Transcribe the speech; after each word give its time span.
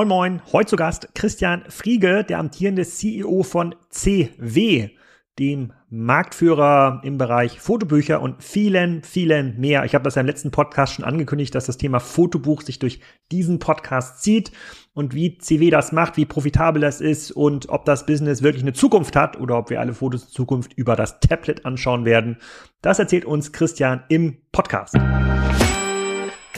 Moin 0.00 0.08
Moin, 0.08 0.40
heute 0.50 0.70
zu 0.70 0.76
Gast 0.76 1.10
Christian 1.14 1.62
Friege, 1.68 2.24
der 2.24 2.38
amtierende 2.38 2.86
CEO 2.86 3.42
von 3.42 3.74
CW, 3.90 4.88
dem 5.38 5.74
Marktführer 5.90 7.02
im 7.04 7.18
Bereich 7.18 7.60
Fotobücher 7.60 8.22
und 8.22 8.42
vielen, 8.42 9.02
vielen 9.02 9.60
mehr. 9.60 9.84
Ich 9.84 9.94
habe 9.94 10.04
das 10.04 10.14
ja 10.14 10.20
im 10.22 10.26
letzten 10.26 10.52
Podcast 10.52 10.94
schon 10.94 11.04
angekündigt, 11.04 11.54
dass 11.54 11.66
das 11.66 11.76
Thema 11.76 12.00
Fotobuch 12.00 12.62
sich 12.62 12.78
durch 12.78 13.00
diesen 13.30 13.58
Podcast 13.58 14.22
zieht 14.22 14.52
und 14.94 15.14
wie 15.14 15.36
CW 15.36 15.68
das 15.68 15.92
macht, 15.92 16.16
wie 16.16 16.24
profitabel 16.24 16.80
das 16.80 17.02
ist 17.02 17.30
und 17.30 17.68
ob 17.68 17.84
das 17.84 18.06
Business 18.06 18.42
wirklich 18.42 18.62
eine 18.64 18.72
Zukunft 18.72 19.16
hat 19.16 19.38
oder 19.38 19.58
ob 19.58 19.68
wir 19.68 19.80
alle 19.80 19.92
Fotos 19.92 20.22
in 20.22 20.30
Zukunft 20.30 20.72
über 20.78 20.96
das 20.96 21.20
Tablet 21.20 21.66
anschauen 21.66 22.06
werden. 22.06 22.38
Das 22.80 22.98
erzählt 22.98 23.26
uns 23.26 23.52
Christian 23.52 24.02
im 24.08 24.38
Podcast. 24.50 24.96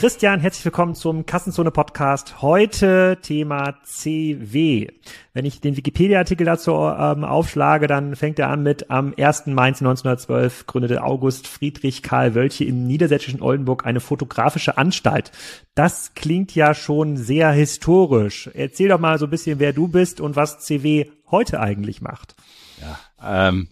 Christian, 0.03 0.41
herzlich 0.41 0.65
willkommen 0.65 0.95
zum 0.95 1.25
Kassenzone 1.25 1.71
Podcast. 1.71 2.41
Heute 2.41 3.19
Thema 3.21 3.79
CW. 3.85 4.89
Wenn 5.31 5.45
ich 5.45 5.61
den 5.61 5.77
Wikipedia-Artikel 5.77 6.43
dazu 6.43 6.73
ähm, 6.73 7.23
aufschlage, 7.23 7.87
dann 7.87 8.17
fängt 8.17 8.37
er 8.37 8.49
an 8.49 8.63
mit 8.63 8.91
am 8.91 9.13
1. 9.17 9.45
Mai 9.45 9.67
1912 9.67 10.65
gründete 10.65 11.01
August 11.03 11.47
Friedrich 11.47 12.03
Karl 12.03 12.35
Wölche 12.35 12.65
im 12.65 12.85
niedersächsischen 12.85 13.41
Oldenburg 13.41 13.85
eine 13.85 14.01
fotografische 14.01 14.77
Anstalt. 14.77 15.31
Das 15.73 16.13
klingt 16.15 16.53
ja 16.53 16.73
schon 16.73 17.15
sehr 17.15 17.53
historisch. 17.53 18.49
Erzähl 18.53 18.89
doch 18.89 18.99
mal 18.99 19.17
so 19.19 19.27
ein 19.27 19.31
bisschen, 19.31 19.59
wer 19.59 19.71
du 19.71 19.87
bist 19.87 20.19
und 20.19 20.35
was 20.35 20.59
CW 20.59 21.09
heute 21.31 21.61
eigentlich 21.61 22.01
macht. 22.01 22.35
Ja, 22.81 23.47
ähm, 23.47 23.69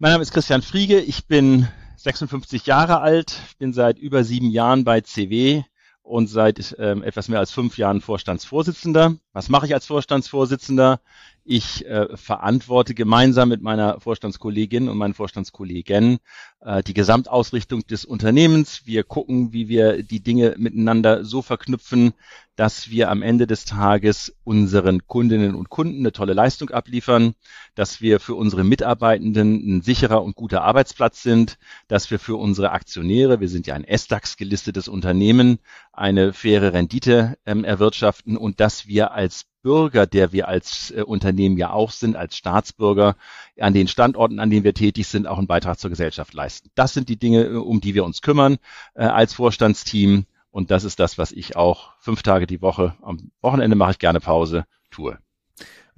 mein 0.00 0.10
Name 0.10 0.22
ist 0.22 0.32
Christian 0.32 0.62
Friege. 0.62 0.98
Ich 0.98 1.28
bin 1.28 1.68
56 1.96 2.66
Jahre 2.66 3.00
alt, 3.00 3.40
bin 3.58 3.72
seit 3.72 3.98
über 3.98 4.22
sieben 4.24 4.50
Jahren 4.50 4.84
bei 4.84 5.00
CW 5.00 5.62
und 6.02 6.28
seit 6.28 6.76
ähm, 6.78 7.02
etwas 7.02 7.28
mehr 7.28 7.40
als 7.40 7.50
fünf 7.50 7.78
Jahren 7.78 8.00
Vorstandsvorsitzender. 8.00 9.16
Was 9.32 9.48
mache 9.48 9.66
ich 9.66 9.74
als 9.74 9.86
Vorstandsvorsitzender? 9.86 11.00
Ich 11.48 11.86
äh, 11.86 12.08
verantworte 12.16 12.92
gemeinsam 12.92 13.50
mit 13.50 13.62
meiner 13.62 14.00
Vorstandskollegin 14.00 14.88
und 14.88 14.98
meinen 14.98 15.14
Vorstandskollegen 15.14 16.18
äh, 16.60 16.82
die 16.82 16.92
Gesamtausrichtung 16.92 17.86
des 17.86 18.04
Unternehmens. 18.04 18.84
Wir 18.84 19.04
gucken, 19.04 19.52
wie 19.52 19.68
wir 19.68 20.02
die 20.02 20.18
Dinge 20.18 20.56
miteinander 20.58 21.24
so 21.24 21.42
verknüpfen, 21.42 22.14
dass 22.56 22.90
wir 22.90 23.10
am 23.10 23.22
Ende 23.22 23.46
des 23.46 23.64
Tages 23.64 24.34
unseren 24.42 25.06
Kundinnen 25.06 25.54
und 25.54 25.70
Kunden 25.70 26.00
eine 26.00 26.10
tolle 26.10 26.32
Leistung 26.32 26.70
abliefern, 26.70 27.34
dass 27.76 28.00
wir 28.00 28.18
für 28.18 28.34
unsere 28.34 28.64
Mitarbeitenden 28.64 29.76
ein 29.76 29.82
sicherer 29.82 30.24
und 30.24 30.34
guter 30.34 30.62
Arbeitsplatz 30.62 31.22
sind, 31.22 31.58
dass 31.86 32.10
wir 32.10 32.18
für 32.18 32.34
unsere 32.34 32.72
Aktionäre, 32.72 33.38
wir 33.38 33.48
sind 33.48 33.68
ja 33.68 33.74
ein 33.74 33.84
S-DAX 33.84 34.36
gelistetes 34.36 34.88
Unternehmen, 34.88 35.60
eine 35.92 36.32
faire 36.32 36.72
Rendite 36.72 37.38
ähm, 37.46 37.62
erwirtschaften 37.62 38.36
und 38.36 38.58
dass 38.58 38.88
wir 38.88 39.12
als 39.12 39.46
Bürger, 39.66 40.06
der 40.06 40.30
wir 40.30 40.46
als 40.46 40.92
äh, 40.92 41.02
Unternehmen 41.02 41.56
ja 41.56 41.70
auch 41.70 41.90
sind, 41.90 42.14
als 42.14 42.36
Staatsbürger, 42.36 43.16
an 43.58 43.74
den 43.74 43.88
Standorten, 43.88 44.38
an 44.38 44.48
denen 44.48 44.62
wir 44.62 44.74
tätig 44.74 45.08
sind, 45.08 45.26
auch 45.26 45.38
einen 45.38 45.48
Beitrag 45.48 45.80
zur 45.80 45.90
Gesellschaft 45.90 46.34
leisten. 46.34 46.70
Das 46.76 46.94
sind 46.94 47.08
die 47.08 47.18
Dinge, 47.18 47.46
äh, 47.46 47.56
um 47.56 47.80
die 47.80 47.96
wir 47.96 48.04
uns 48.04 48.22
kümmern 48.22 48.58
äh, 48.94 49.06
als 49.06 49.34
Vorstandsteam. 49.34 50.26
Und 50.52 50.70
das 50.70 50.84
ist 50.84 51.00
das, 51.00 51.18
was 51.18 51.32
ich 51.32 51.56
auch 51.56 51.94
fünf 51.98 52.22
Tage 52.22 52.46
die 52.46 52.62
Woche, 52.62 52.94
am 53.02 53.32
Wochenende 53.40 53.74
mache 53.74 53.90
ich 53.90 53.98
gerne 53.98 54.20
Pause, 54.20 54.66
tue. 54.92 55.18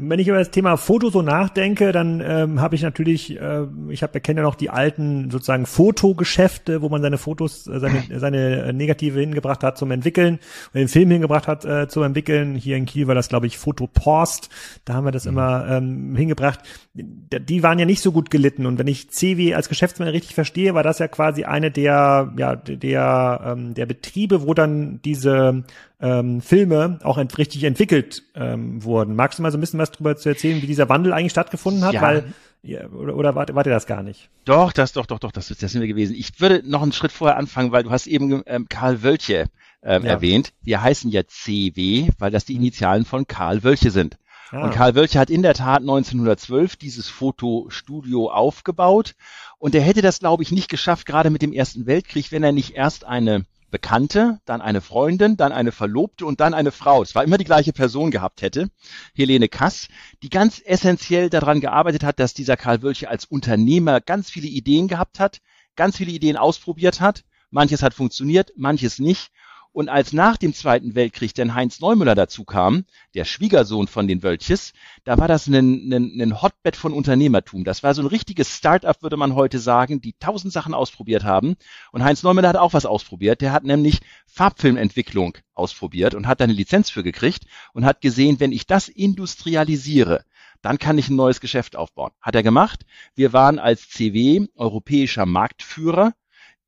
Wenn 0.01 0.21
ich 0.21 0.29
über 0.29 0.39
das 0.39 0.53
Thema 0.53 0.77
Foto 0.77 1.11
so 1.11 1.23
nachdenke, 1.23 1.91
dann 1.91 2.23
ähm, 2.25 2.61
habe 2.61 2.77
ich 2.77 2.83
natürlich, 2.83 3.37
äh, 3.37 3.67
ich 3.89 4.05
habe 4.05 4.21
kenne 4.21 4.41
ja 4.41 4.45
noch 4.45 4.55
die 4.55 4.71
alten 4.71 5.29
sozusagen 5.29 5.67
Fotogeschäfte, 5.67 6.83
wo 6.83 6.89
man 6.89 7.03
seine 7.03 7.19
Fotos, 7.19 7.67
äh, 7.67 7.81
seine, 7.81 8.05
seine 8.21 8.73
Negative 8.73 9.19
hingebracht 9.19 9.65
hat 9.65 9.77
zum 9.77 9.91
Entwickeln, 9.91 10.39
oder 10.71 10.83
den 10.83 10.89
Film 10.89 11.11
hingebracht 11.11 11.49
hat 11.49 11.65
äh, 11.65 11.89
zum 11.89 12.05
Entwickeln. 12.05 12.55
Hier 12.55 12.77
in 12.77 12.87
Kiel 12.87 13.09
war 13.09 13.17
das, 13.17 13.29
glaube 13.29 13.49
ich, 13.49 13.59
Fotopost. 13.59 14.51
Da 14.85 14.95
haben 14.95 15.05
wir 15.05 15.11
das 15.11 15.25
mhm. 15.25 15.33
immer 15.33 15.67
ähm, 15.69 16.15
hingebracht. 16.15 16.61
Die 16.95 17.65
waren 17.65 17.81
ja 17.81 17.85
nicht 17.85 18.01
so 18.01 18.13
gut 18.13 18.31
gelitten. 18.31 18.67
Und 18.67 18.79
wenn 18.79 18.87
ich 18.87 19.11
CW 19.11 19.55
als 19.55 19.69
Geschäftsmann 19.69 20.11
richtig 20.11 20.37
verstehe, 20.37 20.75
war 20.75 20.85
das 20.85 21.01
ja 21.01 21.09
quasi 21.09 21.43
eine 21.43 21.73
der, 21.73 22.33
ja, 22.37 22.55
der, 22.55 23.41
ähm, 23.45 23.75
der 23.75 23.87
Betriebe, 23.87 24.47
wo 24.47 24.55
dann 24.55 25.01
diese 25.05 25.65
ähm, 26.01 26.41
Filme 26.41 26.99
auch 27.03 27.19
ent 27.19 27.37
richtig 27.39 27.65
entwickelt 27.65 28.23
ähm, 28.35 28.83
wurden. 28.85 29.17
Magst 29.17 29.39
du 29.39 29.43
mal 29.43 29.51
so 29.51 29.59
ein 29.59 29.61
bisschen 29.61 29.81
was 29.81 29.91
darüber 29.91 30.17
zu 30.17 30.29
erzählen, 30.29 30.63
wie 30.63 30.67
dieser 30.67 30.89
Wandel 30.89 31.13
eigentlich 31.13 31.33
stattgefunden 31.33 31.85
hat? 31.85 31.95
Ja. 31.95 32.03
Weil 32.03 32.33
ja, 32.63 32.89
oder, 32.89 33.17
oder 33.17 33.35
wart, 33.35 33.55
wart 33.55 33.67
ihr 33.67 33.73
das 33.73 33.87
gar 33.87 34.03
nicht? 34.03 34.31
Doch, 34.45 34.73
das, 34.73 34.93
doch, 34.93 35.07
doch, 35.07 35.19
doch, 35.19 35.33
das, 35.33 35.49
das 35.49 35.73
sind 35.73 35.81
wir 35.81 35.89
gewesen. 35.89 36.15
Ich 36.17 36.41
würde 36.41 36.63
noch 36.69 36.83
einen 36.83 36.93
Schritt 36.93 37.13
vorher 37.13 37.37
anfangen, 37.37 37.73
weil 37.73 37.85
du 37.85 37.91
hast 37.91 38.07
eben 38.07 38.43
ähm, 38.47 38.67
Karl 38.69 39.03
Wölche 39.03 39.47
ähm, 39.83 40.05
ja. 40.05 40.11
erwähnt. 40.11 40.53
Wir 40.63 40.83
heißen 40.83 41.11
ja 41.11 41.23
CW, 41.27 42.11
weil 42.19 42.31
das 42.31 42.45
die 42.45 42.55
mhm. 42.55 42.63
Initialen 42.63 43.05
von 43.05 43.27
Karl 43.27 43.63
Wölche 43.63 43.91
sind. 43.91 44.19
Ah. 44.51 44.65
Und 44.65 44.71
Karl 44.73 44.95
Wölche 44.95 45.19
hat 45.19 45.31
in 45.31 45.43
der 45.43 45.55
Tat 45.55 45.81
1912 45.81 46.77
dieses 46.77 47.09
Fotostudio 47.09 48.31
aufgebaut. 48.31 49.15
Und 49.59 49.75
er 49.75 49.83
hätte 49.83 50.03
das, 50.03 50.19
glaube 50.19 50.43
ich, 50.43 50.51
nicht 50.51 50.69
geschafft, 50.69 51.07
gerade 51.07 51.31
mit 51.31 51.43
dem 51.43 51.53
Ersten 51.53 51.87
Weltkrieg, 51.87 52.33
wenn 52.33 52.43
er 52.43 52.53
nicht 52.53 52.75
erst 52.75 53.05
eine 53.05 53.45
Bekannte, 53.71 54.41
dann 54.45 54.61
eine 54.61 54.81
Freundin, 54.81 55.37
dann 55.37 55.53
eine 55.53 55.73
Verlobte 55.73 56.25
und 56.25 56.41
dann 56.41 56.55
eine 56.55 56.73
Frau. 56.73 57.03
Es 57.03 57.15
war 57.15 57.25
immer 57.25 57.39
die 57.39 57.45
gleiche 57.45 57.73
Person 57.73 58.11
gehabt 58.11 58.43
hätte, 58.43 58.71
Helene 59.15 59.49
Kass, 59.49 59.89
die 60.23 60.31
ganz 60.31 60.63
essentiell 60.65 61.29
daran 61.31 61.61
gearbeitet 61.61 62.03
hat, 62.05 62.19
dass 62.19 62.35
dieser 62.35 62.57
Karl 62.57 62.83
Wölche 62.83 63.09
als 63.09 63.25
Unternehmer 63.27 64.01
ganz 64.01 64.31
viele 64.31 64.49
Ideen 64.49 64.89
gehabt 64.89 65.21
hat, 65.21 65.41
ganz 65.77 65.97
viele 65.97 66.13
Ideen 66.13 66.37
ausprobiert 66.37 67.01
hat. 67.01 67.25
Manches 67.51 67.83
hat 67.83 67.95
funktioniert, 67.95 68.53
manches 68.57 68.99
nicht. 68.99 69.31
Und 69.79 69.89
als 69.89 70.13
nach 70.13 70.37
dem 70.37 70.55
Zweiten 70.55 70.97
Weltkrieg 70.97 71.35
denn 71.35 71.55
Heinz 71.55 71.79
Neumüller 71.79 72.17
dazu 72.17 72.45
kam, 72.45 72.85
der 73.15 73.25
Schwiegersohn 73.25 73.87
von 73.87 74.09
den 74.09 74.25
Wölches, 74.25 74.73
da 75.05 75.19
war 75.19 75.29
das 75.29 75.47
ein, 75.47 75.93
ein, 75.95 76.21
ein 76.21 76.43
Hotbed 76.43 76.75
von 76.75 76.93
Unternehmertum. 76.93 77.63
Das 77.63 77.85
war 77.85 77.95
so 77.95 78.03
ein 78.03 78.09
richtiges 78.09 78.51
Start-up, 78.53 79.05
würde 79.05 79.17
man 79.17 79.37
heute 79.37 79.61
sagen, 79.61 80.01
die 80.01 80.15
tausend 80.19 80.53
Sachen 80.53 80.75
ausprobiert 80.75 81.23
haben. 81.23 81.55
Und 81.93 82.03
Heinz 82.03 82.25
Neumüller 82.25 82.49
hat 82.49 82.57
auch 82.57 82.73
was 82.73 82.87
ausprobiert. 82.87 83.41
Der 83.41 83.53
hat 83.53 83.63
nämlich 83.63 84.01
Farbfilmentwicklung 84.27 85.39
ausprobiert 85.55 86.17
und 86.17 86.27
hat 86.27 86.41
da 86.41 86.45
eine 86.45 86.55
Lizenz 86.55 86.91
für 86.91 87.05
gekriegt 87.05 87.45
und 87.73 87.85
hat 87.85 88.01
gesehen, 88.01 88.41
wenn 88.41 88.51
ich 88.51 88.67
das 88.67 88.89
industrialisiere, 88.89 90.25
dann 90.61 90.79
kann 90.81 90.99
ich 90.99 91.09
ein 91.09 91.15
neues 91.15 91.39
Geschäft 91.39 91.77
aufbauen. 91.77 92.11
Hat 92.21 92.35
er 92.35 92.43
gemacht. 92.43 92.85
Wir 93.15 93.33
waren 93.33 93.61
als 93.61 93.89
CW 93.91 94.49
europäischer 94.57 95.25
Marktführer 95.25 96.15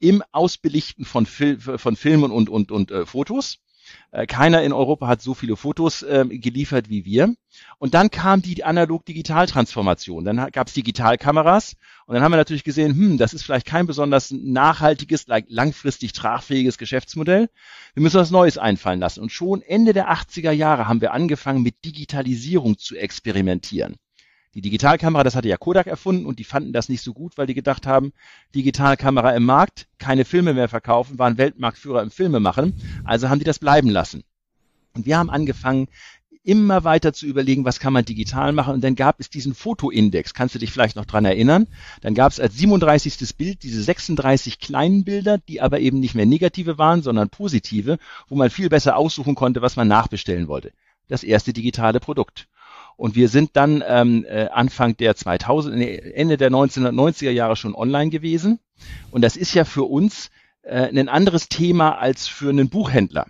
im 0.01 0.23
Ausbelichten 0.33 1.05
von, 1.05 1.27
Fil 1.27 1.61
von 1.61 1.97
Filmen 1.97 2.31
und, 2.31 2.49
und, 2.49 2.73
und 2.73 2.91
äh, 2.91 3.07
Fotos. 3.07 3.59
Äh, 4.13 4.27
keiner 4.27 4.63
in 4.63 4.73
Europa 4.73 5.07
hat 5.07 5.23
so 5.23 5.35
viele 5.35 5.57
Fotos 5.57 6.03
äh, 6.03 6.25
geliefert 6.29 6.89
wie 6.89 7.05
wir. 7.05 7.35
Und 7.79 7.95
dann 7.95 8.11
kam 8.11 8.43
die 8.43 8.65
Analog-Digital-Transformation. 8.65 10.25
Dann 10.25 10.51
gab 10.53 10.69
es 10.69 10.75
Digitalkameras 10.75 11.75
und 12.07 12.15
dann 12.15 12.23
haben 12.23 12.33
wir 12.33 12.37
natürlich 12.37 12.65
gesehen, 12.65 12.95
hm, 12.95 13.19
das 13.19 13.35
ist 13.35 13.43
vielleicht 13.43 13.67
kein 13.67 13.87
besonders 13.87 14.31
nachhaltiges, 14.31 15.27
langfristig 15.49 16.13
tragfähiges 16.13 16.79
Geschäftsmodell. 16.79 17.49
Wir 17.95 18.03
müssen 18.03 18.21
was 18.21 18.31
Neues 18.31 18.59
einfallen 18.59 19.01
lassen. 19.01 19.21
Und 19.21 19.33
schon 19.33 19.63
Ende 19.63 19.93
der 19.93 20.11
80er 20.11 20.53
Jahre 20.53 20.89
haben 20.89 21.01
wir 21.01 21.13
angefangen, 21.13 21.63
mit 21.63 21.85
Digitalisierung 21.85 22.79
zu 22.79 22.97
experimentieren. 22.97 23.97
Die 24.55 24.63
Digitalkamera, 24.63 25.23
das 25.23 25.37
hatte 25.37 25.49
ja 25.49 25.57
Kodak 25.57 25.87
erfunden 25.87 26.27
und 26.27 26.41
die 26.41 26.45
fanden 26.45 26.73
das 26.73 26.89
nicht 26.89 27.03
so 27.03 27.13
gut, 27.13 27.39
weil 27.39 27.47
die 27.47 27.55
gedacht 27.55 27.87
haben, 27.87 28.13
Digitalkamera 28.55 29.31
im 29.37 29.45
Markt, 29.45 29.87
keine 29.99 30.25
Filme 30.25 30.55
mehr 30.55 30.69
verkaufen, 30.69 31.19
waren 31.19 31.39
Weltmarktführer 31.39 32.03
im 32.03 32.11
Filme 32.11 32.41
machen, 32.41 32.75
also 33.05 33.29
haben 33.29 33.39
die 33.39 33.45
das 33.45 33.61
bleiben 33.61 33.89
lassen. 33.89 34.25
Und 34.93 35.07
wir 35.07 35.19
haben 35.19 35.31
angefangen, 35.31 35.87
immer 36.43 36.85
weiter 36.85 37.13
zu 37.13 37.27
überlegen, 37.27 37.65
was 37.65 37.81
kann 37.81 37.93
man 37.93 38.05
digital 38.05 38.53
machen. 38.53 38.75
Und 38.75 38.83
dann 38.83 38.95
gab 38.95 39.21
es 39.21 39.29
diesen 39.29 39.55
Fotoindex. 39.55 40.35
Kannst 40.35 40.55
du 40.55 40.59
dich 40.59 40.73
vielleicht 40.73 40.97
noch 40.97 41.05
dran 41.05 41.25
erinnern? 41.25 41.67
Dann 42.01 42.15
gab 42.15 42.33
es 42.33 42.41
als 42.41 42.57
37. 42.57 43.37
Bild 43.37 43.63
diese 43.63 43.83
36 43.83 44.59
kleinen 44.59 45.05
Bilder, 45.05 45.39
die 45.39 45.61
aber 45.61 45.81
eben 45.81 46.01
nicht 46.01 46.15
mehr 46.15 46.27
negative 46.27 46.79
waren, 46.79 47.03
sondern 47.03 47.29
positive, 47.29 47.99
wo 48.29 48.37
man 48.37 48.51
viel 48.51 48.69
besser 48.69 48.97
aussuchen 48.97 49.35
konnte, 49.35 49.63
was 49.63 49.77
man 49.77 49.89
nachbestellen 49.89 50.49
wollte. 50.49 50.73
Das 51.09 51.23
erste 51.23 51.53
digitale 51.53 52.01
Produkt. 52.01 52.49
Und 53.01 53.15
wir 53.15 53.31
sind 53.31 53.53
dann 53.55 53.83
ähm, 53.89 54.27
äh, 54.29 54.49
Anfang 54.49 54.95
der 54.95 55.17
2000, 55.17 55.75
Ende 56.15 56.37
der 56.37 56.51
1990er 56.51 57.31
Jahre 57.31 57.57
schon 57.57 57.75
online 57.75 58.11
gewesen. 58.11 58.59
Und 59.11 59.23
das 59.23 59.39
ist 59.39 59.55
ja 59.55 59.65
für 59.65 59.85
uns 59.85 60.29
äh, 60.61 60.87
ein 60.87 61.09
anderes 61.09 61.49
Thema 61.49 61.97
als 61.97 62.29
für 62.29 62.51
einen 62.51 62.69
Buchhändler. 62.69 63.25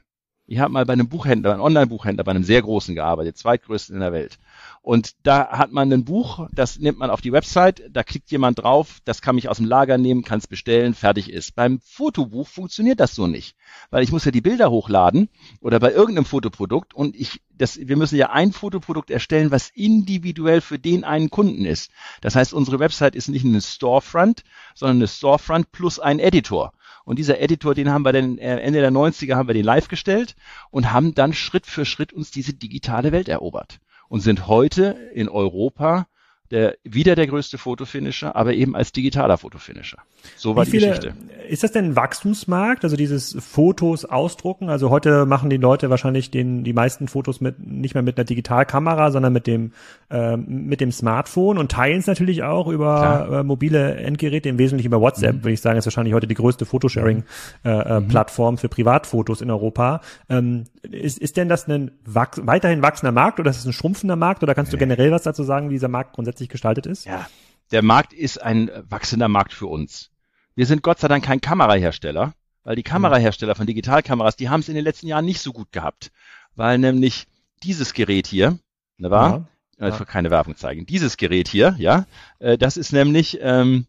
Ich 0.50 0.58
habe 0.58 0.72
mal 0.72 0.84
bei 0.84 0.94
einem 0.94 1.08
Buchhändler, 1.08 1.52
einem 1.52 1.62
Online-Buchhändler, 1.62 2.24
bei 2.24 2.32
einem 2.32 2.42
sehr 2.42 2.60
großen 2.60 2.96
gearbeitet, 2.96 3.38
zweitgrößten 3.38 3.94
in 3.94 4.00
der 4.00 4.10
Welt. 4.10 4.40
Und 4.82 5.14
da 5.22 5.46
hat 5.50 5.70
man 5.70 5.92
ein 5.92 6.04
Buch, 6.04 6.48
das 6.50 6.80
nimmt 6.80 6.98
man 6.98 7.08
auf 7.08 7.20
die 7.20 7.30
Website, 7.30 7.84
da 7.88 8.02
klickt 8.02 8.32
jemand 8.32 8.58
drauf, 8.58 8.98
das 9.04 9.22
kann 9.22 9.36
mich 9.36 9.48
aus 9.48 9.58
dem 9.58 9.66
Lager 9.66 9.96
nehmen, 9.96 10.24
kann 10.24 10.40
es 10.40 10.48
bestellen, 10.48 10.94
fertig 10.94 11.30
ist. 11.30 11.54
Beim 11.54 11.78
Fotobuch 11.78 12.48
funktioniert 12.48 12.98
das 12.98 13.14
so 13.14 13.28
nicht, 13.28 13.54
weil 13.90 14.02
ich 14.02 14.10
muss 14.10 14.24
ja 14.24 14.32
die 14.32 14.40
Bilder 14.40 14.72
hochladen 14.72 15.28
oder 15.60 15.78
bei 15.78 15.92
irgendeinem 15.92 16.24
Fotoprodukt 16.24 16.94
und 16.94 17.14
ich, 17.14 17.40
das, 17.56 17.78
wir 17.78 17.96
müssen 17.96 18.16
ja 18.16 18.30
ein 18.30 18.50
Fotoprodukt 18.50 19.12
erstellen, 19.12 19.52
was 19.52 19.70
individuell 19.70 20.62
für 20.62 20.80
den 20.80 21.04
einen 21.04 21.30
Kunden 21.30 21.64
ist. 21.64 21.92
Das 22.22 22.34
heißt, 22.34 22.54
unsere 22.54 22.80
Website 22.80 23.14
ist 23.14 23.28
nicht 23.28 23.44
eine 23.44 23.60
Storefront, 23.60 24.42
sondern 24.74 24.96
eine 24.96 25.06
Storefront 25.06 25.70
plus 25.70 26.00
ein 26.00 26.18
Editor. 26.18 26.72
Und 27.04 27.18
dieser 27.18 27.40
Editor, 27.40 27.74
den 27.74 27.90
haben 27.90 28.04
wir 28.04 28.12
dann 28.12 28.38
äh, 28.38 28.58
Ende 28.58 28.80
der 28.80 28.92
90er 28.92 29.34
haben 29.34 29.48
wir 29.48 29.54
den 29.54 29.64
live 29.64 29.88
gestellt 29.88 30.36
und 30.70 30.92
haben 30.92 31.14
dann 31.14 31.32
Schritt 31.32 31.66
für 31.66 31.84
Schritt 31.84 32.12
uns 32.12 32.30
diese 32.30 32.54
digitale 32.54 33.12
Welt 33.12 33.28
erobert 33.28 33.80
und 34.08 34.20
sind 34.20 34.46
heute 34.46 35.10
in 35.14 35.28
Europa 35.28 36.06
der, 36.50 36.76
wieder 36.82 37.14
der 37.14 37.26
größte 37.26 37.58
Fotofinisher, 37.58 38.34
aber 38.34 38.54
eben 38.54 38.74
als 38.74 38.92
digitaler 38.92 39.38
Fotofinisher. 39.38 39.98
So 40.36 40.56
war 40.56 40.66
Wie 40.66 40.70
die 40.70 40.78
viele, 40.78 40.88
Geschichte. 40.88 41.14
Ist 41.48 41.62
das 41.62 41.72
denn 41.72 41.84
ein 41.86 41.96
Wachstumsmarkt? 41.96 42.84
Also 42.84 42.96
dieses 42.96 43.36
Fotos 43.40 44.04
ausdrucken? 44.04 44.68
Also 44.68 44.90
heute 44.90 45.26
machen 45.26 45.50
die 45.50 45.56
Leute 45.56 45.90
wahrscheinlich 45.90 46.30
den, 46.30 46.64
die 46.64 46.72
meisten 46.72 47.08
Fotos 47.08 47.40
mit, 47.40 47.58
nicht 47.58 47.94
mehr 47.94 48.02
mit 48.02 48.18
einer 48.18 48.24
Digitalkamera, 48.24 49.10
sondern 49.10 49.32
mit 49.32 49.46
dem, 49.46 49.72
äh, 50.10 50.36
mit 50.36 50.80
dem 50.80 50.92
Smartphone 50.92 51.58
und 51.58 51.70
teilen 51.70 52.00
es 52.00 52.06
natürlich 52.06 52.42
auch 52.42 52.66
über 52.66 53.40
äh, 53.40 53.42
mobile 53.42 53.94
Endgeräte, 53.96 54.48
im 54.48 54.58
Wesentlichen 54.58 54.88
über 54.88 55.00
WhatsApp, 55.00 55.36
mhm. 55.36 55.44
würde 55.44 55.52
ich 55.52 55.60
sagen, 55.60 55.78
ist 55.78 55.86
wahrscheinlich 55.86 56.14
heute 56.14 56.26
die 56.26 56.34
größte 56.34 56.66
Fotosharing-Plattform 56.66 58.46
äh, 58.46 58.48
äh, 58.48 58.52
mhm. 58.52 58.58
für 58.58 58.68
Privatfotos 58.68 59.40
in 59.40 59.50
Europa. 59.50 60.00
Ähm, 60.28 60.64
ist, 60.82 61.18
ist 61.18 61.36
denn 61.36 61.48
das 61.48 61.68
ein 61.68 61.90
wach 62.04 62.32
weiterhin 62.36 62.82
wachsender 62.82 63.12
Markt 63.12 63.40
oder 63.40 63.50
ist 63.50 63.58
es 63.58 63.66
ein 63.66 63.72
schrumpfender 63.72 64.16
Markt 64.16 64.42
oder 64.42 64.54
kannst 64.54 64.72
du 64.72 64.78
generell 64.78 65.10
was 65.10 65.22
dazu 65.22 65.42
sagen, 65.42 65.68
wie 65.68 65.74
dieser 65.74 65.88
Markt 65.88 66.14
grundsätzlich 66.14 66.48
gestaltet 66.48 66.86
ist? 66.86 67.04
Ja, 67.04 67.26
der 67.70 67.82
Markt 67.82 68.12
ist 68.12 68.42
ein 68.42 68.70
wachsender 68.88 69.28
Markt 69.28 69.52
für 69.52 69.66
uns. 69.66 70.10
Wir 70.54 70.66
sind 70.66 70.82
Gott 70.82 70.98
sei 70.98 71.08
Dank 71.08 71.24
kein 71.24 71.40
Kamerahersteller, 71.40 72.34
weil 72.64 72.76
die 72.76 72.82
Kamerahersteller 72.82 73.54
von 73.54 73.66
Digitalkameras, 73.66 74.36
die 74.36 74.48
haben 74.48 74.60
es 74.60 74.68
in 74.68 74.74
den 74.74 74.84
letzten 74.84 75.06
Jahren 75.06 75.24
nicht 75.24 75.40
so 75.40 75.52
gut 75.52 75.72
gehabt, 75.72 76.10
weil 76.56 76.78
nämlich 76.78 77.26
dieses 77.62 77.94
Gerät 77.94 78.26
hier, 78.26 78.58
ne 78.98 79.10
war, 79.10 79.48
ja, 79.78 79.88
ja. 79.88 80.04
keine 80.04 80.30
Werbung 80.30 80.56
zeigen, 80.56 80.86
dieses 80.86 81.16
Gerät 81.16 81.48
hier, 81.48 81.74
ja, 81.78 82.06
äh, 82.38 82.58
das 82.58 82.76
ist 82.76 82.92
nämlich, 82.92 83.38
ähm, 83.40 83.86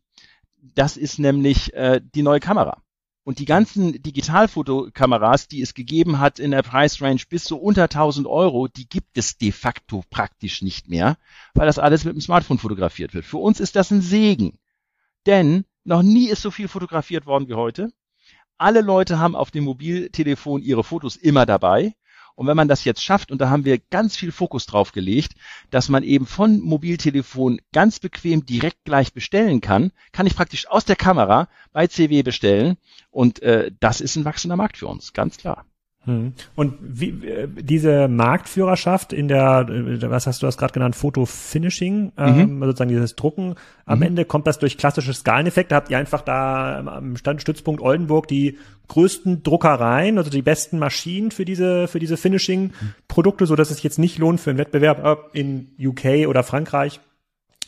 das 0.61 0.97
ist 0.97 1.19
nämlich 1.19 1.73
äh, 1.73 2.01
die 2.03 2.21
neue 2.21 2.39
Kamera. 2.39 2.81
Und 3.23 3.37
die 3.37 3.45
ganzen 3.45 4.01
Digitalfotokameras, 4.01 5.47
die 5.47 5.61
es 5.61 5.75
gegeben 5.75 6.19
hat 6.19 6.39
in 6.39 6.51
der 6.51 6.63
Price 6.63 7.01
Range 7.01 7.21
bis 7.29 7.45
so 7.45 7.57
unter 7.57 7.83
1000 7.83 8.25
Euro, 8.25 8.67
die 8.67 8.89
gibt 8.89 9.15
es 9.17 9.37
de 9.37 9.51
facto 9.51 10.03
praktisch 10.09 10.63
nicht 10.63 10.89
mehr, 10.89 11.17
weil 11.53 11.67
das 11.67 11.77
alles 11.77 12.03
mit 12.03 12.15
dem 12.15 12.21
Smartphone 12.21 12.57
fotografiert 12.57 13.13
wird. 13.13 13.25
Für 13.25 13.37
uns 13.37 13.59
ist 13.59 13.75
das 13.75 13.91
ein 13.91 14.01
Segen. 14.01 14.57
Denn 15.27 15.65
noch 15.83 16.01
nie 16.01 16.29
ist 16.29 16.41
so 16.41 16.49
viel 16.49 16.67
fotografiert 16.67 17.27
worden 17.27 17.47
wie 17.47 17.53
heute. 17.53 17.93
Alle 18.57 18.81
Leute 18.81 19.19
haben 19.19 19.35
auf 19.35 19.51
dem 19.51 19.65
Mobiltelefon 19.65 20.61
ihre 20.61 20.83
Fotos 20.83 21.15
immer 21.15 21.45
dabei. 21.45 21.95
Und 22.35 22.47
wenn 22.47 22.57
man 22.57 22.67
das 22.67 22.83
jetzt 22.83 23.03
schafft, 23.03 23.31
und 23.31 23.39
da 23.39 23.49
haben 23.49 23.65
wir 23.65 23.77
ganz 23.77 24.15
viel 24.15 24.31
Fokus 24.31 24.65
drauf 24.65 24.91
gelegt, 24.91 25.33
dass 25.69 25.89
man 25.89 26.03
eben 26.03 26.25
von 26.25 26.59
Mobiltelefon 26.59 27.61
ganz 27.71 27.99
bequem 27.99 28.45
direkt 28.45 28.83
gleich 28.85 29.13
bestellen 29.13 29.61
kann, 29.61 29.91
kann 30.11 30.27
ich 30.27 30.35
praktisch 30.35 30.67
aus 30.67 30.85
der 30.85 30.95
Kamera 30.95 31.47
bei 31.71 31.87
CW 31.87 32.23
bestellen. 32.23 32.77
Und 33.09 33.41
äh, 33.41 33.71
das 33.79 34.01
ist 34.01 34.15
ein 34.15 34.25
wachsender 34.25 34.55
Markt 34.55 34.77
für 34.77 34.87
uns, 34.87 35.13
ganz 35.13 35.37
klar. 35.37 35.65
Hm. 36.05 36.33
Und 36.55 36.73
wie, 36.81 37.09
äh, 37.27 37.47
diese 37.47 38.07
Marktführerschaft 38.07 39.13
in 39.13 39.27
der, 39.27 39.67
äh, 39.69 40.09
was 40.09 40.25
hast 40.25 40.41
du 40.41 40.47
das 40.47 40.57
gerade 40.57 40.73
genannt, 40.73 40.95
Foto-Finishing, 40.95 42.13
ähm, 42.17 42.57
mhm. 42.57 42.63
sozusagen 42.63 42.89
dieses 42.89 43.15
Drucken, 43.15 43.53
am 43.85 43.99
mhm. 43.99 44.05
Ende 44.05 44.25
kommt 44.25 44.47
das 44.47 44.57
durch 44.57 44.79
klassische 44.79 45.13
Skaleneffekte. 45.13 45.75
Habt 45.75 45.91
ihr 45.91 45.99
einfach 45.99 46.21
da 46.21 46.79
am 46.79 47.17
Standstützpunkt 47.17 47.83
Oldenburg 47.83 48.27
die 48.27 48.57
größten 48.87 49.43
Druckereien, 49.43 50.17
also 50.17 50.31
die 50.31 50.41
besten 50.41 50.79
Maschinen 50.79 51.29
für 51.29 51.45
diese, 51.45 51.87
für 51.87 51.99
diese 51.99 52.17
Finishing-Produkte, 52.17 53.45
so 53.45 53.55
dass 53.55 53.69
es 53.69 53.83
jetzt 53.83 53.99
nicht 53.99 54.17
lohnt 54.17 54.39
für 54.39 54.49
einen 54.49 54.59
Wettbewerb 54.59 55.29
in 55.33 55.69
UK 55.79 56.27
oder 56.27 56.41
Frankreich 56.41 56.99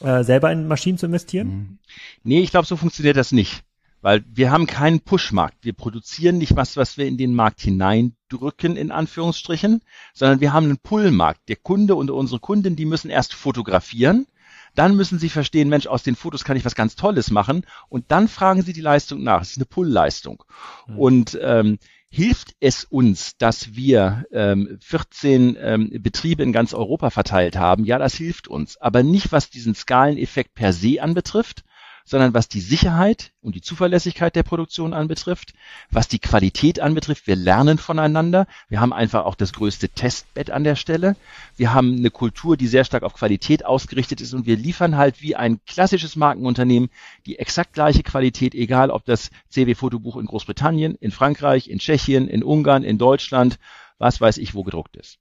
äh, 0.02 0.24
selber 0.24 0.52
in 0.52 0.68
Maschinen 0.68 0.98
zu 0.98 1.06
investieren? 1.06 1.48
Mhm. 1.48 1.78
Nee, 2.24 2.42
ich 2.42 2.50
glaube, 2.50 2.66
so 2.66 2.78
funktioniert 2.78 3.16
das 3.16 3.32
nicht. 3.32 3.64
Weil 4.04 4.26
wir 4.28 4.52
haben 4.52 4.68
keinen 4.68 5.00
Push-Markt. 5.00 5.60
Wir 5.62 5.72
produzieren 5.72 6.38
nicht 6.38 6.58
was, 6.58 6.76
was 6.76 6.98
wir 6.98 7.08
in 7.08 7.18
den 7.18 7.34
Markt 7.34 7.62
hineindrücken, 7.62 8.76
in 8.76 8.92
Anführungsstrichen, 8.92 9.82
sondern 10.14 10.42
wir 10.42 10.52
haben 10.52 10.66
einen 10.66 10.78
Pull-Markt. 10.78 11.48
Der 11.48 11.56
Kunde 11.56 11.96
und 11.96 12.12
unsere 12.12 12.42
Kunden, 12.42 12.76
die 12.76 12.86
müssen 12.86 13.10
erst 13.10 13.34
fotografieren, 13.34 14.28
dann 14.76 14.98
müssen 14.98 15.20
sie 15.20 15.30
verstehen, 15.30 15.70
Mensch, 15.70 15.88
aus 15.88 16.04
den 16.04 16.18
Fotos 16.18 16.44
kann 16.44 16.58
ich 16.58 16.66
was 16.66 16.76
ganz 16.76 16.98
Tolles 16.98 17.32
machen 17.32 17.66
und 17.88 18.06
dann 18.10 18.28
fragen 18.28 18.62
sie 18.62 18.74
die 18.74 18.82
Leistung 18.82 19.24
nach. 19.24 19.42
Es 19.42 19.52
ist 19.52 19.58
eine 19.58 19.66
Pull-Leistung. 19.66 20.44
Mhm. 20.88 21.00
Und 21.00 21.40
ähm, 21.42 21.80
hilft 22.10 22.56
es 22.60 22.84
uns, 22.84 23.38
dass 23.38 23.74
wir 23.74 24.26
ähm, 24.34 24.80
14 24.82 25.58
ähm, 25.58 25.90
Betriebe 26.02 26.44
in 26.44 26.52
ganz 26.52 26.74
Europa 26.74 27.10
verteilt 27.10 27.56
haben? 27.56 27.86
Ja, 27.86 28.00
das 28.00 28.16
hilft 28.16 28.50
uns. 28.50 28.76
Aber 28.76 29.02
nicht, 29.02 29.32
was 29.32 29.50
diesen 29.50 29.76
Skaleneffekt 29.76 30.56
per 30.56 30.74
se 30.74 31.02
anbetrifft, 31.02 31.64
sondern 32.06 32.34
was 32.34 32.48
die 32.50 32.60
Sicherheit 32.60 33.32
und 33.42 33.56
die 33.56 33.62
Zuverlässigkeit 33.62 34.36
der 34.36 34.44
Produktion 34.44 34.94
anbetrifft, 34.94 35.54
was 35.90 36.08
die 36.08 36.20
Qualität 36.20 36.80
anbetrifft. 36.80 37.28
Wir 37.28 37.36
lernen 37.36 37.78
voneinander. 37.78 38.48
Wir 38.70 38.82
haben 38.82 38.94
einfach 38.94 39.26
auch 39.26 39.36
das 39.36 39.54
größte 39.54 39.90
Testbett 39.90 40.52
an 40.52 40.64
der 40.64 40.76
Stelle. 40.76 41.16
Wir 41.56 41.74
haben 41.74 41.96
eine 41.98 42.12
Kultur, 42.12 42.58
die 42.58 42.68
sehr 42.68 42.86
stark 42.86 43.04
auf 43.04 43.14
Qualität 43.14 43.66
ausgerichtet 43.66 44.22
ist 44.22 44.34
und 44.34 44.46
wir 44.46 44.58
liefern 44.58 44.98
halt 44.98 45.22
wie 45.22 45.36
ein 45.36 45.60
klassisches 45.66 46.16
Markenunternehmen 46.16 46.90
die 47.26 47.40
exakt 47.40 47.74
gleiche 47.74 48.04
Qualität, 48.04 48.56
egal 48.56 48.92
ob 48.92 49.06
das 49.06 49.30
CW-Fotobuch 49.50 50.18
in 50.18 50.26
Großbritannien, 50.26 50.96
in 50.96 51.12
Frankreich, 51.12 51.70
in 51.70 51.80
Tschechien, 51.80 52.28
in 52.28 52.44
Ungarn, 52.44 52.84
in 52.84 52.98
Deutschland, 52.98 53.60
was 53.98 54.20
weiß 54.20 54.38
ich, 54.38 54.56
wo 54.56 54.64
gedruckt 54.64 54.98
ist. 54.98 55.20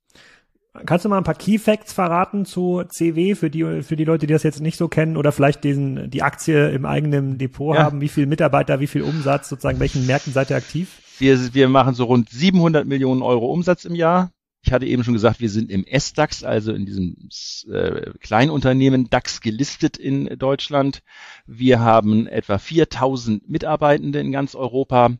Kannst 0.86 1.04
du 1.04 1.10
mal 1.10 1.18
ein 1.18 1.24
paar 1.24 1.34
Key 1.34 1.58
Facts 1.58 1.92
verraten 1.92 2.46
zu 2.46 2.82
CW 2.88 3.34
für 3.34 3.50
die, 3.50 3.82
für 3.82 3.94
die 3.94 4.04
Leute, 4.04 4.26
die 4.26 4.32
das 4.32 4.42
jetzt 4.42 4.62
nicht 4.62 4.78
so 4.78 4.88
kennen 4.88 5.18
oder 5.18 5.30
vielleicht 5.30 5.64
diesen, 5.64 6.08
die 6.08 6.22
Aktie 6.22 6.70
im 6.70 6.86
eigenen 6.86 7.36
Depot 7.36 7.76
ja. 7.76 7.82
haben? 7.82 8.00
Wie 8.00 8.08
viel 8.08 8.24
Mitarbeiter, 8.24 8.80
wie 8.80 8.86
viel 8.86 9.02
Umsatz, 9.02 9.50
sozusagen, 9.50 9.80
welchen 9.80 10.06
Märkten 10.06 10.32
seid 10.32 10.48
ihr 10.48 10.56
aktiv? 10.56 11.02
Wir, 11.18 11.52
wir 11.52 11.68
machen 11.68 11.94
so 11.94 12.04
rund 12.04 12.30
700 12.30 12.86
Millionen 12.86 13.20
Euro 13.20 13.52
Umsatz 13.52 13.84
im 13.84 13.94
Jahr. 13.94 14.32
Ich 14.62 14.72
hatte 14.72 14.86
eben 14.86 15.04
schon 15.04 15.12
gesagt, 15.12 15.40
wir 15.40 15.50
sind 15.50 15.70
im 15.70 15.84
S-DAX, 15.84 16.42
also 16.42 16.72
in 16.72 16.86
diesem 16.86 17.28
äh, 17.70 18.10
Kleinunternehmen 18.20 19.10
DAX 19.10 19.42
gelistet 19.42 19.98
in 19.98 20.38
Deutschland. 20.38 21.02
Wir 21.46 21.80
haben 21.80 22.26
etwa 22.26 22.56
4000 22.56 23.46
Mitarbeitende 23.46 24.20
in 24.20 24.32
ganz 24.32 24.54
Europa. 24.54 25.10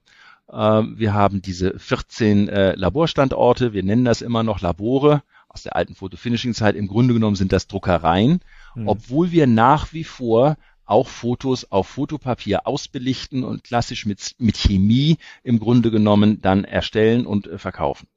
Äh, 0.49 0.55
wir 0.55 1.13
haben 1.13 1.43
diese 1.43 1.79
14 1.79 2.49
äh, 2.49 2.75
Laborstandorte. 2.75 3.75
Wir 3.75 3.83
nennen 3.83 4.07
das 4.07 4.23
immer 4.23 4.45
noch 4.45 4.63
Labore 4.63 5.23
aus 5.53 5.63
der 5.63 5.77
alten 5.77 5.95
Fotofinishing-Zeit. 5.95 6.77
Im 6.77 6.89
Grunde 6.89 7.15
genommen 7.15 7.37
sind 7.37 7.53
das 7.53 7.67
Druckereien, 7.67 8.41
mhm. 8.75 8.89
obwohl 8.89 9.31
wir 9.31 9.47
nach 9.47 9.93
wie 9.93 10.05
vor 10.05 10.57
auch 10.85 11.09
Fotos 11.09 11.71
auf 11.71 11.89
Fotopapier 11.89 12.67
ausbelichten 12.67 13.45
und 13.45 13.65
klassisch 13.65 14.05
mit, 14.05 14.35
mit 14.39 14.57
Chemie 14.57 15.17
im 15.43 15.59
Grunde 15.59 15.91
genommen 15.91 16.41
dann 16.43 16.65
erstellen 16.65 17.27
und 17.27 17.47
äh, 17.47 17.59
verkaufen. 17.59 18.09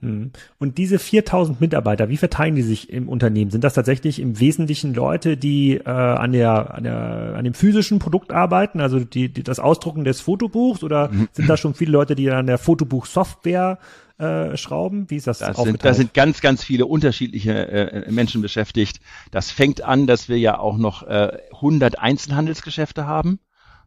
Hm. 0.00 0.32
Und 0.58 0.76
diese 0.76 0.98
4000 0.98 1.60
Mitarbeiter, 1.60 2.10
wie 2.10 2.18
verteilen 2.18 2.54
die 2.54 2.62
sich 2.62 2.90
im 2.90 3.08
Unternehmen? 3.08 3.50
Sind 3.50 3.64
das 3.64 3.72
tatsächlich 3.72 4.20
im 4.20 4.38
Wesentlichen 4.38 4.92
Leute, 4.92 5.38
die 5.38 5.76
äh, 5.76 5.88
an, 5.88 6.32
der, 6.32 6.74
an, 6.74 6.84
der, 6.84 7.34
an 7.36 7.44
dem 7.44 7.54
physischen 7.54 7.98
Produkt 7.98 8.30
arbeiten, 8.30 8.80
also 8.80 9.00
die, 9.00 9.30
die, 9.30 9.42
das 9.42 9.58
Ausdrucken 9.58 10.04
des 10.04 10.20
Fotobuchs, 10.20 10.84
oder 10.84 11.08
mhm. 11.10 11.28
sind 11.32 11.48
da 11.48 11.56
schon 11.56 11.72
viele 11.72 11.92
Leute, 11.92 12.14
die 12.14 12.30
an 12.30 12.46
der 12.46 12.58
Fotobuch-Software 12.58 13.78
äh, 14.18 14.56
schrauben? 14.56 15.10
Wie 15.10 15.16
ist 15.16 15.26
das, 15.26 15.38
das 15.38 15.56
sind, 15.56 15.84
Da 15.84 15.94
sind 15.94 16.14
ganz, 16.14 16.40
ganz 16.40 16.64
viele 16.64 16.86
unterschiedliche 16.86 17.52
äh, 17.52 18.10
Menschen 18.10 18.42
beschäftigt. 18.42 19.00
Das 19.30 19.50
fängt 19.50 19.82
an, 19.82 20.06
dass 20.06 20.28
wir 20.28 20.38
ja 20.38 20.58
auch 20.58 20.78
noch 20.78 21.02
äh, 21.02 21.38
100 21.52 21.98
Einzelhandelsgeschäfte 21.98 23.06
haben. 23.06 23.40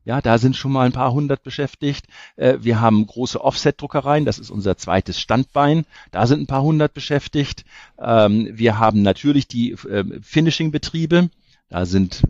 Ja, 0.05 0.21
da 0.21 0.37
sind 0.37 0.55
schon 0.55 0.71
mal 0.71 0.85
ein 0.85 0.91
paar 0.91 1.11
hundert 1.11 1.43
beschäftigt. 1.43 2.07
Äh, 2.35 2.57
wir 2.61 2.79
haben 2.81 3.05
große 3.05 3.43
Offset-Druckereien, 3.43 4.25
das 4.25 4.39
ist 4.39 4.49
unser 4.49 4.77
zweites 4.77 5.19
Standbein. 5.19 5.85
Da 6.11 6.25
sind 6.25 6.41
ein 6.41 6.47
paar 6.47 6.63
hundert 6.63 6.93
beschäftigt. 6.93 7.65
Ähm, 7.99 8.49
wir 8.51 8.79
haben 8.79 9.01
natürlich 9.01 9.47
die 9.47 9.71
äh, 9.71 10.05
Finishing-Betriebe. 10.21 11.29
Da 11.69 11.85
sind 11.85 12.23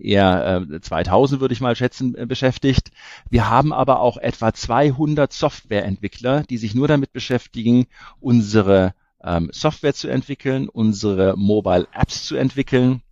eher 0.00 0.66
äh, 0.70 0.80
2000, 0.80 1.40
würde 1.40 1.52
ich 1.52 1.60
mal 1.60 1.76
schätzen, 1.76 2.14
äh, 2.16 2.26
beschäftigt. 2.26 2.90
Wir 3.28 3.50
haben 3.50 3.72
aber 3.72 4.00
auch 4.00 4.16
etwa 4.16 4.52
200 4.52 5.32
Softwareentwickler, 5.32 6.44
die 6.44 6.56
sich 6.56 6.74
nur 6.74 6.88
damit 6.88 7.12
beschäftigen, 7.12 7.86
unsere 8.20 8.94
ähm, 9.22 9.50
Software 9.52 9.94
zu 9.94 10.08
entwickeln, 10.08 10.68
unsere 10.68 11.36
Mobile 11.36 11.86
Apps 11.92 12.24
zu 12.24 12.36
entwickeln 12.36 13.02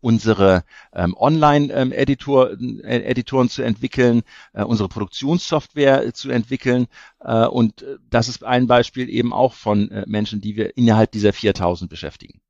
unsere 0.00 0.62
ähm, 0.92 1.16
Online-Editoren 1.18 2.80
ähm, 2.84 3.02
Editoren 3.02 3.48
zu 3.48 3.62
entwickeln, 3.62 4.22
äh, 4.52 4.62
unsere 4.62 4.88
Produktionssoftware 4.88 6.14
zu 6.14 6.30
entwickeln. 6.30 6.86
Äh, 7.20 7.46
und 7.46 7.82
äh, 7.82 7.96
das 8.08 8.28
ist 8.28 8.44
ein 8.44 8.68
Beispiel 8.68 9.08
eben 9.08 9.32
auch 9.32 9.54
von 9.54 9.90
äh, 9.90 10.04
Menschen, 10.06 10.40
die 10.40 10.54
wir 10.54 10.76
innerhalb 10.76 11.10
dieser 11.10 11.32
4000 11.32 11.90
beschäftigen. 11.90 12.40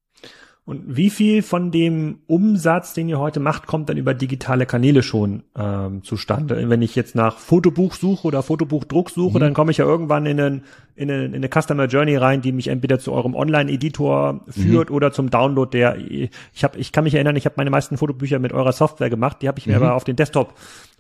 Und 0.66 0.96
wie 0.96 1.11
viel 1.11 1.44
von 1.44 1.70
dem 1.70 2.18
Umsatz, 2.26 2.92
den 2.92 3.08
ihr 3.08 3.20
heute 3.20 3.38
macht, 3.38 3.68
kommt 3.68 3.88
dann 3.88 3.96
über 3.96 4.14
digitale 4.14 4.66
Kanäle 4.66 5.04
schon 5.04 5.44
ähm, 5.56 6.02
zustande? 6.02 6.68
Wenn 6.68 6.82
ich 6.82 6.96
jetzt 6.96 7.14
nach 7.14 7.38
Fotobuch 7.38 7.94
suche 7.94 8.26
oder 8.26 8.42
Fotobuchdruck 8.42 9.11
suche, 9.11 9.38
mhm. 9.38 9.42
dann 9.42 9.54
komme 9.54 9.70
ich 9.70 9.76
ja 9.76 9.85
irgendwann 9.85 10.26
in, 10.26 10.40
einen, 10.40 10.64
in, 10.96 11.08
eine, 11.08 11.26
in 11.26 11.35
eine 11.37 11.49
Customer 11.49 11.87
Journey 11.87 12.16
rein, 12.16 12.42
die 12.42 12.50
mich 12.50 12.66
entweder 12.66 12.99
zu 12.99 13.12
eurem 13.12 13.37
Online-Editor 13.37 14.40
führt 14.49 14.90
mhm. 14.90 14.96
oder 14.96 15.12
zum 15.12 15.30
Download 15.30 15.70
der. 15.70 15.99
Ich 15.99 16.64
habe, 16.64 16.76
ich 16.78 16.90
kann 16.90 17.04
mich 17.04 17.14
erinnern, 17.14 17.37
ich 17.37 17.44
habe 17.44 17.54
meine 17.58 17.70
meisten 17.70 17.96
Fotobücher 17.96 18.40
mit 18.40 18.52
eurer 18.52 18.73
Software 18.73 19.08
gemacht, 19.08 19.42
die 19.42 19.49
habe 19.49 19.61
ich 19.61 19.68
mir 19.68 19.76
mhm. 19.76 19.85
aber 19.85 19.94
auf 19.94 20.02
den 20.02 20.16
Desktop 20.16 20.52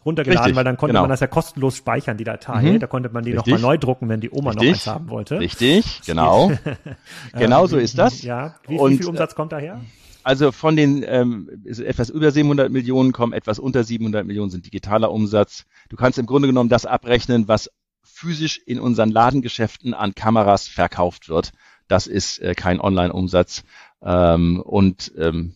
runtergeladen, 0.06 0.44
Richtig, 0.44 0.56
weil 0.56 0.64
dann 0.64 0.76
konnte 0.76 0.92
genau. 0.92 1.02
man 1.02 1.10
das 1.10 1.20
ja 1.20 1.26
kostenlos 1.26 1.76
speichern, 1.76 2.16
die 2.16 2.24
Datei. 2.24 2.62
Mhm. 2.62 2.80
Da 2.80 2.86
konnte 2.86 3.10
man 3.10 3.24
die 3.24 3.34
nochmal 3.34 3.60
neu 3.60 3.76
drucken, 3.76 4.08
wenn 4.08 4.20
die 4.20 4.30
Oma 4.30 4.54
noch 4.54 4.62
Richtig. 4.62 4.86
eins 4.86 4.86
haben 4.86 5.10
wollte. 5.10 5.40
Richtig, 5.40 6.00
genau. 6.06 6.52
genau 7.34 7.66
so 7.66 7.76
ist 7.76 7.98
das. 7.98 8.22
Ja, 8.22 8.54
wie, 8.66 8.74
wie 8.74 8.78
Und, 8.78 8.96
viel 8.96 9.06
Umsatz 9.06 9.34
kommt 9.34 9.52
daher? 9.52 9.80
Also 10.22 10.50
von 10.50 10.74
den 10.74 11.04
ähm, 11.06 11.48
etwas 11.64 12.10
über 12.10 12.30
700 12.30 12.70
Millionen 12.70 13.12
kommen, 13.12 13.32
etwas 13.32 13.58
unter 13.58 13.84
700 13.84 14.26
Millionen 14.26 14.50
sind 14.50 14.66
digitaler 14.66 15.12
Umsatz. 15.12 15.66
Du 15.88 15.96
kannst 15.96 16.18
im 16.18 16.26
Grunde 16.26 16.48
genommen 16.48 16.68
das 16.68 16.86
abrechnen, 16.86 17.46
was 17.46 17.70
physisch 18.02 18.60
in 18.64 18.80
unseren 18.80 19.10
Ladengeschäften 19.10 19.94
an 19.94 20.14
Kameras 20.14 20.66
verkauft 20.66 21.28
wird. 21.28 21.52
Das 21.86 22.06
ist 22.06 22.38
äh, 22.38 22.54
kein 22.54 22.80
Online-Umsatz 22.80 23.62
ähm, 24.02 24.60
und 24.60 25.12
ähm, 25.16 25.54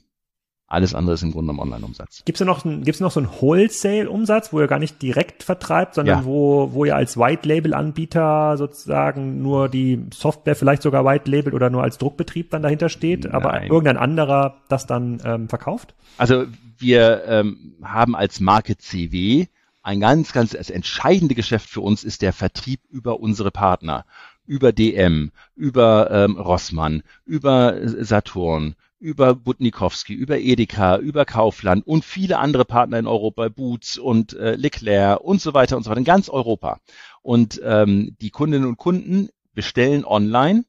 alles 0.70 0.94
andere 0.94 1.14
ist 1.14 1.22
im 1.22 1.32
Grunde 1.32 1.52
genommen 1.52 1.72
Online-Umsatz. 1.72 2.22
Gibt's 2.24 2.38
da 2.38 2.44
noch, 2.44 2.62
gibt's 2.62 3.00
noch 3.00 3.10
so 3.10 3.18
einen 3.18 3.28
Wholesale-Umsatz, 3.28 4.52
wo 4.52 4.60
ihr 4.60 4.68
gar 4.68 4.78
nicht 4.78 5.02
direkt 5.02 5.42
vertreibt, 5.42 5.96
sondern 5.96 6.20
Ja. 6.20 6.24
wo, 6.24 6.72
wo 6.72 6.84
ihr 6.84 6.94
als 6.94 7.16
White-Label-Anbieter 7.16 8.56
sozusagen 8.56 9.42
nur 9.42 9.68
die 9.68 10.06
Software 10.14 10.54
vielleicht 10.54 10.82
sogar 10.82 11.04
White-Label 11.04 11.54
oder 11.54 11.70
nur 11.70 11.82
als 11.82 11.98
Druckbetrieb 11.98 12.50
dann 12.50 12.62
dahinter 12.62 12.88
steht, 12.88 13.26
aber 13.26 13.52
Nein. 13.52 13.68
irgendein 13.68 13.96
anderer 13.96 14.58
das 14.68 14.86
dann 14.86 15.20
ähm, 15.24 15.48
verkauft? 15.48 15.94
Also 16.18 16.44
wir 16.78 17.24
ähm, 17.26 17.74
haben 17.82 18.14
als 18.14 18.38
Marke 18.40 18.78
CW 18.78 19.46
ein 19.82 20.00
ganz, 20.00 20.32
ganz 20.32 20.50
das 20.50 20.70
entscheidende 20.70 21.34
Geschäft 21.34 21.68
für 21.68 21.80
uns 21.80 22.04
ist 22.04 22.22
der 22.22 22.32
Vertrieb 22.32 22.80
über 22.90 23.18
unsere 23.18 23.50
Partner, 23.50 24.04
über 24.46 24.72
DM, 24.72 25.32
über 25.56 26.10
ähm, 26.12 26.36
Rossmann, 26.36 27.02
über 27.24 27.74
Saturn, 28.04 28.76
über 29.00 29.34
Butnikowski, 29.34 30.12
über 30.12 30.38
Edeka, 30.38 30.98
über 30.98 31.24
Kaufland 31.24 31.86
und 31.86 32.04
viele 32.04 32.38
andere 32.38 32.64
Partner 32.64 32.98
in 32.98 33.06
Europa, 33.06 33.48
Boots 33.48 33.98
und 33.98 34.34
äh, 34.34 34.54
Leclerc 34.54 35.20
und 35.20 35.40
so 35.40 35.54
weiter 35.54 35.76
und 35.76 35.82
so 35.82 35.90
weiter, 35.90 35.98
in 35.98 36.04
ganz 36.04 36.28
Europa. 36.28 36.80
Und 37.22 37.60
ähm, 37.64 38.16
die 38.20 38.30
Kundinnen 38.30 38.68
und 38.68 38.76
Kunden 38.76 39.30
bestellen 39.54 40.04
online 40.04 40.64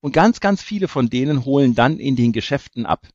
und 0.00 0.12
ganz, 0.12 0.40
ganz 0.40 0.62
viele 0.62 0.88
von 0.88 1.08
denen 1.08 1.44
holen 1.44 1.74
dann 1.74 1.98
in 1.98 2.16
den 2.16 2.32
Geschäften 2.32 2.86
ab. 2.86 3.08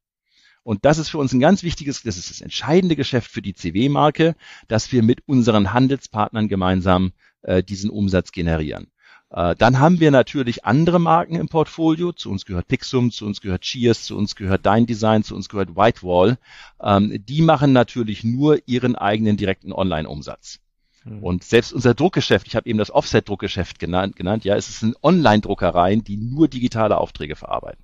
Und 0.64 0.86
das 0.86 0.98
ist 1.00 1.10
für 1.10 1.18
uns 1.18 1.34
ein 1.34 1.40
ganz 1.40 1.64
wichtiges, 1.64 2.04
das 2.04 2.18
ist 2.18 2.30
das 2.30 2.42
entscheidende 2.42 2.96
Geschäft 2.96 3.32
für 3.32 3.42
die 3.42 3.56
CW-Marke, 3.56 4.36
dass 4.68 4.92
wir 4.92 5.04
mit 5.04 5.28
unseren 5.28 5.74
Handelspartnern 5.74 6.48
gemeinsam 6.48 7.14
äh, 7.42 7.64
diesen 7.64 7.90
Umsatz 7.90 8.32
generieren. 8.32 8.91
Äh, 9.32 9.56
dann 9.56 9.80
haben 9.80 10.00
wir 10.00 10.12
natürlich 10.12 10.66
andere 10.66 11.00
Marken 11.00 11.36
im 11.36 11.48
Portfolio. 11.48 12.12
Zu 12.12 12.30
uns 12.30 12.46
gehört 12.46 12.68
Pixum, 12.68 13.12
zu 13.12 13.26
uns 13.26 13.42
gehört 13.42 13.62
Cheers, 13.62 14.04
zu 14.04 14.18
uns 14.18 14.36
gehört 14.36 14.66
Dein 14.66 14.86
Design, 14.86 15.24
zu 15.24 15.36
uns 15.36 15.50
gehört 15.50 15.76
Whitewall. 15.76 16.38
Ähm, 16.82 17.24
die 17.26 17.42
machen 17.42 17.72
natürlich 17.74 18.24
nur 18.24 18.60
ihren 18.66 18.96
eigenen 18.96 19.38
direkten 19.38 19.72
Online-Umsatz. 19.72 20.60
Hm. 21.04 21.24
Und 21.24 21.44
selbst 21.44 21.74
unser 21.74 21.94
Druckgeschäft, 21.94 22.48
ich 22.48 22.56
habe 22.56 22.70
eben 22.70 22.78
das 22.78 22.92
Offset-Druckgeschäft 22.92 23.80
genannt, 23.80 24.16
genannt, 24.16 24.44
ja, 24.44 24.56
es 24.56 24.80
sind 24.80 24.98
Online-Druckereien, 25.02 26.04
die 26.04 26.18
nur 26.18 26.48
digitale 26.48 26.98
Aufträge 26.98 27.36
verarbeiten. 27.36 27.84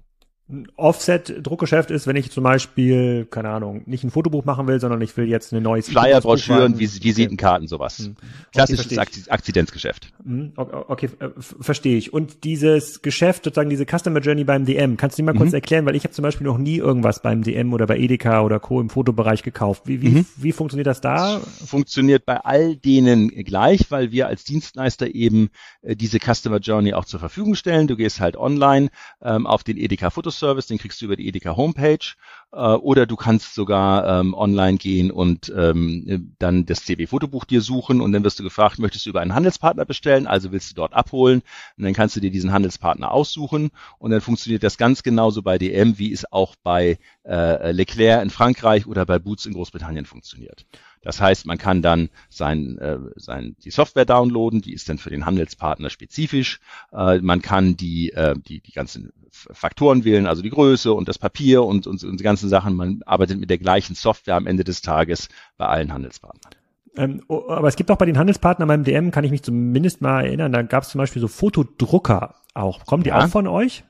Ein 0.50 0.68
Offset-Druckgeschäft 0.78 1.92
ist, 1.92 2.08
wenn 2.08 2.16
ich 2.16 2.32
zum 2.32 2.44
Beispiel, 2.46 3.26
keine 3.30 3.50
Ahnung, 3.50 3.82
nicht 3.86 4.06
ein 4.06 4.12
Fotobuch 4.12 4.46
machen 4.46 4.66
will, 4.68 4.80
sondern 4.80 5.02
ich 5.02 5.16
will 5.18 5.28
jetzt 5.28 5.52
eine 5.52 5.62
neues 5.62 5.90
Flyer, 5.90 6.22
Broschüren, 6.22 6.80
Visitenkarten, 6.80 7.68
sowas. 7.68 7.98
Hm. 8.00 8.16
Klassisches 8.54 8.98
Akzidenzgeschäft. 9.30 10.14
Hm, 10.24 10.54
Okay, 10.56 11.10
äh, 11.20 11.30
verstehe 11.38 11.98
ich. 11.98 12.14
Und 12.14 12.46
dieses 12.46 13.02
Geschäft, 13.02 13.44
sozusagen 13.44 13.70
diese 13.70 13.86
Customer 13.86 14.20
Journey 14.20 14.46
beim 14.46 14.66
DM, 14.66 14.96
kannst 14.96 15.18
du 15.20 15.24
mir 15.24 15.34
mal 15.34 15.38
kurz 15.38 15.50
Mhm. 15.50 15.56
erklären, 15.56 15.86
weil 15.86 15.96
ich 15.98 16.04
habe 16.06 16.14
zum 16.14 16.24
Beispiel 16.24 16.48
noch 16.48 16.58
nie 16.58 16.78
irgendwas 16.78 17.22
beim 17.22 17.44
DM 17.44 17.74
oder 17.74 17.86
bei 17.86 17.98
Edeka 17.98 18.42
oder 18.42 18.60
Co. 18.62 18.80
im 18.80 18.90
Fotobereich 18.90 19.44
gekauft. 19.44 19.84
Wie, 19.86 20.02
wie, 20.02 20.10
Mhm. 20.10 20.26
wie 20.38 20.54
funktioniert 20.54 20.88
das 20.88 21.02
da? 21.02 21.40
Funktioniert 21.66 22.26
bei 22.26 22.38
all 22.38 22.76
denen 22.78 23.30
gleich, 23.44 23.92
weil 23.92 24.12
wir 24.12 24.28
als 24.28 24.46
Dienstleister 24.46 25.14
eben 25.14 25.50
äh, 25.82 25.96
diese 25.98 26.20
Customer 26.20 26.60
Journey 26.60 26.94
auch 26.94 27.06
zur 27.06 27.20
Verfügung 27.20 27.56
stellen. 27.56 27.88
Du 27.88 27.98
gehst 27.98 28.22
halt 28.22 28.38
online 28.38 28.90
ähm, 29.22 29.46
auf 29.46 29.64
den 29.66 29.76
Edeka 29.78 30.10
Fotoservice, 30.38 30.68
den 30.68 30.78
kriegst 30.78 31.02
du 31.02 31.06
über 31.06 31.16
die 31.16 31.28
Edeka 31.28 31.56
Homepage 31.56 32.14
oder 32.52 33.06
du 33.06 33.16
kannst 33.18 33.54
sogar 33.54 34.22
ähm, 34.22 34.34
online 34.34 34.78
gehen 34.78 35.12
und 35.12 35.52
ähm, 35.56 36.06
äh, 36.08 36.20
dann 36.40 36.66
das 36.66 36.86
CW 36.86 37.06
Fotobuch 37.08 37.44
dir 37.44 37.62
suchen 37.62 38.00
und 38.00 38.14
dann 38.14 38.24
wirst 38.24 38.40
du 38.40 38.44
gefragt, 38.44 38.80
möchtest 38.80 39.06
du 39.06 39.10
über 39.10 39.20
einen 39.20 39.36
Handelspartner 39.36 39.84
bestellen, 39.84 40.28
also 40.28 40.52
willst 40.52 40.72
du 40.72 40.76
dort 40.76 40.94
abholen 40.94 41.42
und 41.78 41.84
dann 41.84 41.94
kannst 41.94 42.16
du 42.16 42.22
dir 42.22 42.32
diesen 42.32 42.54
Handelspartner 42.54 43.12
aussuchen 43.12 43.72
und 44.00 44.12
dann 44.12 44.22
funktioniert 44.22 44.64
das 44.64 44.78
ganz 44.78 45.04
genauso 45.04 45.42
bei 45.42 45.58
DM, 45.58 46.00
wie 46.00 46.14
es 46.14 46.32
auch 46.32 46.56
bei 46.64 47.00
äh, 47.26 47.72
Leclerc 47.72 48.24
in 48.24 48.30
Frankreich 48.30 48.88
oder 48.88 49.06
bei 49.06 49.20
Boots 49.20 49.46
in 49.46 49.54
Großbritannien 49.54 50.06
funktioniert. 50.06 50.66
Das 51.02 51.22
heißt, 51.22 51.46
man 51.46 51.58
kann 51.58 51.82
dann 51.82 52.10
sein, 52.30 52.78
äh, 52.80 52.98
sein, 53.16 53.56
die 53.64 53.72
Software 53.72 54.06
downloaden, 54.06 54.62
die 54.62 54.74
ist 54.74 54.90
dann 54.90 54.98
für 54.98 55.10
den 55.10 55.26
Handelspartner 55.26 55.90
spezifisch. 55.90 56.60
Äh, 56.92 57.20
man 57.20 57.42
kann 57.42 57.78
die, 57.78 58.12
äh, 58.12 58.36
die, 58.38 58.60
die 58.60 58.74
ganzen 58.74 59.14
Faktoren 59.32 60.04
wählen, 60.04 60.28
also 60.28 60.42
die 60.42 60.50
Größe 60.50 60.92
und 60.92 61.08
das 61.08 61.18
Papier 61.18 61.64
und, 61.64 61.88
und, 61.88 62.04
und 62.04 62.20
die 62.20 62.24
ganzen 62.24 62.37
Sachen. 62.46 62.76
Man 62.76 63.02
arbeitet 63.06 63.40
mit 63.40 63.50
der 63.50 63.58
gleichen 63.58 63.96
Software 63.96 64.36
am 64.36 64.46
Ende 64.48 64.64
des 64.64 64.82
Tages 64.82 65.30
bei 65.58 65.66
allen 65.66 65.92
Handelspartnern. 65.92 66.54
Ähm, 66.96 67.24
aber 67.30 67.68
es 67.68 67.76
gibt 67.76 67.92
auch 67.92 67.98
bei 67.98 68.06
den 68.06 68.18
Handelspartnern 68.18 68.68
beim 68.68 68.84
DM, 68.84 69.12
kann 69.12 69.24
ich 69.24 69.32
mich 69.32 69.44
zumindest 69.44 70.02
mal 70.02 70.26
erinnern, 70.26 70.52
da 70.52 70.62
gab 70.64 70.84
es 70.84 70.90
zum 70.90 71.00
Beispiel 71.00 71.22
so 71.22 71.28
Fotodrucker 71.28 72.36
auch. 72.54 72.86
Kommen 72.86 73.04
die 73.04 73.10
Ja. 73.10 73.24
auch 73.24 73.28
von 73.28 73.48
euch? 73.48 73.84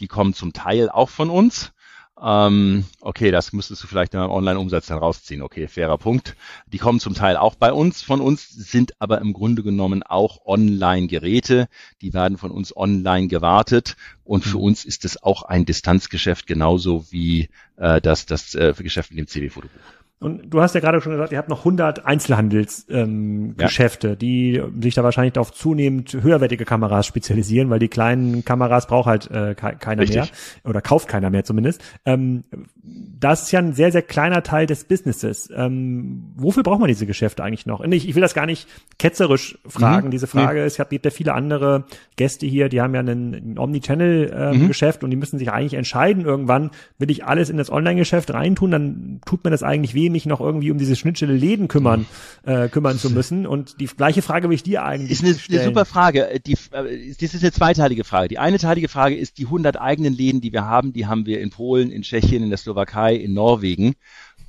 Die 0.00 0.08
kommen 0.08 0.34
zum 0.34 0.52
Teil 0.52 0.88
auch 0.88 1.08
von 1.10 1.30
uns. 1.30 1.72
Ähm, 2.20 2.84
okay, 3.00 3.30
das 3.32 3.52
müsstest 3.52 3.82
du 3.82 3.86
vielleicht 3.88 4.14
in 4.14 4.20
einem 4.20 4.30
Online-Umsatz 4.30 4.86
dann 4.86 4.98
rausziehen. 4.98 5.42
Okay, 5.42 5.66
fairer 5.66 5.98
Punkt. 5.98 6.36
Die 6.66 6.78
kommen 6.78 7.00
zum 7.00 7.14
Teil 7.14 7.36
auch 7.36 7.56
bei 7.56 7.72
uns, 7.72 8.02
von 8.02 8.20
uns, 8.20 8.48
sind 8.48 9.00
aber 9.00 9.20
im 9.20 9.32
Grunde 9.32 9.62
genommen 9.62 10.02
auch 10.02 10.46
Online-Geräte. 10.46 11.68
Die 12.02 12.14
werden 12.14 12.38
von 12.38 12.52
uns 12.52 12.76
online 12.76 13.26
gewartet. 13.28 13.96
Und 14.22 14.44
für 14.44 14.58
uns 14.58 14.84
ist 14.84 15.04
es 15.04 15.22
auch 15.22 15.42
ein 15.42 15.64
Distanzgeschäft, 15.64 16.46
genauso 16.46 17.10
wie 17.10 17.48
äh, 17.76 18.00
das, 18.00 18.26
das 18.26 18.54
äh, 18.54 18.72
Geschäft 18.78 19.10
mit 19.10 19.18
dem 19.18 19.26
CW-Fotobuch. 19.26 20.03
Und 20.24 20.50
du 20.52 20.60
hast 20.60 20.74
ja 20.74 20.80
gerade 20.80 21.00
schon 21.00 21.12
gesagt, 21.12 21.32
ihr 21.32 21.38
habt 21.38 21.48
noch 21.48 21.60
100 21.60 22.06
Einzelhandelsgeschäfte, 22.06 22.92
ähm, 23.02 23.54
Ja. 23.58 23.66
Geschäfte, 23.66 24.16
die 24.16 24.62
sich 24.80 24.94
da 24.94 25.04
wahrscheinlich 25.04 25.38
auf 25.38 25.52
zunehmend 25.52 26.12
höherwertige 26.20 26.64
Kameras 26.64 27.06
spezialisieren, 27.06 27.70
weil 27.70 27.78
die 27.78 27.88
kleinen 27.88 28.44
Kameras 28.44 28.86
braucht 28.86 29.06
halt 29.06 29.30
äh, 29.30 29.54
ke 29.54 29.76
keiner 29.78 30.02
Richtig. 30.02 30.16
mehr 30.16 30.28
oder 30.64 30.80
kauft 30.80 31.08
keiner 31.08 31.30
mehr 31.30 31.44
zumindest. 31.44 31.82
Ähm, 32.06 32.44
das 32.82 33.42
ist 33.44 33.52
ja 33.52 33.58
ein 33.60 33.72
sehr, 33.74 33.92
sehr 33.92 34.02
kleiner 34.02 34.42
Teil 34.42 34.66
des 34.66 34.84
Businesses. 34.84 35.48
Ähm, 35.54 36.32
wofür 36.36 36.62
braucht 36.62 36.80
man 36.80 36.88
diese 36.88 37.06
Geschäfte 37.06 37.42
eigentlich 37.44 37.66
noch? 37.66 37.82
Ich, 37.82 38.08
ich 38.08 38.14
will 38.14 38.22
das 38.22 38.34
gar 38.34 38.46
nicht 38.46 38.66
ketzerisch 38.98 39.58
fragen. 39.66 40.06
Mhm. 40.08 40.10
Diese 40.10 40.26
Frage 40.26 40.62
ist, 40.64 40.74
ich 40.74 40.80
habe 40.80 40.90
gibt 40.90 41.04
ja 41.04 41.10
viele 41.10 41.34
andere 41.34 41.84
Gäste 42.16 42.46
hier, 42.46 42.68
die 42.68 42.80
haben 42.80 42.94
ja 42.94 43.00
ein, 43.00 43.08
ein 43.34 43.58
Omnichannel-Geschäft 43.58 45.02
Mhm. 45.02 45.06
und 45.06 45.10
die 45.10 45.16
müssen 45.16 45.38
sich 45.38 45.50
eigentlich 45.50 45.74
entscheiden, 45.74 46.24
irgendwann 46.24 46.70
will 46.98 47.10
ich 47.10 47.24
alles 47.24 47.50
in 47.50 47.56
das 47.56 47.70
Online-Geschäft 47.70 48.32
reintun, 48.32 48.70
dann 48.70 49.20
tut 49.26 49.44
mir 49.44 49.50
das 49.50 49.62
eigentlich 49.62 49.94
weh, 49.94 50.08
mich 50.14 50.24
noch 50.26 50.40
irgendwie 50.40 50.70
um 50.70 50.78
diese 50.78 50.96
Schnittstelle 50.96 51.34
Läden 51.34 51.68
kümmern, 51.68 52.06
äh, 52.44 52.68
kümmern 52.68 52.98
zu 52.98 53.10
müssen. 53.10 53.46
Und 53.46 53.80
die 53.80 53.86
gleiche 53.86 54.22
Frage 54.22 54.48
will 54.48 54.54
ich 54.54 54.62
dir 54.62 54.82
eigentlich 54.84 55.10
Ist 55.10 55.20
eine, 55.20 55.30
eine 55.32 55.38
stellen. 55.38 55.64
super 55.66 55.84
Frage. 55.84 56.30
Äh, 56.30 56.40
Die, 56.40 56.54
äh, 56.72 57.14
das 57.20 57.34
ist 57.34 57.42
eine 57.42 57.52
zweiteilige 57.52 58.04
Frage. 58.04 58.28
Die 58.28 58.38
eine 58.38 58.58
teilige 58.58 58.88
Frage 58.88 59.16
ist, 59.16 59.36
die 59.38 59.44
100 59.44 59.78
eigenen 59.80 60.14
Läden, 60.14 60.40
die 60.40 60.52
wir 60.52 60.64
haben, 60.64 60.92
die 60.94 61.06
haben 61.06 61.26
wir 61.26 61.40
in 61.40 61.50
Polen, 61.50 61.90
in 61.90 62.02
Tschechien, 62.02 62.42
in 62.42 62.48
der 62.48 62.58
Slowakei, 62.58 63.14
in 63.16 63.34
Norwegen 63.34 63.94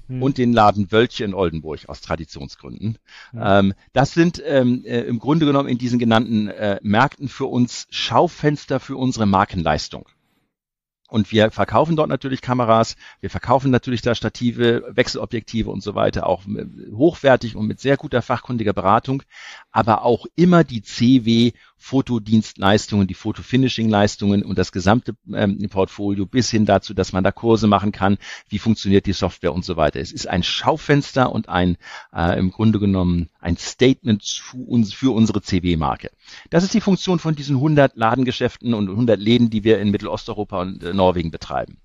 Hm. 0.08 0.22
und 0.22 0.38
den 0.38 0.54
Laden 0.54 0.92
Wölche 0.92 1.24
in 1.24 1.34
Oldenburg 1.34 1.80
aus 1.90 2.00
Traditionsgründen. 2.02 3.00
Ähm, 3.36 3.74
das 3.94 4.14
sind 4.14 4.40
ähm, 4.46 4.84
äh, 4.86 5.02
im 5.02 5.18
Grunde 5.18 5.48
genommen 5.48 5.68
in 5.68 5.80
diesen 5.80 5.98
genannten 5.98 6.48
äh, 6.48 6.80
Märkten 6.84 7.28
für 7.28 7.46
uns 7.48 7.88
Schaufenster 7.90 8.80
für 8.80 8.98
unsere 8.98 9.26
Markenleistung. 9.26 10.06
Und 11.16 11.32
wir 11.32 11.50
verkaufen 11.50 11.96
dort 11.96 12.10
natürlich 12.10 12.42
Kameras, 12.42 12.98
wir 13.22 13.30
verkaufen 13.30 13.72
natürlich 13.72 14.02
da 14.02 14.14
Stative, 14.16 14.84
Wechselobjektive 14.90 15.72
und 15.72 15.82
so 15.82 15.96
weiter, 15.96 16.28
auch 16.28 16.44
hochwertig 16.92 17.56
und 17.56 17.68
mit 17.68 17.80
sehr 17.80 17.96
guter 17.96 18.22
fachkundiger 18.22 18.74
Beratung, 18.74 19.24
aber 19.72 20.04
auch 20.04 20.26
immer 20.36 20.66
die 20.66 20.82
CW 20.82 21.54
Fotodienstleistungen, 21.78 23.08
die 23.08 23.14
Fotofinishing-Leistungen 23.14 24.44
und 24.44 24.58
das 24.58 24.72
gesamte 24.72 25.16
ähm, 25.34 25.68
Portfolio 25.70 26.26
bis 26.26 26.50
hin 26.50 26.66
dazu, 26.66 26.94
dass 26.94 27.14
man 27.14 27.24
da 27.24 27.32
Kurse 27.32 27.68
machen 27.68 27.92
kann, 27.92 28.18
wie 28.50 28.60
funktioniert 28.60 29.06
die 29.06 29.14
Software 29.14 29.54
und 29.54 29.64
so 29.64 29.78
weiter. 29.78 30.00
Es 30.00 30.12
ist 30.12 30.28
ein 30.28 30.42
Schaufenster 30.42 31.32
und 31.32 31.50
ein 31.50 31.78
äh, 32.14 32.40
im 32.40 32.52
Grunde 32.52 32.80
genommen 32.80 33.30
ein 33.40 33.58
Statement 33.58 34.24
für, 34.24 34.58
uns, 34.58 34.94
für 34.94 35.14
unsere 35.14 35.42
CW-Marke. 35.42 36.10
Das 36.50 36.64
ist 36.64 36.74
die 36.74 36.82
Funktion 36.82 37.20
von 37.20 37.36
diesen 37.36 37.58
100 37.58 37.96
Ladengeschäften 37.96 38.74
und 38.74 38.90
100 38.90 39.20
Läden, 39.20 39.50
die 39.50 39.64
wir 39.64 39.80
in 39.80 39.92
Mittelosteuropa 39.92 40.62
und 40.62 40.84
äh, 40.84 40.94
Norwegen 40.94 41.32
betreiben. 41.32 41.78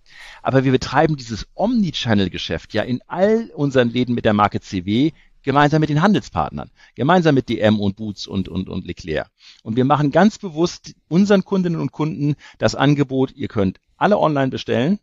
Aber 0.42 0.64
wir 0.64 0.72
betreiben 0.72 1.16
dieses 1.16 1.46
Omnichannel-Geschäft 1.54 2.74
ja 2.74 2.82
in 2.82 3.00
all 3.06 3.50
unseren 3.54 3.90
Läden 3.90 4.14
mit 4.14 4.24
der 4.24 4.32
Marke 4.32 4.60
CW 4.60 5.12
gemeinsam 5.42 5.80
mit 5.80 5.90
den 5.90 6.02
Handelspartnern, 6.02 6.70
gemeinsam 6.94 7.34
mit 7.34 7.48
DM 7.48 7.80
und 7.80 7.96
Boots 7.96 8.26
und, 8.26 8.48
und, 8.48 8.68
und 8.68 8.86
Leclerc. 8.86 9.28
Und 9.62 9.76
wir 9.76 9.84
machen 9.84 10.10
ganz 10.10 10.38
bewusst 10.38 10.94
unseren 11.08 11.44
Kundinnen 11.44 11.80
und 11.80 11.92
Kunden 11.92 12.36
das 12.58 12.74
Angebot, 12.74 13.32
ihr 13.34 13.48
könnt 13.48 13.80
alle 13.96 14.18
online 14.18 14.50
bestellen. 14.50 14.98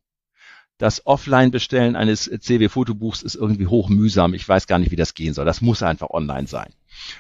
das 0.79 1.08
Offline-Bestellen 1.08 1.96
eines 1.96 2.25
CW-Fotobuchs 2.25 3.24
ist 3.24 3.34
irgendwie 3.34 3.65
hochmühsam. 3.65 4.36
Ich 4.36 4.48
weiß 4.48 4.67
gar 4.67 4.77
nicht, 4.77 4.91
wie 4.91 4.96
das 4.96 5.15
gehen 5.15 5.34
soll. 5.34 5.46
Das 5.46 5.62
muss 5.62 5.82
einfach 5.82 6.12
online 6.12 6.48
sein. 6.48 6.72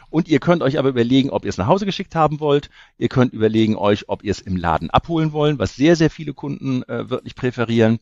Und 0.09 0.27
ihr 0.27 0.39
könnt 0.39 0.61
euch 0.61 0.77
aber 0.77 0.89
überlegen, 0.89 1.31
ob 1.31 1.43
ihr 1.43 1.49
es 1.49 1.57
nach 1.57 1.67
Hause 1.67 1.85
geschickt 1.85 2.13
haben 2.13 2.39
wollt. 2.39 2.69
Ihr 2.97 3.09
könnt 3.09 3.33
überlegen 3.33 3.75
euch, 3.75 4.09
ob 4.09 4.23
ihr 4.23 4.31
es 4.31 4.39
im 4.39 4.57
Laden 4.57 4.91
abholen 4.91 5.31
wollen, 5.31 5.57
was 5.57 5.75
sehr, 5.75 5.95
sehr 5.95 6.11
viele 6.11 6.33
Kunden 6.33 6.83
äh, 6.83 7.09
wirklich 7.09 7.35
präferieren. 7.35 7.99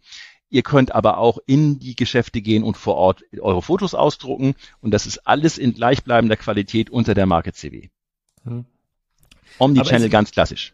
Ihr 0.55 0.63
könnt 0.63 0.95
aber 0.95 1.17
auch 1.17 1.39
in 1.47 1.79
die 1.79 1.97
Geschäfte 1.97 2.41
gehen 2.41 2.63
und 2.63 2.77
vor 2.77 2.95
Ort 2.95 3.25
eure 3.41 3.61
Fotos 3.61 3.93
ausdrucken. 3.93 4.55
Und 4.79 4.91
das 4.91 5.05
ist 5.05 5.27
alles 5.27 5.57
in 5.57 5.73
gleichbleibender 5.73 6.37
Qualität 6.37 6.89
unter 6.89 7.13
der 7.13 7.25
Marke 7.25 7.51
CW. 7.51 7.89
Hm. 8.45 8.63
Omnichannel 9.59 10.07
ganz 10.07 10.31
klassisch. 10.31 10.73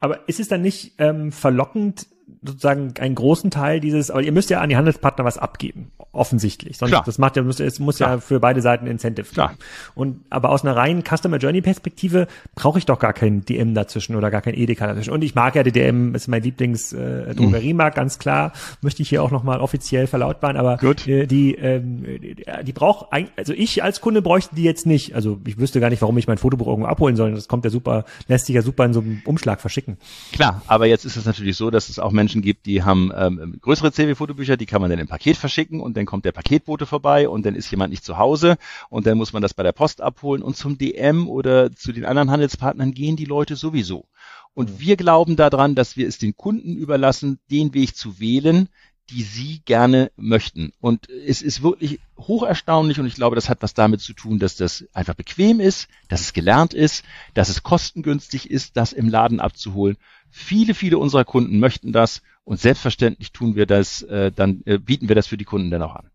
Aber 0.00 0.26
ist 0.30 0.40
es 0.40 0.48
dann 0.48 0.62
nicht 0.62 0.94
ähm, 0.96 1.30
verlockend, 1.30 2.06
sozusagen 2.42 2.94
einen 2.98 3.14
großen 3.14 3.50
Teil 3.50 3.80
dieses, 3.80 4.10
aber 4.10 4.22
ihr 4.22 4.32
müsst 4.32 4.50
ja 4.50 4.60
an 4.60 4.68
die 4.68 4.76
Handelspartner 4.76 5.24
was 5.24 5.38
abgeben, 5.38 5.90
offensichtlich. 6.12 6.78
Sonst, 6.78 6.90
Klar. 6.90 7.02
das 7.04 7.18
macht 7.18 7.36
ja, 7.36 7.42
muss, 7.42 7.60
es 7.60 7.78
muss 7.78 7.96
Klar. 7.96 8.10
ja 8.10 8.20
für 8.20 8.40
beide 8.40 8.60
Seiten 8.60 8.86
Incentive 8.86 9.26
Klar. 9.32 9.50
geben. 9.50 9.60
Und, 9.94 10.20
aber 10.30 10.50
aus 10.50 10.64
einer 10.64 10.76
reinen 10.76 11.02
Customer 11.02 11.38
Journey 11.38 11.60
Perspektive 11.60 12.26
brauche 12.54 12.78
ich 12.78 12.86
doch 12.86 12.98
gar 12.98 13.12
kein 13.12 13.44
DM 13.44 13.74
dazwischen 13.74 14.16
oder 14.16 14.30
gar 14.30 14.40
kein 14.40 14.54
Edeka 14.54 14.86
dazwischen. 14.86 15.12
Und 15.12 15.22
ich 15.22 15.34
mag 15.34 15.54
ja 15.54 15.62
die 15.62 15.72
DM, 15.72 16.14
ist 16.14 16.28
mein 16.28 16.42
Lieblings, 16.42 16.92
äh, 16.92 17.34
Drogeriemarkt, 17.34 17.96
mhm. 17.96 18.00
ganz 18.00 18.18
klar. 18.18 18.52
Möchte 18.82 19.02
ich 19.02 19.08
hier 19.08 19.22
auch 19.22 19.30
nochmal 19.30 19.60
offiziell 19.60 20.06
verlautbaren, 20.06 20.56
aber 20.56 20.76
Gut. 20.76 21.06
Äh, 21.06 21.26
die, 21.26 21.54
ähm, 21.54 22.04
die, 22.04 22.36
die 22.64 22.72
braucht, 22.72 23.08
also 23.36 23.52
ich 23.52 23.82
als 23.82 24.00
Kunde 24.00 24.22
bräuchte 24.22 24.54
die 24.54 24.62
jetzt 24.62 24.86
nicht. 24.86 25.14
Also 25.14 25.40
ich 25.46 25.58
wüsste 25.58 25.80
gar 25.80 25.90
nicht, 25.90 26.02
warum 26.02 26.16
ich 26.18 26.26
mein 26.26 26.38
Fotobuch 26.38 26.68
irgendwo 26.68 26.88
abholen 26.88 27.16
soll. 27.16 27.32
Das 27.32 27.48
kommt 27.48 27.64
ja 27.64 27.70
super, 27.70 28.04
lässt 28.28 28.46
sich 28.46 28.54
ja 28.54 28.62
super 28.62 28.84
in 28.84 28.92
so 28.92 29.00
einem 29.00 29.22
Umschlag 29.24 29.60
verschicken. 29.60 29.96
Klar, 30.32 30.62
aber 30.66 30.86
jetzt 30.86 31.04
ist 31.04 31.16
es 31.16 31.24
natürlich 31.24 31.56
so, 31.56 31.70
dass 31.70 31.88
es 31.88 31.98
auch 31.98 32.12
Menschen 32.18 32.42
gibt, 32.42 32.66
die 32.66 32.82
haben 32.82 33.12
ähm, 33.16 33.58
größere 33.60 33.92
CW-Fotobücher, 33.92 34.56
die 34.56 34.66
kann 34.66 34.80
man 34.80 34.90
dann 34.90 34.98
im 34.98 35.06
Paket 35.06 35.36
verschicken 35.36 35.80
und 35.80 35.96
dann 35.96 36.04
kommt 36.04 36.24
der 36.24 36.32
Paketbote 36.32 36.84
vorbei 36.84 37.28
und 37.28 37.46
dann 37.46 37.54
ist 37.54 37.70
jemand 37.70 37.90
nicht 37.90 38.04
zu 38.04 38.18
Hause 38.18 38.58
und 38.90 39.06
dann 39.06 39.16
muss 39.16 39.32
man 39.32 39.40
das 39.40 39.54
bei 39.54 39.62
der 39.62 39.72
Post 39.72 40.00
abholen 40.00 40.42
und 40.42 40.56
zum 40.56 40.76
DM 40.76 41.28
oder 41.28 41.70
zu 41.72 41.92
den 41.92 42.04
anderen 42.04 42.30
Handelspartnern 42.30 42.92
gehen 42.92 43.16
die 43.16 43.24
Leute 43.24 43.54
sowieso. 43.54 44.06
Und 44.52 44.70
mhm. 44.70 44.80
wir 44.80 44.96
glauben 44.96 45.36
daran, 45.36 45.76
dass 45.76 45.96
wir 45.96 46.08
es 46.08 46.18
den 46.18 46.36
Kunden 46.36 46.76
überlassen, 46.76 47.38
den 47.50 47.72
Weg 47.74 47.94
zu 47.94 48.18
wählen, 48.18 48.68
die 49.10 49.22
sie 49.22 49.60
gerne 49.64 50.10
möchten. 50.16 50.72
Und 50.80 51.08
es 51.08 51.40
ist 51.40 51.62
wirklich 51.62 52.00
hoch 52.18 52.42
erstaunlich 52.42 53.00
und 53.00 53.06
ich 53.06 53.14
glaube, 53.14 53.36
das 53.36 53.48
hat 53.48 53.62
was 53.62 53.72
damit 53.72 54.00
zu 54.00 54.12
tun, 54.12 54.38
dass 54.38 54.56
das 54.56 54.84
einfach 54.92 55.14
bequem 55.14 55.60
ist, 55.60 55.88
dass 56.08 56.20
es 56.20 56.32
gelernt 56.32 56.74
ist, 56.74 57.04
dass 57.34 57.48
es 57.48 57.62
kostengünstig 57.62 58.50
ist, 58.50 58.76
das 58.76 58.92
im 58.92 59.08
Laden 59.08 59.40
abzuholen. 59.40 59.96
Viele, 60.30 60.74
viele 60.74 60.98
unserer 60.98 61.24
Kunden 61.24 61.58
möchten 61.58 61.92
das 61.92 62.22
und 62.44 62.60
selbstverständlich 62.60 63.32
tun 63.32 63.56
wir 63.56 63.66
das, 63.66 64.02
äh, 64.02 64.32
dann 64.32 64.62
äh, 64.64 64.78
bieten 64.78 65.08
wir 65.08 65.14
das 65.14 65.26
für 65.26 65.36
die 65.36 65.44
Kunden 65.44 65.70
dann 65.70 65.82
auch 65.82 65.94
an. 65.94 66.10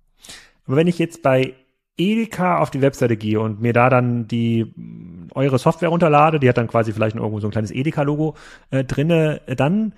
Aber 0.65 0.77
wenn 0.77 0.87
ich 0.87 0.99
jetzt 0.99 1.21
bei 1.21 1.53
Edeka 1.97 2.59
auf 2.59 2.71
die 2.71 2.81
Webseite 2.81 3.17
gehe 3.17 3.39
und 3.39 3.61
mir 3.61 3.73
da 3.73 3.89
dann 3.89 4.27
die 4.27 4.73
eure 5.35 5.59
Software 5.59 5.89
runterlade, 5.89 6.39
die 6.39 6.49
hat 6.49 6.57
dann 6.57 6.67
quasi 6.67 6.91
vielleicht 6.91 7.15
irgendwo 7.15 7.39
so 7.39 7.47
ein 7.47 7.51
kleines 7.51 7.71
Edeka-Logo 7.71 8.35
äh, 8.71 8.83
drinne, 8.83 9.41
dann 9.45 9.93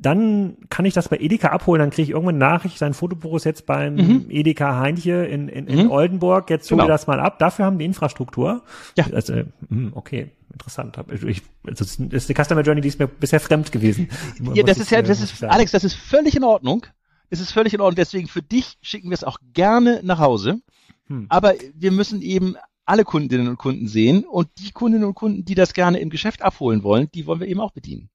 dann 0.00 0.56
kann 0.70 0.84
ich 0.84 0.94
das 0.94 1.08
bei 1.08 1.16
Edeka 1.18 1.48
abholen, 1.48 1.80
dann 1.80 1.90
kriege 1.90 2.04
ich 2.04 2.10
irgendwann 2.10 2.36
eine 2.36 2.52
Nachricht, 2.52 2.78
sein 2.78 2.94
Fotobuch 2.94 3.36
ist 3.36 3.44
jetzt 3.44 3.66
beim 3.66 3.96
mhm. 3.96 4.26
Edeka 4.28 4.78
Heinche 4.78 5.24
in, 5.24 5.48
in, 5.48 5.66
in 5.66 5.86
mhm. 5.86 5.90
Oldenburg, 5.90 6.50
jetzt 6.50 6.70
hol 6.70 6.78
genau. 6.78 6.88
das 6.88 7.06
mal 7.06 7.20
ab. 7.20 7.38
Dafür 7.38 7.64
haben 7.64 7.78
die 7.78 7.84
Infrastruktur. 7.84 8.62
Ja. 8.96 9.06
Also, 9.12 9.42
hm, 9.68 9.92
okay, 9.94 10.30
interessant. 10.52 10.96
Ich, 11.10 11.42
also 11.66 11.84
das 11.84 11.98
ist 11.98 12.30
eine 12.30 12.44
Customer 12.44 12.62
Journey, 12.62 12.80
die 12.80 12.88
ist 12.88 12.98
mir 12.98 13.06
bisher 13.06 13.40
fremd 13.40 13.72
gewesen. 13.72 14.08
Ja, 14.54 14.62
das 14.62 14.78
ist 14.78 14.90
ja, 14.90 15.02
das 15.02 15.20
ist, 15.20 15.42
Alex, 15.44 15.72
das 15.72 15.84
ist 15.84 15.94
völlig 15.94 16.36
in 16.36 16.44
Ordnung. 16.44 16.86
Es 17.30 17.40
ist 17.40 17.52
völlig 17.52 17.74
in 17.74 17.80
Ordnung. 17.80 17.96
Deswegen 17.96 18.28
für 18.28 18.42
dich 18.42 18.78
schicken 18.80 19.10
wir 19.10 19.14
es 19.14 19.24
auch 19.24 19.38
gerne 19.52 20.00
nach 20.02 20.18
Hause. 20.18 20.60
Hm. 21.08 21.26
Aber 21.28 21.54
wir 21.74 21.92
müssen 21.92 22.22
eben 22.22 22.56
alle 22.84 23.04
Kundinnen 23.04 23.48
und 23.48 23.58
Kunden 23.58 23.86
sehen 23.86 24.24
und 24.24 24.48
die 24.58 24.70
Kundinnen 24.70 25.06
und 25.06 25.14
Kunden, 25.14 25.44
die 25.44 25.54
das 25.54 25.74
gerne 25.74 26.00
im 26.00 26.08
Geschäft 26.08 26.42
abholen 26.42 26.82
wollen, 26.82 27.08
die 27.14 27.26
wollen 27.26 27.40
wir 27.40 27.46
eben 27.46 27.60
auch 27.60 27.72
bedienen. 27.72 28.08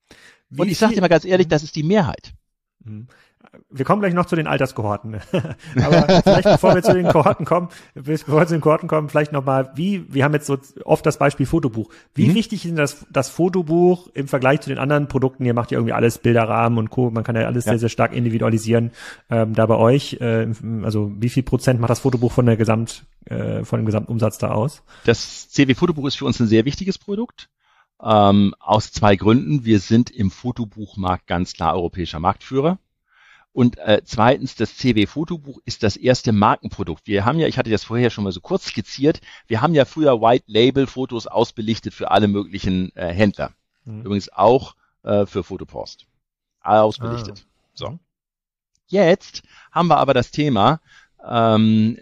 Wie 0.49 0.61
und 0.61 0.67
ich 0.67 0.77
sage 0.77 0.95
dir 0.95 1.01
mal 1.01 1.09
ganz 1.09 1.25
ehrlich, 1.25 1.47
das 1.47 1.63
ist 1.63 1.75
die 1.75 1.83
Mehrheit. 1.83 2.33
Mhm. 2.85 3.07
Wir 3.69 3.85
kommen 3.85 4.01
gleich 4.01 4.13
noch 4.13 4.25
zu 4.25 4.35
den 4.35 4.47
Alterskohorten. 4.47 5.15
Aber 5.75 6.21
vielleicht 6.23 6.43
bevor 6.43 6.75
wir 6.75 6.81
zu 6.81 6.93
den 6.93 7.07
Kohorten 7.07 7.45
kommen, 7.45 7.69
bevor 7.93 8.39
wir 8.39 8.47
zu 8.47 8.55
den 8.55 8.61
Kohorten 8.61 8.87
kommen, 8.87 9.09
vielleicht 9.09 9.31
nochmal, 9.31 9.71
wie, 9.75 10.11
wir 10.11 10.23
haben 10.23 10.33
jetzt 10.33 10.47
so 10.47 10.57
oft 10.85 11.05
das 11.05 11.17
Beispiel 11.17 11.45
Fotobuch. 11.45 11.89
Wie 12.15 12.29
mhm. 12.29 12.35
wichtig 12.35 12.65
ist 12.65 12.77
das, 12.77 13.05
das 13.11 13.29
Fotobuch 13.29 14.07
im 14.13 14.27
Vergleich 14.27 14.61
zu 14.61 14.69
den 14.69 14.79
anderen 14.79 15.07
Produkten? 15.07 15.45
Ihr 15.45 15.53
macht 15.53 15.71
ja 15.71 15.77
irgendwie 15.77 15.93
alles 15.93 16.17
Bilderrahmen 16.17 16.79
und 16.79 16.89
Co. 16.89 17.11
Man 17.11 17.23
kann 17.23 17.35
ja 17.35 17.45
alles 17.45 17.65
ja. 17.65 17.73
sehr, 17.73 17.79
sehr 17.79 17.89
stark 17.89 18.13
individualisieren. 18.13 18.91
Ähm, 19.29 19.53
da 19.53 19.65
bei 19.65 19.75
euch, 19.75 20.17
äh, 20.21 20.47
also 20.83 21.11
wie 21.19 21.29
viel 21.29 21.43
Prozent 21.43 21.79
macht 21.79 21.91
das 21.91 21.99
Fotobuch 21.99 22.31
von 22.31 22.45
der 22.45 22.57
Gesamt, 22.57 23.05
äh, 23.25 23.63
von 23.63 23.79
dem 23.79 23.85
Gesamtumsatz 23.85 24.37
da 24.37 24.51
aus? 24.51 24.83
Das 25.05 25.49
CW 25.49 25.75
Fotobuch 25.75 26.07
ist 26.07 26.15
für 26.15 26.25
uns 26.25 26.39
ein 26.39 26.47
sehr 26.47 26.65
wichtiges 26.65 26.97
Produkt. 26.97 27.49
Ähm, 28.03 28.53
aus 28.59 28.91
zwei 28.91 29.15
Gründen. 29.15 29.65
Wir 29.65 29.79
sind 29.79 30.09
im 30.09 30.29
Fotobuchmarkt 30.29 31.27
ganz 31.27 31.53
klar 31.53 31.73
europäischer 31.73 32.19
Marktführer. 32.19 32.77
Und 33.53 33.77
äh, 33.77 34.01
zweitens, 34.03 34.55
das 34.55 34.77
CW 34.77 35.05
Fotobuch 35.05 35.59
ist 35.63 35.83
das 35.83 35.95
erste 35.95 36.31
Markenprodukt. 36.31 37.05
Wir 37.05 37.23
haben 37.23 37.39
ja, 37.39 37.47
ich 37.47 37.59
hatte 37.59 37.69
das 37.69 37.83
vorher 37.83 38.09
schon 38.09 38.23
mal 38.23 38.33
so 38.33 38.41
kurz 38.41 38.65
skizziert, 38.65 39.21
wir 39.45 39.61
haben 39.61 39.75
ja 39.75 39.85
früher 39.85 40.21
White 40.21 40.45
Label 40.47 40.87
Fotos 40.87 41.27
ausbelichtet 41.27 41.93
für 41.93 42.09
alle 42.09 42.27
möglichen 42.27 42.95
äh, 42.95 43.13
Händler. 43.13 43.51
Mhm. 43.85 44.01
Übrigens 44.01 44.33
auch 44.33 44.75
äh, 45.03 45.27
für 45.27 45.43
Fotopost. 45.43 46.07
Ausbelichtet. 46.61 47.45
Ah. 47.45 47.69
So. 47.75 47.99
Jetzt 48.87 49.43
haben 49.71 49.87
wir 49.87 49.97
aber 49.97 50.15
das 50.15 50.31
Thema, 50.31 50.81
ähm, 51.27 51.97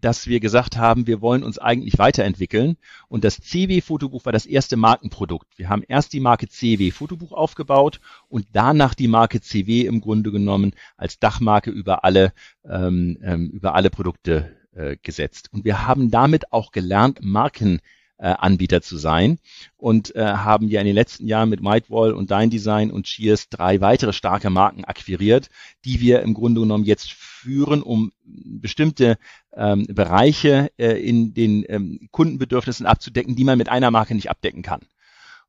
dass 0.00 0.26
wir 0.26 0.40
gesagt 0.40 0.76
haben, 0.76 1.06
wir 1.06 1.20
wollen 1.20 1.42
uns 1.42 1.58
eigentlich 1.58 1.98
weiterentwickeln. 1.98 2.76
Und 3.08 3.24
das 3.24 3.40
CW 3.40 3.80
Fotobuch 3.80 4.24
war 4.24 4.32
das 4.32 4.46
erste 4.46 4.76
Markenprodukt. 4.76 5.46
Wir 5.56 5.68
haben 5.68 5.82
erst 5.86 6.12
die 6.12 6.20
Marke 6.20 6.48
CW 6.48 6.90
Fotobuch 6.90 7.32
aufgebaut 7.32 8.00
und 8.28 8.46
danach 8.52 8.94
die 8.94 9.08
Marke 9.08 9.40
CW 9.40 9.82
im 9.82 10.00
Grunde 10.00 10.30
genommen 10.30 10.72
als 10.96 11.18
Dachmarke 11.18 11.70
über 11.70 12.04
alle, 12.04 12.32
ähm, 12.68 13.18
ähm, 13.22 13.50
über 13.50 13.74
alle 13.74 13.90
Produkte 13.90 14.56
äh, 14.74 14.96
gesetzt. 15.02 15.48
Und 15.52 15.64
wir 15.64 15.86
haben 15.86 16.10
damit 16.10 16.52
auch 16.52 16.72
gelernt, 16.72 17.20
Marken 17.22 17.80
äh, 18.22 18.34
Anbieter 18.38 18.80
zu 18.82 18.96
sein 18.96 19.38
und 19.76 20.14
äh, 20.14 20.24
haben 20.24 20.68
ja 20.68 20.80
in 20.80 20.86
den 20.86 20.94
letzten 20.94 21.26
Jahren 21.26 21.48
mit 21.48 21.62
Whitewall 21.62 22.12
und 22.12 22.30
Dein 22.30 22.50
Design 22.50 22.92
und 22.92 23.06
Cheers 23.06 23.48
drei 23.48 23.80
weitere 23.80 24.12
starke 24.12 24.48
Marken 24.48 24.84
akquiriert, 24.84 25.50
die 25.84 26.00
wir 26.00 26.22
im 26.22 26.32
Grunde 26.32 26.60
genommen 26.60 26.84
jetzt 26.84 27.12
führen, 27.12 27.82
um 27.82 28.12
bestimmte 28.32 29.18
ähm, 29.54 29.86
Bereiche 29.86 30.70
äh, 30.78 31.00
in 31.02 31.34
den 31.34 31.64
ähm, 31.68 32.08
Kundenbedürfnissen 32.10 32.86
abzudecken, 32.86 33.36
die 33.36 33.44
man 33.44 33.58
mit 33.58 33.68
einer 33.68 33.90
Marke 33.90 34.14
nicht 34.14 34.30
abdecken 34.30 34.62
kann. 34.62 34.80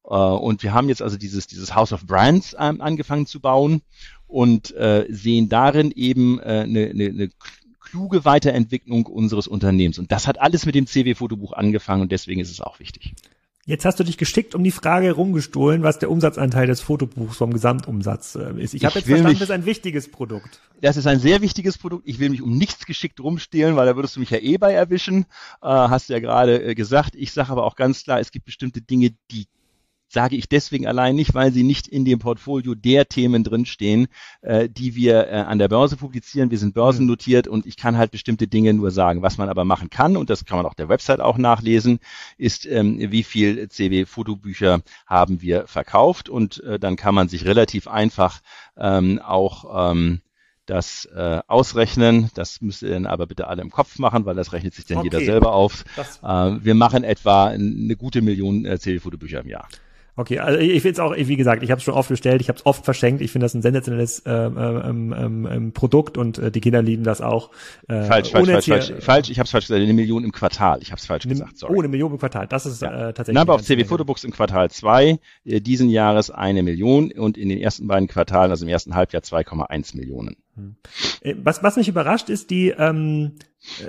Uh, 0.05 0.35
und 0.35 0.63
wir 0.63 0.73
haben 0.73 0.89
jetzt 0.89 1.01
also 1.01 1.15
dieses, 1.15 1.47
dieses 1.47 1.75
House 1.75 1.93
of 1.93 2.05
Brands 2.05 2.53
ähm, 2.59 2.81
angefangen 2.81 3.25
zu 3.25 3.39
bauen 3.39 3.81
und 4.27 4.75
äh, 4.75 5.05
sehen 5.09 5.47
darin 5.47 5.91
eben 5.91 6.41
eine 6.41 6.89
äh, 6.89 6.93
ne, 6.93 7.13
ne 7.13 7.29
kluge 7.79 8.25
Weiterentwicklung 8.25 9.05
unseres 9.05 9.47
Unternehmens. 9.47 9.99
Und 9.99 10.11
das 10.11 10.27
hat 10.27 10.41
alles 10.41 10.65
mit 10.65 10.75
dem 10.75 10.87
CW-Fotobuch 10.87 11.53
angefangen 11.53 12.01
und 12.01 12.11
deswegen 12.11 12.41
ist 12.41 12.51
es 12.51 12.59
auch 12.59 12.79
wichtig. 12.79 13.13
Jetzt 13.65 13.85
hast 13.85 13.97
du 13.97 14.03
dich 14.03 14.17
geschickt 14.17 14.55
um 14.55 14.63
die 14.63 14.71
Frage 14.71 15.13
rumgestohlen, 15.13 15.83
was 15.83 15.97
der 15.97 16.11
Umsatzanteil 16.11 16.67
des 16.67 16.81
Fotobuchs 16.81 17.37
vom 17.37 17.53
Gesamtumsatz 17.53 18.35
äh, 18.35 18.61
ist. 18.61 18.73
Ich 18.73 18.83
habe 18.83 18.95
jetzt 18.95 19.07
verstanden, 19.07 19.29
mich, 19.29 19.39
das 19.39 19.49
ist 19.49 19.53
ein 19.53 19.65
wichtiges 19.65 20.11
Produkt. 20.11 20.59
Das 20.81 20.97
ist 20.97 21.07
ein 21.07 21.19
sehr 21.19 21.41
wichtiges 21.41 21.77
Produkt. 21.77 22.03
Ich 22.05 22.19
will 22.19 22.29
mich 22.29 22.41
um 22.41 22.57
nichts 22.57 22.85
geschickt 22.85 23.21
rumstehlen, 23.21 23.77
weil 23.77 23.85
da 23.85 23.95
würdest 23.95 24.17
du 24.17 24.19
mich 24.19 24.31
ja 24.31 24.39
eh 24.39 24.57
bei 24.57 24.73
erwischen. 24.73 25.21
Äh, 25.61 25.67
hast 25.67 26.09
du 26.09 26.13
ja 26.13 26.19
gerade 26.19 26.61
äh, 26.61 26.75
gesagt. 26.75 27.15
Ich 27.15 27.31
sage 27.31 27.51
aber 27.51 27.63
auch 27.63 27.77
ganz 27.77 28.03
klar, 28.03 28.19
es 28.19 28.31
gibt 28.31 28.45
bestimmte 28.45 28.81
Dinge, 28.81 29.11
die 29.31 29.47
sage 30.13 30.35
ich 30.35 30.47
deswegen 30.47 30.85
allein 30.85 31.15
nicht, 31.15 31.33
weil 31.33 31.51
sie 31.51 31.63
nicht 31.63 31.87
in 31.87 32.05
dem 32.05 32.19
Portfolio 32.19 32.75
der 32.75 33.09
Themen 33.09 33.43
drinstehen, 33.43 34.07
äh, 34.41 34.69
die 34.69 34.95
wir 34.95 35.27
äh, 35.27 35.31
an 35.37 35.57
der 35.57 35.67
Börse 35.67 35.97
publizieren. 35.97 36.51
Wir 36.51 36.59
sind 36.59 36.75
börsennotiert 36.75 37.47
und 37.47 37.65
ich 37.65 37.77
kann 37.77 37.97
halt 37.97 38.11
bestimmte 38.11 38.47
Dinge 38.47 38.73
nur 38.73 38.91
sagen. 38.91 39.23
Was 39.23 39.39
man 39.39 39.49
aber 39.49 39.65
machen 39.65 39.89
kann, 39.89 40.15
und 40.15 40.29
das 40.29 40.45
kann 40.45 40.57
man 40.57 40.67
auf 40.67 40.75
der 40.75 40.87
Website 40.87 41.19
auch 41.19 41.37
nachlesen, 41.37 41.99
ist, 42.37 42.65
ähm, 42.67 42.97
wie 42.99 43.23
viel 43.23 43.67
CW-Fotobücher 43.67 44.81
haben 45.07 45.41
wir 45.41 45.65
verkauft 45.67 46.29
und 46.29 46.63
äh, 46.63 46.77
dann 46.79 46.95
kann 46.95 47.15
man 47.15 47.27
sich 47.27 47.45
relativ 47.45 47.87
einfach 47.87 48.41
ähm, 48.77 49.19
auch 49.19 49.91
ähm, 49.91 50.21
das 50.67 51.05
äh, 51.05 51.41
ausrechnen. 51.47 52.29
Das 52.35 52.61
müsst 52.61 52.83
ihr 52.83 52.91
dann 52.91 53.07
aber 53.07 53.25
bitte 53.25 53.47
alle 53.47 53.63
im 53.63 53.71
Kopf 53.71 53.97
machen, 53.97 54.25
weil 54.25 54.35
das 54.35 54.53
rechnet 54.53 54.75
sich 54.75 54.85
dann 54.85 54.99
okay. 54.99 55.09
jeder 55.11 55.25
selber 55.25 55.53
auf. 55.53 55.83
Äh, 56.21 56.63
wir 56.63 56.75
machen 56.75 57.03
etwa 57.03 57.47
eine 57.47 57.95
gute 57.95 58.21
Million 58.21 58.65
äh, 58.65 58.77
CW-Fotobücher 58.77 59.41
im 59.41 59.49
Jahr. 59.49 59.67
Okay, 60.15 60.37
also 60.37 60.59
ich 60.59 60.83
finde 60.83 60.91
es 60.91 60.99
auch, 60.99 61.15
wie 61.15 61.35
gesagt, 61.35 61.63
ich 61.63 61.71
habe 61.71 61.79
es 61.79 61.83
schon 61.83 61.95
oft 61.95 62.09
bestellt, 62.09 62.39
ich 62.39 62.47
habe 62.47 62.59
es 62.59 62.65
oft 62.67 62.85
verschenkt. 62.85 63.21
Ich 63.21 63.31
finde 63.31 63.45
das 63.45 63.55
ein 63.55 63.63
sensationelles 63.63 64.21
ähm, 64.27 64.57
ähm, 64.57 65.15
ähm, 65.17 65.47
ähm, 65.49 65.71
Produkt 65.73 66.19
und 66.19 66.37
äh, 66.37 66.51
die 66.51 66.61
Kinder 66.61 66.83
lieben 66.83 67.03
das 67.03 67.19
auch. 67.19 67.49
Äh, 67.87 68.03
falsch, 68.03 68.29
falsch, 68.29 68.49
falsch, 68.49 68.67
falsch, 68.67 68.93
falsch. 68.99 69.29
Ich 69.31 69.39
habe 69.39 69.45
es 69.45 69.51
falsch 69.51 69.65
gesagt. 69.65 69.81
Eine 69.81 69.93
Million 69.93 70.23
im 70.23 70.31
Quartal. 70.31 70.79
Ich 70.83 70.91
habe 70.91 70.99
es 70.99 71.07
falsch 71.07 71.25
ne, 71.25 71.31
gesagt. 71.31 71.57
Sorry. 71.57 71.73
Oh, 71.75 71.79
eine 71.79 71.87
Million 71.87 72.11
im 72.11 72.19
Quartal. 72.19 72.45
Das 72.47 72.67
ist 72.67 72.83
ja. 72.83 73.09
äh, 73.09 73.13
tatsächlich. 73.13 73.39
Number 73.39 73.55
auf 73.55 73.63
CW 73.63 73.83
Photobooks 73.85 74.23
im 74.23 74.31
Quartal 74.31 74.69
2 74.69 75.19
äh, 75.45 75.61
diesen 75.61 75.89
Jahres 75.89 76.29
eine 76.29 76.61
Million 76.61 77.11
und 77.11 77.35
in 77.35 77.49
den 77.49 77.59
ersten 77.59 77.87
beiden 77.87 78.07
Quartalen, 78.07 78.51
also 78.51 78.65
im 78.65 78.69
ersten 78.69 78.93
Halbjahr 78.93 79.23
2,1 79.23 79.97
Millionen. 79.97 80.35
Hm. 80.55 80.75
Äh, 81.21 81.35
was, 81.43 81.63
was 81.63 81.77
mich 81.77 81.87
überrascht, 81.87 82.29
ist 82.29 82.49
die, 82.49 82.69
ähm, 82.69 83.33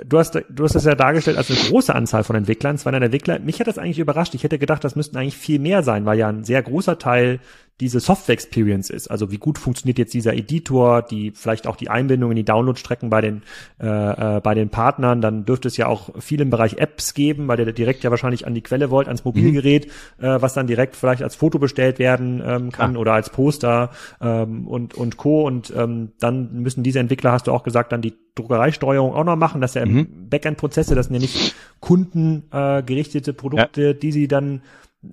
du 0.05 0.17
hast, 0.17 0.35
du 0.49 0.63
hast 0.63 0.75
das 0.75 0.85
ja 0.85 0.95
dargestellt 0.95 1.37
als 1.37 1.49
eine 1.49 1.59
große 1.59 1.93
Anzahl 1.93 2.23
von 2.23 2.35
Entwicklern, 2.35 2.77
200 2.77 3.03
Entwickler. 3.03 3.39
Mich 3.39 3.59
hat 3.59 3.67
das 3.67 3.77
eigentlich 3.77 3.99
überrascht. 3.99 4.33
Ich 4.35 4.43
hätte 4.43 4.59
gedacht, 4.59 4.83
das 4.83 4.95
müssten 4.95 5.17
eigentlich 5.17 5.37
viel 5.37 5.59
mehr 5.59 5.83
sein, 5.83 6.05
weil 6.05 6.17
ja 6.17 6.29
ein 6.29 6.43
sehr 6.43 6.63
großer 6.63 6.97
Teil 6.97 7.39
diese 7.81 7.99
Software-Experience 7.99 8.89
ist. 8.89 9.09
Also 9.09 9.31
wie 9.31 9.37
gut 9.37 9.57
funktioniert 9.57 9.97
jetzt 9.97 10.13
dieser 10.13 10.33
Editor, 10.33 11.01
die 11.01 11.31
vielleicht 11.31 11.67
auch 11.67 11.75
die 11.75 11.89
Einbindung 11.89 12.31
in 12.31 12.37
die 12.37 12.45
Downloadstrecken 12.45 13.09
bei 13.09 13.19
den 13.19 13.43
äh, 13.81 14.37
äh, 14.37 14.39
bei 14.39 14.53
den 14.53 14.69
Partnern. 14.69 15.19
Dann 15.19 15.43
dürfte 15.43 15.67
es 15.67 15.75
ja 15.75 15.87
auch 15.87 16.09
viel 16.21 16.39
im 16.39 16.49
Bereich 16.49 16.77
Apps 16.77 17.13
geben, 17.13 17.49
weil 17.49 17.57
der 17.57 17.73
direkt 17.73 18.03
ja 18.05 18.11
wahrscheinlich 18.11 18.47
an 18.47 18.53
die 18.53 18.61
Quelle 18.61 18.91
wollt, 18.91 19.07
ans 19.07 19.25
Mobilgerät, 19.25 19.91
mhm. 20.17 20.25
äh, 20.25 20.41
was 20.41 20.53
dann 20.53 20.67
direkt 20.67 20.95
vielleicht 20.95 21.21
als 21.21 21.35
Foto 21.35 21.59
bestellt 21.59 21.99
werden 21.99 22.41
ähm, 22.45 22.71
kann 22.71 22.95
ah. 22.95 22.99
oder 22.99 23.13
als 23.13 23.29
Poster 23.29 23.91
ähm, 24.21 24.67
und 24.67 24.93
und 24.93 25.17
Co. 25.17 25.45
Und 25.45 25.73
ähm, 25.75 26.13
dann 26.19 26.61
müssen 26.61 26.81
diese 26.81 26.99
Entwickler, 26.99 27.33
hast 27.33 27.47
du 27.47 27.51
auch 27.51 27.63
gesagt, 27.63 27.91
dann 27.91 28.01
die 28.01 28.13
Druckereisteuerung 28.35 29.13
auch 29.13 29.25
noch 29.25 29.35
machen. 29.35 29.59
Das 29.59 29.71
ist 29.71 29.75
ja 29.75 29.85
mhm. 29.85 30.29
Backend-Prozesse, 30.29 30.95
das 30.95 31.07
sind 31.07 31.15
ja 31.15 31.21
nicht 31.21 31.55
kundengerichtete 31.81 33.31
äh, 33.31 33.33
Produkte, 33.33 33.81
ja. 33.81 33.93
die 33.93 34.11
sie 34.13 34.29
dann 34.29 34.61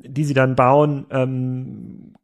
die 0.04 0.24
sie 0.24 0.34
dann 0.34 0.56
bauen, 0.56 1.06
ähm, 1.10 2.14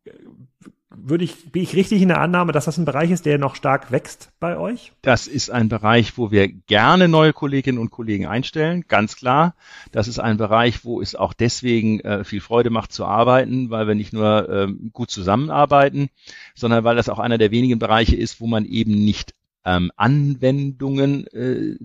würde 0.91 1.25
ich, 1.25 1.53
bin 1.53 1.63
ich 1.63 1.75
richtig 1.75 2.03
in 2.03 2.09
der 2.09 2.21
Annahme, 2.21 2.53
dass 2.53 2.65
das 2.65 2.79
ein 2.79 2.85
Bereich 2.85 3.11
ist, 3.11 3.27
der 3.27 3.39
noch 3.39 3.55
stark 3.55 3.93
wächst 3.93 4.31
bei 4.41 4.57
euch? 4.57 4.93
Das 5.03 5.27
ist 5.27 5.51
ein 5.51 5.69
Bereich, 5.69 6.19
wo 6.19 6.31
wir 6.31 6.49
gerne 6.49 7.09
neue 7.09 7.33
Kolleginnen 7.33 7.79
und 7.79 7.91
Kollegen 7.91 8.27
einstellen, 8.27 8.85
ganz 8.89 9.17
klar. 9.17 9.55
Das 9.93 10.09
ist 10.09 10.19
ein 10.19 10.37
Bereich, 10.37 10.85
wo 10.85 11.01
es 11.01 11.15
auch 11.15 11.33
deswegen 11.33 12.01
äh, 12.01 12.25
viel 12.25 12.41
Freude 12.41 12.71
macht 12.71 12.93
zu 12.93 13.05
arbeiten, 13.05 13.71
weil 13.71 13.87
wir 13.87 13.95
nicht 13.95 14.13
nur 14.13 14.49
ähm, 14.49 14.91
gut 14.93 15.11
zusammenarbeiten, 15.11 16.09
sondern 16.55 16.85
weil 16.85 16.97
das 16.97 17.09
auch 17.09 17.19
einer 17.19 17.39
der 17.39 17.51
wenigen 17.51 17.79
Bereiche 17.79 18.17
ist, 18.17 18.41
wo 18.41 18.47
man 18.47 18.65
eben 18.65 18.93
nicht 18.93 19.35
ähm, 19.65 19.91
Anwendungen 19.97 21.27
äh, 21.29 21.77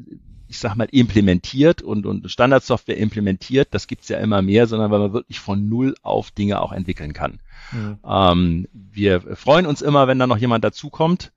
ich 0.54 0.60
sag 0.60 0.76
mal, 0.76 0.88
implementiert 0.92 1.82
und, 1.82 2.06
und 2.06 2.30
Standardsoftware 2.30 2.98
implementiert, 2.98 3.70
das 3.72 3.88
gibt's 3.88 4.08
ja 4.08 4.20
immer 4.20 4.44
mehr, 4.44 4.68
sondern 4.68 4.92
weil 4.92 5.00
man 5.00 5.14
wirklich 5.14 5.40
von 5.40 5.68
Null 5.68 5.96
auf 6.04 6.30
Dinge 6.30 6.62
auch 6.62 6.72
entwickeln 6.72 7.14
kann. 7.14 7.40
Mhm. 7.72 7.98
Ähm, 8.08 8.68
wir 8.72 9.22
freuen 9.36 9.66
uns 9.66 9.82
immer, 9.82 10.08
wenn 10.08 10.20
da 10.20 10.28
noch 10.28 10.38
jemand 10.38 10.64
dazukommt. 10.64 11.32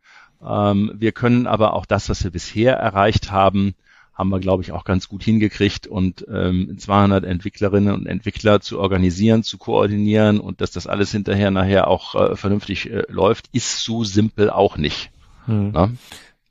Ähm, 0.46 0.92
wir 0.94 1.12
können 1.12 1.46
aber 1.46 1.72
auch 1.72 1.86
das, 1.86 2.10
was 2.10 2.24
wir 2.24 2.30
bisher 2.30 2.74
erreicht 2.74 3.30
haben, 3.30 3.74
haben 4.12 4.28
wir, 4.28 4.38
glaube 4.38 4.62
ich, 4.62 4.72
auch 4.72 4.84
ganz 4.84 5.08
gut 5.08 5.22
hingekriegt 5.22 5.86
und 5.86 6.26
ähm, 6.30 6.76
200 6.78 7.24
Entwicklerinnen 7.24 7.94
und 7.94 8.06
Entwickler 8.06 8.60
zu 8.60 8.78
organisieren, 8.78 9.44
zu 9.44 9.56
koordinieren 9.56 10.40
und 10.40 10.60
dass 10.60 10.72
das 10.72 10.86
alles 10.86 11.10
hinterher 11.10 11.50
nachher 11.50 11.88
auch 11.88 12.14
äh, 12.14 12.36
vernünftig 12.36 12.90
äh, 12.90 13.04
läuft, 13.08 13.48
ist 13.52 13.82
so 13.82 14.04
simpel 14.04 14.50
auch 14.50 14.76
nicht. 14.76 15.10
Hm. 15.46 15.72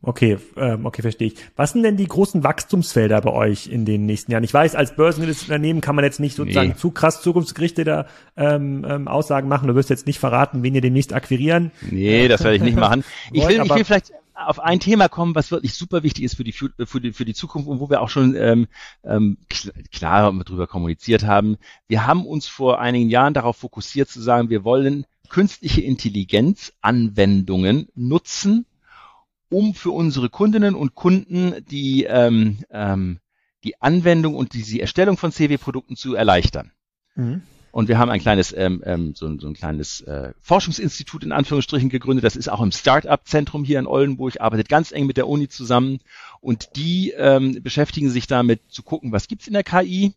Okay, 0.05 0.37
ähm, 0.55 0.85
okay, 0.85 1.01
verstehe 1.01 1.29
ich. 1.29 1.35
Was 1.55 1.71
sind 1.71 1.81
denn 1.81 1.97
die 1.97 2.07
großen 2.07 2.43
Wachstumsfelder 2.43 3.19
bei 3.21 3.31
euch 3.31 3.67
in 3.67 3.85
den 3.85 4.05
nächsten 4.05 4.31
Jahren? 4.31 4.43
Ich 4.43 4.53
weiß, 4.53 4.75
als 4.75 4.95
börsennotiertes 4.95 5.43
Unternehmen 5.43 5.81
kann 5.81 5.95
man 5.95 6.05
jetzt 6.05 6.19
nicht 6.19 6.35
sozusagen 6.35 6.69
nee. 6.69 6.75
zu 6.75 6.91
krass 6.91 7.21
zukunftsgerichtete 7.21 8.05
ähm, 8.37 8.85
ähm, 8.87 9.07
Aussagen 9.07 9.47
machen. 9.47 9.67
Du 9.67 9.73
wirst 9.73 9.89
jetzt 9.89 10.05
nicht 10.05 10.19
verraten, 10.19 10.61
wen 10.61 10.75
ihr 10.75 10.81
demnächst 10.81 11.11
akquirieren. 11.11 11.71
Nee, 11.89 12.27
das 12.27 12.43
werde 12.43 12.57
ich 12.57 12.61
nicht 12.61 12.77
machen. 12.77 13.03
Ich 13.31 13.47
will, 13.47 13.61
ich 13.63 13.75
will 13.75 13.83
vielleicht 13.83 14.11
auf 14.35 14.59
ein 14.59 14.79
Thema 14.79 15.07
kommen, 15.07 15.33
was 15.33 15.51
wirklich 15.51 15.73
super 15.73 16.03
wichtig 16.03 16.25
ist 16.25 16.35
für 16.35 16.43
die 16.43 16.51
für 16.51 17.01
die, 17.01 17.13
für 17.13 17.25
die 17.25 17.33
Zukunft 17.33 17.67
und 17.67 17.79
wo 17.79 17.89
wir 17.89 18.01
auch 18.01 18.09
schon 18.09 18.35
ähm, 18.35 18.67
ähm, 19.03 19.37
klar 19.91 20.31
darüber 20.43 20.67
kommuniziert 20.67 21.23
haben. 21.23 21.57
Wir 21.87 22.05
haben 22.05 22.25
uns 22.25 22.45
vor 22.47 22.79
einigen 22.79 23.09
Jahren 23.09 23.33
darauf 23.33 23.57
fokussiert 23.57 24.09
zu 24.09 24.21
sagen, 24.21 24.49
wir 24.49 24.63
wollen 24.63 25.05
künstliche 25.29 25.81
Intelligenz 25.81 26.73
Anwendungen 26.81 27.87
nutzen, 27.95 28.65
um 29.55 29.73
für 29.73 29.91
unsere 29.91 30.29
Kundinnen 30.29 30.75
und 30.75 30.95
Kunden 30.95 31.65
die, 31.69 32.03
ähm, 32.03 32.57
ähm, 32.71 33.19
die 33.63 33.81
Anwendung 33.81 34.35
und 34.35 34.53
die, 34.53 34.63
die 34.63 34.81
Erstellung 34.81 35.15
von 35.15 35.31
CW-Produkten 35.31 35.95
zu 35.95 36.13
erleichtern. 36.13 36.73
Mhm. 37.15 37.41
Und 37.71 37.87
wir 37.87 37.97
haben 37.97 38.11
ein 38.11 38.19
kleines, 38.19 38.53
ähm, 38.53 38.83
ähm, 38.85 39.15
so, 39.15 39.39
so 39.39 39.47
ein 39.47 39.53
kleines 39.53 40.01
äh, 40.01 40.33
Forschungsinstitut 40.41 41.23
in 41.23 41.31
Anführungsstrichen 41.31 41.87
gegründet. 41.87 42.25
Das 42.25 42.35
ist 42.35 42.49
auch 42.49 42.59
im 42.61 42.73
Start-up-Zentrum 42.73 43.63
hier 43.63 43.79
in 43.79 43.87
Oldenburg, 43.87 44.41
arbeitet 44.41 44.67
ganz 44.67 44.91
eng 44.91 45.05
mit 45.05 45.15
der 45.15 45.29
Uni 45.29 45.47
zusammen. 45.47 45.99
Und 46.41 46.75
die 46.75 47.11
ähm, 47.11 47.63
beschäftigen 47.63 48.09
sich 48.09 48.27
damit 48.27 48.59
zu 48.67 48.83
gucken, 48.83 49.13
was 49.13 49.29
gibt's 49.29 49.47
in 49.47 49.53
der 49.53 49.63
KI, 49.63 50.13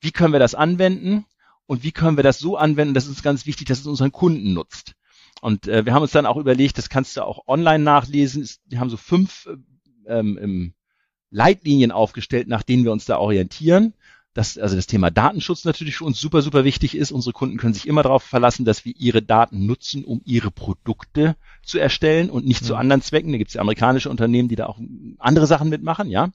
wie 0.00 0.12
können 0.12 0.32
wir 0.32 0.40
das 0.40 0.54
anwenden 0.54 1.26
und 1.66 1.82
wie 1.82 1.92
können 1.92 2.16
wir 2.16 2.24
das 2.24 2.38
so 2.38 2.56
anwenden, 2.56 2.94
das 2.94 3.06
ist 3.06 3.22
ganz 3.22 3.44
wichtig, 3.44 3.66
dass 3.66 3.80
es 3.80 3.86
unseren 3.86 4.12
Kunden 4.12 4.54
nutzt. 4.54 4.95
Und 5.40 5.68
äh, 5.68 5.84
wir 5.84 5.94
haben 5.94 6.02
uns 6.02 6.12
dann 6.12 6.26
auch 6.26 6.36
überlegt, 6.36 6.78
das 6.78 6.88
kannst 6.88 7.16
du 7.16 7.22
auch 7.22 7.46
online 7.46 7.84
nachlesen. 7.84 8.48
Wir 8.66 8.80
haben 8.80 8.90
so 8.90 8.96
fünf 8.96 9.48
ähm, 10.06 10.38
ähm, 10.40 10.72
Leitlinien 11.30 11.92
aufgestellt, 11.92 12.48
nach 12.48 12.62
denen 12.62 12.84
wir 12.84 12.92
uns 12.92 13.04
da 13.04 13.18
orientieren. 13.18 13.94
Das, 14.32 14.58
also 14.58 14.76
das 14.76 14.86
Thema 14.86 15.10
Datenschutz 15.10 15.64
natürlich 15.64 15.96
für 15.96 16.04
uns 16.04 16.20
super, 16.20 16.42
super 16.42 16.64
wichtig 16.64 16.94
ist. 16.94 17.10
Unsere 17.10 17.32
Kunden 17.32 17.56
können 17.56 17.72
sich 17.72 17.86
immer 17.86 18.02
darauf 18.02 18.22
verlassen, 18.22 18.66
dass 18.66 18.84
wir 18.84 18.92
ihre 18.94 19.22
Daten 19.22 19.64
nutzen, 19.64 20.04
um 20.04 20.20
ihre 20.26 20.50
Produkte 20.50 21.36
zu 21.62 21.78
erstellen 21.78 22.28
und 22.28 22.46
nicht 22.46 22.60
ja. 22.60 22.66
zu 22.66 22.76
anderen 22.76 23.00
Zwecken. 23.00 23.32
Da 23.32 23.38
gibt 23.38 23.48
es 23.48 23.54
ja 23.54 23.62
amerikanische 23.62 24.10
Unternehmen, 24.10 24.50
die 24.50 24.56
da 24.56 24.66
auch 24.66 24.78
andere 25.18 25.46
Sachen 25.46 25.70
mitmachen, 25.70 26.10
ja. 26.10 26.30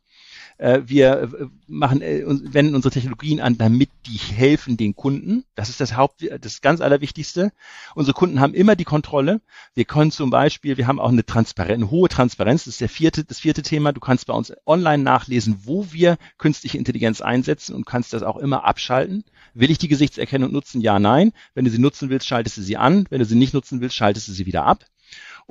Äh, 0.62 0.84
wir 0.86 1.21
äh, 1.24 1.45
machen, 1.65 2.04
äh, 2.04 2.24
wenden 2.24 2.76
unsere 2.76 2.93
Technologien 2.93 3.39
an, 3.39 3.58
damit 3.58 3.89
die 4.06 4.17
helfen 4.17 4.78
den 4.78 4.95
Kunden. 4.95 5.43
Das 5.56 5.69
ist 5.69 5.82
das 5.82 5.97
Haupt, 5.97 6.24
das 6.39 6.62
ganz 6.62 6.82
Allerwichtigste. 6.82 7.52
Unsere 7.95 8.13
Kunden 8.13 8.39
haben 8.39 8.54
immer 8.54 8.76
die 8.76 8.84
Kontrolle. 8.84 9.41
Wir 9.74 9.86
können 9.86 10.12
zum 10.12 10.30
Beispiel, 10.30 10.78
wir 10.78 10.86
haben 10.86 11.00
auch 11.00 11.10
eine 11.10 11.26
Transparenz, 11.26 11.82
eine 11.82 11.89
hohe 11.89 12.10
Transparenz. 12.10 12.65
Das 12.65 12.76
ist 12.76 12.82
der 12.82 12.89
vierte, 12.89 13.24
das 13.24 13.39
vierte 13.39 13.63
Thema. 13.63 13.91
Du 13.91 14.00
kannst 14.00 14.28
bei 14.28 14.36
uns 14.36 14.54
online 14.67 15.02
nachlesen, 15.02 15.62
wo 15.63 15.88
wir 15.91 16.17
künstliche 16.38 16.78
Intelligenz 16.78 17.21
einsetzen 17.21 17.74
und 17.74 17.88
kannst 17.88 18.13
das 18.13 18.21
auch 18.21 18.38
immer 18.38 18.63
abschalten. 18.63 19.24
Will 19.56 19.71
ich 19.71 19.80
die 19.80 19.88
Gesichtserkennung 19.88 20.52
nutzen? 20.52 20.80
Ja, 20.80 21.00
nein. 21.00 21.32
Wenn 21.56 21.65
du 21.65 21.71
sie 21.71 21.80
nutzen 21.80 22.12
willst, 22.12 22.28
schaltest 22.28 22.58
du 22.58 22.62
sie 22.62 22.78
an. 22.78 23.08
Wenn 23.10 23.17
du 23.17 23.26
sie 23.26 23.36
nicht 23.36 23.56
nutzen 23.56 23.82
willst, 23.82 23.95
schaltest 23.95 24.28
du 24.28 24.32
sie 24.32 24.45
wieder 24.45 24.63
ab. 24.65 24.86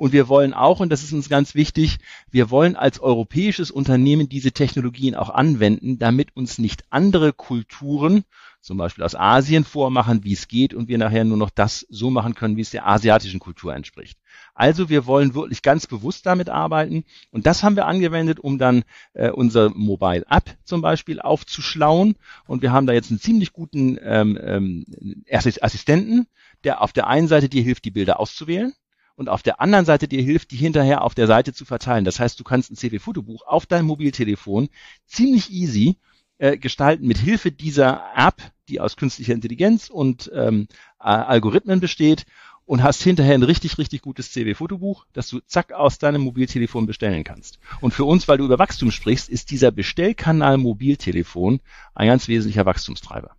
Und 0.01 0.13
wir 0.13 0.27
wollen 0.29 0.55
auch, 0.55 0.79
und 0.79 0.89
das 0.89 1.03
ist 1.03 1.13
uns 1.13 1.29
ganz 1.29 1.53
wichtig, 1.53 1.99
wir 2.31 2.49
wollen 2.49 2.75
als 2.75 2.99
europäisches 2.99 3.69
Unternehmen 3.69 4.29
diese 4.29 4.51
Technologien 4.51 5.13
auch 5.13 5.29
anwenden, 5.29 5.99
damit 5.99 6.35
uns 6.35 6.57
nicht 6.57 6.85
andere 6.89 7.33
Kulturen, 7.33 8.23
zum 8.61 8.79
Beispiel 8.79 9.03
aus 9.03 9.13
Asien, 9.13 9.63
vormachen, 9.63 10.23
wie 10.23 10.33
es 10.33 10.47
geht 10.47 10.73
und 10.73 10.87
wir 10.87 10.97
nachher 10.97 11.23
nur 11.23 11.37
noch 11.37 11.51
das 11.51 11.85
so 11.87 12.09
machen 12.09 12.33
können, 12.33 12.57
wie 12.57 12.61
es 12.61 12.71
der 12.71 12.87
asiatischen 12.87 13.39
Kultur 13.39 13.75
entspricht. 13.75 14.17
Also 14.55 14.89
wir 14.89 15.05
wollen 15.05 15.35
wirklich 15.35 15.61
ganz 15.61 15.85
bewusst 15.85 16.25
damit 16.25 16.49
arbeiten. 16.49 17.03
Und 17.29 17.45
das 17.45 17.61
haben 17.61 17.75
wir 17.75 17.85
angewendet, 17.85 18.39
um 18.39 18.57
dann 18.57 18.83
äh, 19.13 19.29
unser 19.29 19.69
Mobile 19.69 20.25
App 20.27 20.57
zum 20.63 20.81
Beispiel 20.81 21.21
aufzuschlauen. 21.21 22.15
Und 22.47 22.63
wir 22.63 22.71
haben 22.71 22.87
da 22.87 22.93
jetzt 22.93 23.11
einen 23.11 23.19
ziemlich 23.19 23.53
guten 23.53 23.99
ähm, 24.01 24.35
ähm, 24.41 25.23
Assistenten, 25.29 26.25
der 26.63 26.81
auf 26.81 26.91
der 26.91 27.05
einen 27.05 27.27
Seite 27.27 27.49
dir 27.49 27.61
hilft, 27.61 27.85
die 27.85 27.91
Bilder 27.91 28.19
auszuwählen 28.19 28.73
und 29.15 29.29
auf 29.29 29.43
der 29.43 29.61
anderen 29.61 29.85
Seite 29.85 30.07
dir 30.07 30.21
hilft, 30.21 30.51
die 30.51 30.57
hinterher 30.57 31.03
auf 31.03 31.15
der 31.15 31.27
Seite 31.27 31.53
zu 31.53 31.65
verteilen. 31.65 32.05
Das 32.05 32.19
heißt, 32.19 32.39
du 32.39 32.43
kannst 32.43 32.71
ein 32.71 32.75
CW-Fotobuch 32.75 33.45
auf 33.45 33.65
deinem 33.65 33.87
Mobiltelefon 33.87 34.69
ziemlich 35.05 35.51
easy 35.51 35.97
äh, 36.37 36.57
gestalten 36.57 37.07
mit 37.07 37.17
Hilfe 37.17 37.51
dieser 37.51 38.03
App, 38.15 38.41
die 38.67 38.79
aus 38.79 38.95
künstlicher 38.95 39.33
Intelligenz 39.33 39.89
und 39.89 40.31
ähm, 40.33 40.67
Algorithmen 40.97 41.79
besteht 41.79 42.25
und 42.65 42.83
hast 42.83 43.03
hinterher 43.03 43.35
ein 43.35 43.43
richtig, 43.43 43.77
richtig 43.77 44.01
gutes 44.01 44.31
CW-Fotobuch, 44.31 45.05
das 45.13 45.27
du 45.29 45.39
zack 45.41 45.73
aus 45.73 45.99
deinem 45.99 46.21
Mobiltelefon 46.21 46.85
bestellen 46.85 47.23
kannst. 47.23 47.59
Und 47.81 47.93
für 47.93 48.05
uns, 48.05 48.27
weil 48.27 48.37
du 48.37 48.45
über 48.45 48.59
Wachstum 48.59 48.91
sprichst, 48.91 49.29
ist 49.29 49.51
dieser 49.51 49.71
Bestellkanal 49.71 50.57
Mobiltelefon 50.57 51.59
ein 51.95 52.07
ganz 52.07 52.27
wesentlicher 52.27 52.65
Wachstumstreiber. 52.65 53.35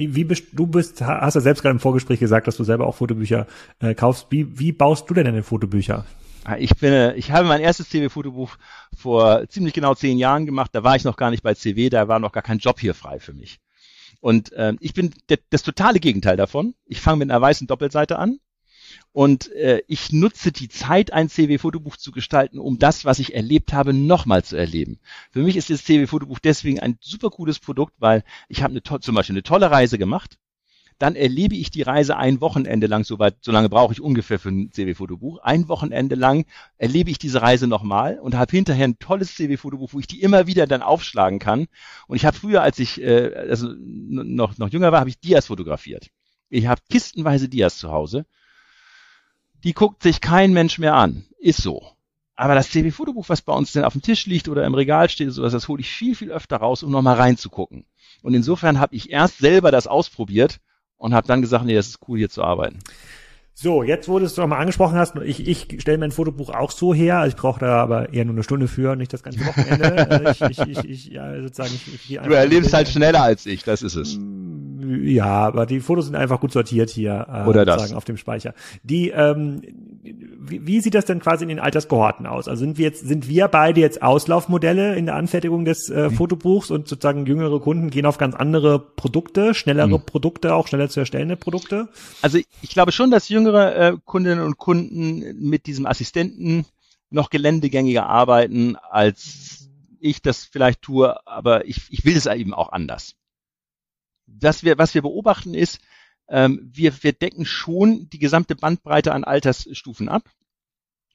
Wie, 0.00 0.14
wie 0.14 0.24
bist, 0.24 0.46
du 0.54 0.66
bist, 0.66 1.02
hast 1.02 1.34
ja 1.34 1.42
selbst 1.42 1.60
gerade 1.60 1.74
im 1.74 1.78
Vorgespräch 1.78 2.18
gesagt, 2.18 2.46
dass 2.46 2.56
du 2.56 2.64
selber 2.64 2.86
auch 2.86 2.94
Fotobücher 2.94 3.46
äh, 3.80 3.94
kaufst. 3.94 4.28
Wie, 4.30 4.58
wie 4.58 4.72
baust 4.72 5.10
du 5.10 5.14
denn 5.14 5.26
deine 5.26 5.42
Fotobücher? 5.42 6.06
Ah, 6.44 6.56
ich 6.58 6.74
bin, 6.76 7.12
ich 7.16 7.32
habe 7.32 7.46
mein 7.46 7.60
erstes 7.60 7.90
CW-Fotobuch 7.90 8.56
vor 8.96 9.46
ziemlich 9.50 9.74
genau 9.74 9.94
zehn 9.94 10.16
Jahren 10.16 10.46
gemacht. 10.46 10.70
Da 10.72 10.82
war 10.84 10.96
ich 10.96 11.04
noch 11.04 11.16
gar 11.16 11.30
nicht 11.30 11.42
bei 11.42 11.52
CW, 11.52 11.90
da 11.90 12.08
war 12.08 12.18
noch 12.18 12.32
gar 12.32 12.42
kein 12.42 12.56
Job 12.56 12.80
hier 12.80 12.94
frei 12.94 13.20
für 13.20 13.34
mich. 13.34 13.60
Und 14.20 14.52
ähm, 14.56 14.78
ich 14.80 14.94
bin 14.94 15.12
das 15.50 15.62
totale 15.62 16.00
Gegenteil 16.00 16.38
davon. 16.38 16.74
Ich 16.86 17.02
fange 17.02 17.18
mit 17.18 17.30
einer 17.30 17.42
weißen 17.42 17.66
Doppelseite 17.66 18.18
an 18.18 18.38
und 19.12 19.50
äh, 19.52 19.82
ich 19.88 20.12
nutze 20.12 20.52
die 20.52 20.68
Zeit, 20.68 21.12
ein 21.12 21.28
CW-Fotobuch 21.28 21.96
zu 21.96 22.12
gestalten, 22.12 22.58
um 22.58 22.78
das, 22.78 23.04
was 23.04 23.18
ich 23.18 23.34
erlebt 23.34 23.72
habe, 23.72 23.92
nochmal 23.92 24.44
zu 24.44 24.56
erleben. 24.56 25.00
Für 25.32 25.42
mich 25.42 25.56
ist 25.56 25.68
das 25.68 25.84
CW-Fotobuch 25.84 26.38
deswegen 26.38 26.78
ein 26.78 26.96
super 27.00 27.30
cooles 27.30 27.58
Produkt, 27.58 27.94
weil 27.98 28.22
ich 28.48 28.62
habe 28.62 28.72
eine, 28.72 29.00
zum 29.00 29.14
Beispiel 29.14 29.34
eine 29.34 29.42
tolle 29.42 29.70
Reise 29.70 29.98
gemacht. 29.98 30.38
Dann 31.00 31.16
erlebe 31.16 31.56
ich 31.56 31.70
die 31.70 31.82
Reise 31.82 32.18
ein 32.18 32.42
Wochenende 32.42 32.86
lang, 32.86 33.04
soweit, 33.04 33.36
so 33.40 33.50
lange 33.50 33.70
brauche 33.70 33.92
ich 33.94 34.02
ungefähr 34.02 34.38
für 34.38 34.50
ein 34.50 34.70
CW-Fotobuch. 34.70 35.38
Ein 35.38 35.66
Wochenende 35.68 36.14
lang 36.14 36.44
erlebe 36.76 37.10
ich 37.10 37.18
diese 37.18 37.42
Reise 37.42 37.66
nochmal 37.66 38.20
und 38.20 38.36
habe 38.36 38.50
hinterher 38.52 38.86
ein 38.86 38.98
tolles 38.98 39.34
CW-Fotobuch, 39.34 39.94
wo 39.94 39.98
ich 39.98 40.06
die 40.06 40.20
immer 40.20 40.46
wieder 40.46 40.66
dann 40.66 40.82
aufschlagen 40.82 41.38
kann. 41.38 41.66
Und 42.06 42.16
ich 42.16 42.26
habe 42.26 42.36
früher, 42.36 42.62
als 42.62 42.78
ich 42.78 43.00
äh, 43.00 43.34
also 43.34 43.74
noch, 43.78 44.58
noch 44.58 44.68
jünger 44.68 44.92
war, 44.92 45.00
habe 45.00 45.10
ich 45.10 45.18
Dias 45.18 45.46
fotografiert. 45.46 46.10
Ich 46.50 46.66
habe 46.66 46.82
kistenweise 46.90 47.48
Dias 47.48 47.78
zu 47.78 47.90
Hause 47.90 48.26
die 49.64 49.74
guckt 49.74 50.02
sich 50.02 50.20
kein 50.20 50.52
Mensch 50.52 50.78
mehr 50.78 50.94
an. 50.94 51.24
Ist 51.38 51.62
so. 51.62 51.82
aber 52.40 52.54
das 52.54 52.70
CW-Fotobuch, 52.70 53.28
was 53.28 53.42
bei 53.42 53.52
uns 53.52 53.72
denn 53.72 53.84
auf 53.84 53.92
dem 53.92 54.00
Tisch 54.00 54.24
liegt 54.24 54.48
oder 54.48 54.64
im 54.64 54.72
Regal 54.74 55.10
steht, 55.10 55.30
sowas, 55.30 55.52
das 55.52 55.68
hole 55.68 55.80
ich 55.80 55.90
viel, 55.90 56.14
viel 56.14 56.32
öfter 56.32 56.56
raus, 56.56 56.82
um 56.82 56.90
nochmal 56.90 57.16
reinzugucken. 57.16 57.84
Und 58.22 58.32
insofern 58.32 58.80
habe 58.80 58.94
ich 58.96 59.10
erst 59.10 59.38
selber 59.38 59.70
das 59.70 59.86
ausprobiert 59.86 60.58
und 60.96 61.12
habe 61.12 61.26
dann 61.26 61.42
gesagt, 61.42 61.66
nee, 61.66 61.74
das 61.74 61.88
ist 61.88 61.98
cool, 62.08 62.16
hier 62.18 62.30
zu 62.30 62.42
arbeiten. 62.42 62.78
So, 63.62 63.82
jetzt 63.82 64.08
wo 64.08 64.18
du 64.18 64.24
es 64.24 64.34
doch 64.34 64.46
mal 64.46 64.56
angesprochen 64.56 64.96
hast, 64.96 65.16
ich, 65.16 65.46
ich 65.46 65.82
stelle 65.82 65.98
mein 65.98 66.12
Fotobuch 66.12 66.48
auch 66.48 66.70
so 66.70 66.94
her, 66.94 67.18
also 67.18 67.36
ich 67.36 67.36
brauche 67.36 67.60
da 67.60 67.82
aber 67.82 68.10
eher 68.10 68.24
nur 68.24 68.32
eine 68.32 68.42
Stunde 68.42 68.68
für, 68.68 68.96
nicht 68.96 69.12
das 69.12 69.22
ganze 69.22 69.40
Wochenende. 69.40 70.32
ich, 70.32 70.40
ich, 70.40 70.58
ich, 70.60 70.84
ich, 70.84 71.06
ja, 71.08 71.42
sozusagen, 71.42 71.74
ich, 71.74 72.10
ich 72.10 72.18
du 72.18 72.32
erlebst 72.32 72.72
halt 72.72 72.88
schneller 72.88 73.22
als 73.22 73.44
ich, 73.44 73.62
das 73.62 73.82
ist 73.82 73.96
es. 73.96 74.18
Ja, 74.82 75.46
aber 75.46 75.66
die 75.66 75.80
Fotos 75.80 76.06
sind 76.06 76.16
einfach 76.16 76.40
gut 76.40 76.52
sortiert 76.52 76.90
hier 76.90 77.26
äh, 77.30 77.48
Oder 77.48 77.64
das. 77.64 77.92
auf 77.92 78.04
dem 78.04 78.16
Speicher. 78.16 78.54
Die, 78.82 79.10
ähm, 79.10 79.60
wie, 80.02 80.66
wie 80.66 80.80
sieht 80.80 80.94
das 80.94 81.04
denn 81.04 81.20
quasi 81.20 81.44
in 81.44 81.48
den 81.48 81.60
Alterskohorten 81.60 82.26
aus? 82.26 82.48
Also 82.48 82.60
sind 82.60 82.78
wir 82.78 82.86
jetzt, 82.86 83.06
sind 83.06 83.28
wir 83.28 83.48
beide 83.48 83.80
jetzt 83.80 84.02
Auslaufmodelle 84.02 84.96
in 84.96 85.06
der 85.06 85.16
Anfertigung 85.16 85.64
des 85.64 85.90
äh, 85.90 86.08
mhm. 86.08 86.14
Fotobuchs 86.14 86.70
und 86.70 86.88
sozusagen 86.88 87.26
jüngere 87.26 87.60
Kunden 87.60 87.90
gehen 87.90 88.06
auf 88.06 88.18
ganz 88.18 88.34
andere 88.34 88.78
Produkte, 88.78 89.54
schnellere 89.54 89.98
mhm. 89.98 90.06
Produkte, 90.06 90.54
auch 90.54 90.66
schneller 90.66 90.88
zu 90.88 91.00
erstellende 91.00 91.36
Produkte? 91.36 91.88
Also 92.22 92.38
ich 92.62 92.70
glaube 92.70 92.92
schon, 92.92 93.10
dass 93.10 93.28
jüngere 93.28 93.49
äh, 93.54 93.96
Kundinnen 94.04 94.44
und 94.44 94.58
Kunden 94.58 95.48
mit 95.48 95.66
diesem 95.66 95.86
Assistenten 95.86 96.66
noch 97.10 97.30
geländegängiger 97.30 98.06
arbeiten, 98.06 98.76
als 98.76 99.68
ich 99.98 100.22
das 100.22 100.44
vielleicht 100.44 100.82
tue, 100.82 101.26
aber 101.26 101.66
ich, 101.66 101.82
ich 101.90 102.04
will 102.04 102.16
es 102.16 102.26
eben 102.26 102.54
auch 102.54 102.72
anders. 102.72 103.16
Das 104.26 104.62
wir, 104.62 104.78
was 104.78 104.94
wir 104.94 105.02
beobachten 105.02 105.54
ist, 105.54 105.80
ähm, 106.28 106.70
wir, 106.72 107.02
wir 107.02 107.12
decken 107.12 107.44
schon 107.44 108.08
die 108.10 108.18
gesamte 108.18 108.54
Bandbreite 108.54 109.12
an 109.12 109.24
Altersstufen 109.24 110.08
ab. 110.08 110.30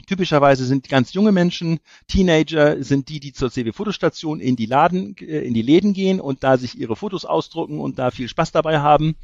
Typischerweise 0.07 0.65
sind 0.65 0.87
ganz 0.87 1.13
junge 1.13 1.31
Menschen, 1.31 1.79
Teenager 2.07 2.83
sind 2.83 3.09
die, 3.09 3.19
die 3.19 3.33
zur 3.33 3.49
CW-Fotostation 3.49 4.39
in 4.39 4.55
die 4.55 4.67
Laden, 4.67 5.15
äh, 5.17 5.39
in 5.39 5.53
die 5.55 5.63
Läden 5.63 5.93
gehen 5.93 6.19
und 6.19 6.43
da 6.43 6.57
sich 6.57 6.77
ihre 6.77 6.95
Fotos 6.95 7.25
ausdrucken 7.25 7.79
und 7.79 7.97
da 7.97 8.11
viel 8.11 8.27
Spaß 8.27 8.51
dabei 8.51 8.79
haben. 8.79 9.15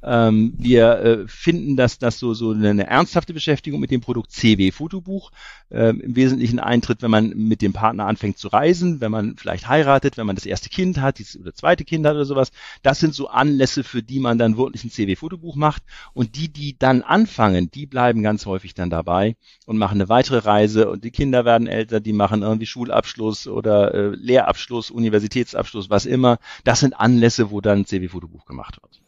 Ähm, 0.00 0.54
wir 0.56 0.98
äh, 1.00 1.26
finden, 1.26 1.76
dass 1.76 1.98
das 1.98 2.20
so, 2.20 2.34
so 2.34 2.52
eine 2.52 2.86
ernsthafte 2.86 3.34
Beschäftigung 3.34 3.80
mit 3.80 3.90
dem 3.90 4.00
Produkt 4.00 4.30
CW 4.30 4.70
Fotobuch 4.70 5.32
äh, 5.70 5.90
im 5.90 6.14
Wesentlichen 6.14 6.60
eintritt, 6.60 7.02
wenn 7.02 7.10
man 7.10 7.30
mit 7.30 7.60
dem 7.60 7.72
Partner 7.72 8.06
anfängt 8.06 8.38
zu 8.38 8.46
reisen, 8.46 9.00
wenn 9.00 9.10
man 9.10 9.36
vielleicht 9.36 9.66
heiratet, 9.66 10.16
wenn 10.16 10.26
man 10.26 10.36
das 10.36 10.46
erste 10.46 10.68
Kind 10.68 11.00
hat, 11.00 11.18
dieses 11.18 11.40
oder 11.40 11.52
zweite 11.52 11.84
Kind 11.84 12.06
hat 12.06 12.14
oder 12.14 12.24
sowas. 12.24 12.52
Das 12.82 13.00
sind 13.00 13.12
so 13.12 13.28
Anlässe, 13.28 13.82
für 13.82 14.04
die 14.04 14.20
man 14.20 14.38
dann 14.38 14.56
wirklich 14.56 14.84
ein 14.84 14.90
CW 14.90 15.16
Fotobuch 15.16 15.56
macht. 15.56 15.82
Und 16.14 16.36
die, 16.36 16.48
die 16.48 16.78
dann 16.78 17.02
anfangen, 17.02 17.72
die 17.72 17.86
bleiben 17.86 18.22
ganz 18.22 18.46
häufig 18.46 18.74
dann 18.74 18.90
dabei 18.90 19.36
und 19.66 19.78
machen 19.78 19.96
eine 19.96 20.08
weitere 20.08 20.17
Reise 20.44 20.90
und 20.90 21.04
die 21.04 21.10
Kinder 21.10 21.44
werden 21.44 21.66
älter, 21.66 22.00
die 22.00 22.12
machen 22.12 22.42
irgendwie 22.42 22.66
Schulabschluss 22.66 23.46
oder 23.46 23.94
äh, 23.94 24.08
Lehrabschluss, 24.08 24.90
Universitätsabschluss, 24.90 25.90
was 25.90 26.06
immer. 26.06 26.38
Das 26.64 26.80
sind 26.80 26.98
Anlässe, 26.98 27.50
wo 27.50 27.60
dann 27.60 27.80
ein 27.80 27.86
CW 27.86 28.08
Fotobuch 28.08 28.44
gemacht 28.44 28.78
wird. 28.82 29.00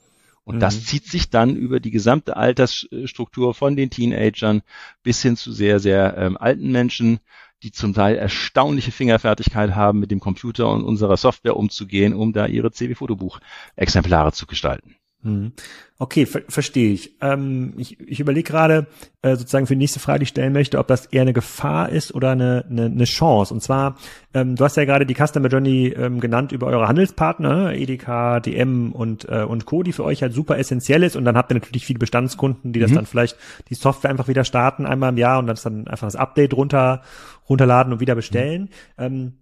Und 0.44 0.56
mhm. 0.56 0.60
das 0.60 0.84
zieht 0.84 1.06
sich 1.06 1.30
dann 1.30 1.56
über 1.56 1.80
die 1.80 1.90
gesamte 1.90 2.36
Altersstruktur 2.36 3.54
von 3.54 3.76
den 3.76 3.90
Teenagern 3.90 4.62
bis 5.02 5.22
hin 5.22 5.36
zu 5.36 5.52
sehr, 5.52 5.80
sehr 5.80 6.16
ähm, 6.16 6.36
alten 6.36 6.72
Menschen, 6.72 7.20
die 7.62 7.72
zum 7.72 7.92
Teil 7.92 8.16
erstaunliche 8.16 8.90
Fingerfertigkeit 8.90 9.74
haben, 9.74 10.00
mit 10.00 10.10
dem 10.10 10.20
Computer 10.20 10.70
und 10.70 10.82
unserer 10.82 11.16
Software 11.16 11.56
umzugehen, 11.56 12.14
um 12.14 12.32
da 12.32 12.46
ihre 12.46 12.70
CW-Fotobuch-Exemplare 12.70 14.32
zu 14.32 14.46
gestalten. 14.46 14.96
Mhm. 15.22 15.52
Okay, 15.98 16.24
ver 16.24 16.42
verstehe 16.48 16.92
ich. 16.92 17.16
Ähm, 17.20 17.74
ich. 17.76 18.00
Ich 18.00 18.20
überlege 18.20 18.50
gerade 18.50 18.86
äh, 19.20 19.36
sozusagen 19.36 19.66
für 19.66 19.74
die 19.74 19.80
nächste 19.80 20.00
Frage, 20.00 20.20
die 20.20 20.22
ich 20.22 20.28
stellen 20.30 20.54
möchte, 20.54 20.78
ob 20.78 20.86
das 20.86 21.06
eher 21.06 21.22
eine 21.22 21.34
Gefahr 21.34 21.90
ist 21.90 22.14
oder 22.14 22.30
eine, 22.30 22.64
eine, 22.70 22.86
eine 22.86 23.04
Chance. 23.04 23.52
Und 23.52 23.60
zwar, 23.62 23.96
ähm, 24.32 24.56
du 24.56 24.64
hast 24.64 24.78
ja 24.78 24.86
gerade 24.86 25.04
die 25.04 25.14
Customer 25.14 25.48
Journey 25.48 25.88
ähm, 25.88 26.20
genannt 26.20 26.52
über 26.52 26.68
eure 26.68 26.88
Handelspartner, 26.88 27.74
Edeka, 27.74 28.40
DM 28.40 28.92
und, 28.92 29.28
äh, 29.28 29.42
und 29.42 29.66
Co., 29.66 29.82
die 29.82 29.92
für 29.92 30.04
euch 30.04 30.22
halt 30.22 30.32
super 30.32 30.58
essentiell 30.58 31.02
ist. 31.02 31.16
Und 31.16 31.26
dann 31.26 31.36
habt 31.36 31.52
ihr 31.52 31.56
natürlich 31.56 31.84
viele 31.84 31.98
Bestandskunden, 31.98 32.72
die 32.72 32.80
das 32.80 32.92
mhm. 32.92 32.96
dann 32.96 33.06
vielleicht 33.06 33.36
die 33.68 33.74
Software 33.74 34.10
einfach 34.10 34.28
wieder 34.28 34.44
starten 34.44 34.86
einmal 34.86 35.10
im 35.10 35.18
Jahr 35.18 35.38
und 35.38 35.46
dann 35.46 35.86
einfach 35.86 36.06
das 36.06 36.16
Update 36.16 36.54
runter 36.54 37.02
runterladen 37.46 37.92
und 37.92 38.00
wieder 38.00 38.14
bestellen. 38.14 38.70
Mhm. 38.96 39.04
Ähm, 39.04 39.32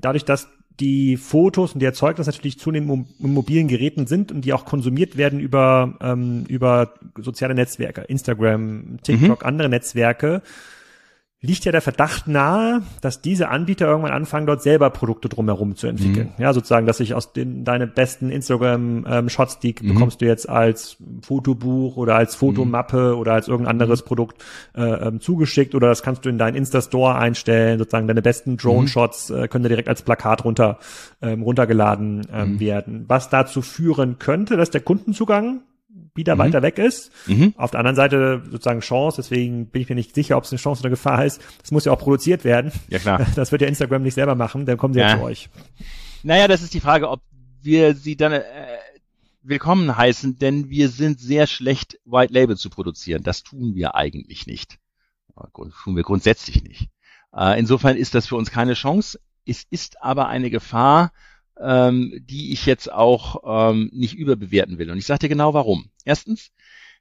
dadurch, 0.00 0.24
dass 0.24 0.48
die 0.80 1.16
Fotos 1.16 1.74
und 1.74 1.80
die 1.80 1.86
Erzeugnisse 1.86 2.30
natürlich 2.30 2.58
zunehmend 2.58 3.08
in 3.18 3.34
mobilen 3.34 3.68
Geräten 3.68 4.06
sind 4.06 4.32
und 4.32 4.44
die 4.44 4.52
auch 4.52 4.64
konsumiert 4.64 5.16
werden 5.16 5.38
über, 5.38 5.94
ähm, 6.00 6.44
über 6.48 6.94
soziale 7.18 7.54
Netzwerke, 7.54 8.02
Instagram, 8.02 8.98
TikTok, 9.02 9.42
mhm. 9.42 9.46
andere 9.46 9.68
Netzwerke, 9.68 10.42
liegt 11.42 11.64
ja 11.64 11.72
der 11.72 11.80
Verdacht 11.80 12.28
nahe, 12.28 12.82
dass 13.00 13.22
diese 13.22 13.48
Anbieter 13.48 13.86
irgendwann 13.86 14.12
anfangen, 14.12 14.46
dort 14.46 14.62
selber 14.62 14.90
Produkte 14.90 15.30
drumherum 15.30 15.74
zu 15.74 15.86
entwickeln. 15.86 16.34
Mhm. 16.36 16.42
Ja, 16.42 16.52
sozusagen, 16.52 16.86
dass 16.86 17.00
ich 17.00 17.14
aus 17.14 17.32
den, 17.32 17.64
deine 17.64 17.86
besten 17.86 18.30
Instagram-Shots, 18.30 19.54
ähm, 19.54 19.60
die 19.62 19.74
mhm. 19.80 19.94
bekommst 19.94 20.20
du 20.20 20.26
jetzt 20.26 20.50
als 20.50 20.98
Fotobuch 21.22 21.96
oder 21.96 22.16
als 22.16 22.34
Fotomappe 22.34 23.14
mhm. 23.14 23.20
oder 23.20 23.32
als 23.32 23.48
irgendein 23.48 23.70
anderes 23.70 24.02
mhm. 24.02 24.06
Produkt 24.06 24.44
äh, 24.76 24.82
ähm, 24.82 25.20
zugeschickt 25.20 25.74
oder 25.74 25.88
das 25.88 26.02
kannst 26.02 26.26
du 26.26 26.28
in 26.28 26.36
deinen 26.36 26.56
Insta-Store 26.56 27.14
einstellen, 27.14 27.78
sozusagen 27.78 28.06
deine 28.06 28.22
besten 28.22 28.58
Drone-Shots 28.58 29.30
äh, 29.30 29.48
können 29.48 29.62
da 29.62 29.68
direkt 29.68 29.88
als 29.88 30.02
Plakat 30.02 30.44
runter, 30.44 30.78
ähm, 31.22 31.42
runtergeladen 31.42 32.26
ähm, 32.30 32.52
mhm. 32.52 32.60
werden. 32.60 33.04
Was 33.08 33.30
dazu 33.30 33.62
führen 33.62 34.18
könnte, 34.18 34.58
dass 34.58 34.68
der 34.68 34.82
Kundenzugang 34.82 35.62
wieder 36.14 36.34
mhm. 36.34 36.40
weiter 36.40 36.62
weg 36.62 36.78
ist. 36.78 37.10
Mhm. 37.26 37.54
Auf 37.56 37.70
der 37.70 37.80
anderen 37.80 37.96
Seite 37.96 38.42
sozusagen 38.50 38.80
Chance, 38.80 39.16
deswegen 39.18 39.66
bin 39.66 39.82
ich 39.82 39.88
mir 39.88 39.94
nicht 39.94 40.14
sicher, 40.14 40.36
ob 40.36 40.44
es 40.44 40.52
eine 40.52 40.58
Chance 40.58 40.80
oder 40.80 40.90
Gefahr 40.90 41.24
ist. 41.24 41.40
Das 41.60 41.70
muss 41.70 41.84
ja 41.84 41.92
auch 41.92 41.98
produziert 41.98 42.44
werden. 42.44 42.72
Ja, 42.88 42.98
klar. 42.98 43.26
Das 43.34 43.52
wird 43.52 43.62
ja 43.62 43.68
Instagram 43.68 44.02
nicht 44.02 44.14
selber 44.14 44.34
machen, 44.34 44.66
dann 44.66 44.76
kommen 44.76 44.94
sie 44.94 45.00
ja, 45.00 45.10
ja 45.10 45.16
zu 45.16 45.22
euch. 45.22 45.48
Naja, 46.22 46.48
das 46.48 46.62
ist 46.62 46.74
die 46.74 46.80
Frage, 46.80 47.08
ob 47.08 47.22
wir 47.62 47.94
sie 47.94 48.16
dann 48.16 48.32
äh, 48.32 48.42
willkommen 49.42 49.96
heißen, 49.96 50.38
denn 50.38 50.68
wir 50.68 50.88
sind 50.88 51.20
sehr 51.20 51.46
schlecht, 51.46 51.98
White 52.04 52.32
Label 52.32 52.56
zu 52.56 52.70
produzieren. 52.70 53.22
Das 53.22 53.42
tun 53.42 53.74
wir 53.74 53.94
eigentlich 53.94 54.46
nicht. 54.46 54.78
Das 55.34 55.50
tun 55.52 55.96
wir 55.96 56.02
grundsätzlich 56.02 56.62
nicht. 56.62 56.88
Äh, 57.34 57.58
insofern 57.58 57.96
ist 57.96 58.14
das 58.14 58.26
für 58.26 58.36
uns 58.36 58.50
keine 58.50 58.74
Chance. 58.74 59.20
Es 59.46 59.64
ist 59.70 60.02
aber 60.02 60.28
eine 60.28 60.50
Gefahr, 60.50 61.12
ähm, 61.62 62.24
die 62.28 62.52
ich 62.52 62.66
jetzt 62.66 62.90
auch 62.92 63.70
ähm, 63.70 63.90
nicht 63.92 64.14
überbewerten 64.14 64.78
will. 64.78 64.90
Und 64.90 64.98
ich 64.98 65.06
sage 65.06 65.20
dir 65.20 65.28
genau 65.28 65.54
warum. 65.54 65.90
Erstens, 66.04 66.50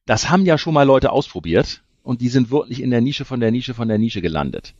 das 0.06 0.30
haben 0.30 0.46
ja 0.46 0.58
schon 0.58 0.74
mal 0.74 0.84
Leute 0.84 1.12
ausprobiert 1.12 1.84
und 2.04 2.22
die 2.22 2.30
sind 2.30 2.52
wirklich 2.52 2.82
in 2.82 2.92
der 2.92 3.02
Nische 3.02 3.26
von 3.26 3.40
der 3.40 3.52
Nische 3.52 3.74
von 3.74 3.88
der 3.88 3.98
Nische 3.98 4.22
gelandet. 4.22 4.74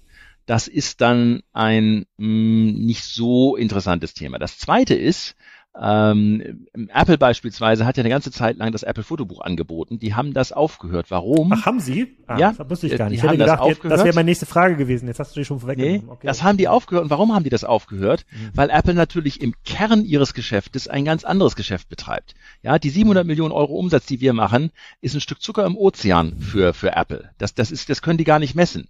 Das 0.46 0.68
ist 0.68 1.02
dann 1.02 1.42
ein 1.54 2.06
mh, 2.18 2.28
mm, 2.28 2.86
nicht 2.86 3.04
so 3.04 3.56
interessantes 3.56 4.14
Thema. 4.14 4.40
Das 4.40 4.58
zweite 4.58 4.96
ist, 4.96 5.36
ähm, 5.80 6.68
Apple 6.94 7.18
beispielsweise 7.18 7.86
hat 7.86 7.96
ja 7.98 8.02
eine 8.02 8.10
ganze 8.10 8.32
Zeit 8.32 8.58
lang 8.58 8.72
das 8.72 8.84
Apple 8.84 9.04
Fotobuch 9.04 9.42
angeboten. 9.42 10.00
Die 10.00 10.16
haben 10.16 10.34
das 10.34 10.52
aufgehört. 10.52 11.12
Warum? 11.12 11.54
Ach, 11.54 11.66
haben 11.66 11.80
sie? 11.80 12.18
Ah, 12.26 12.40
ja. 12.40 12.54
Das 12.58 12.70
wusste 12.70 12.88
ich 12.88 12.98
gar 12.98 13.10
nicht. 13.10 13.20
Ich 13.20 13.24
hätte 13.24 13.38
gedacht, 13.38 13.62
das, 13.64 13.80
das 13.80 14.04
wäre 14.04 14.16
meine 14.16 14.26
nächste 14.26 14.48
Frage 14.48 14.78
gewesen. 14.78 15.08
Jetzt 15.08 15.20
hast 15.20 15.36
du 15.36 15.40
die 15.40 15.46
schon 15.46 15.60
vorweggenommen. 15.60 16.06
Nee, 16.06 16.12
okay. 16.12 16.26
Das 16.26 16.42
haben 16.42 16.58
die 16.58 16.68
aufgehört. 16.68 17.04
Und 17.04 17.10
warum 17.12 17.34
haben 17.34 17.44
die 17.44 17.52
das 17.52 17.64
aufgehört? 17.64 18.26
Mhm. 18.32 18.50
Weil 18.56 18.70
Apple 18.72 18.96
natürlich 18.96 19.42
im 19.42 19.54
Kern 19.64 20.04
ihres 20.06 20.34
Geschäftes 20.34 20.88
ein 20.88 21.06
ganz 21.06 21.24
anderes 21.24 21.56
Geschäft 21.56 21.88
betreibt. 21.88 22.34
Ja, 22.64 22.80
die 22.80 22.90
700 22.90 23.26
Millionen 23.26 23.52
Euro 23.52 23.76
Umsatz, 23.76 24.08
die 24.08 24.22
wir 24.22 24.34
machen, 24.34 24.72
ist 25.02 25.14
ein 25.14 25.22
Stück 25.22 25.42
Zucker 25.42 25.66
im 25.66 25.78
Ozean 25.78 26.40
für, 26.40 26.74
für 26.74 26.96
Apple. 26.96 27.30
Das, 27.38 27.54
das 27.54 27.70
ist, 27.70 27.90
das 27.90 28.02
können 28.02 28.18
die 28.18 28.24
gar 28.24 28.40
nicht 28.40 28.56
messen. 28.56 28.90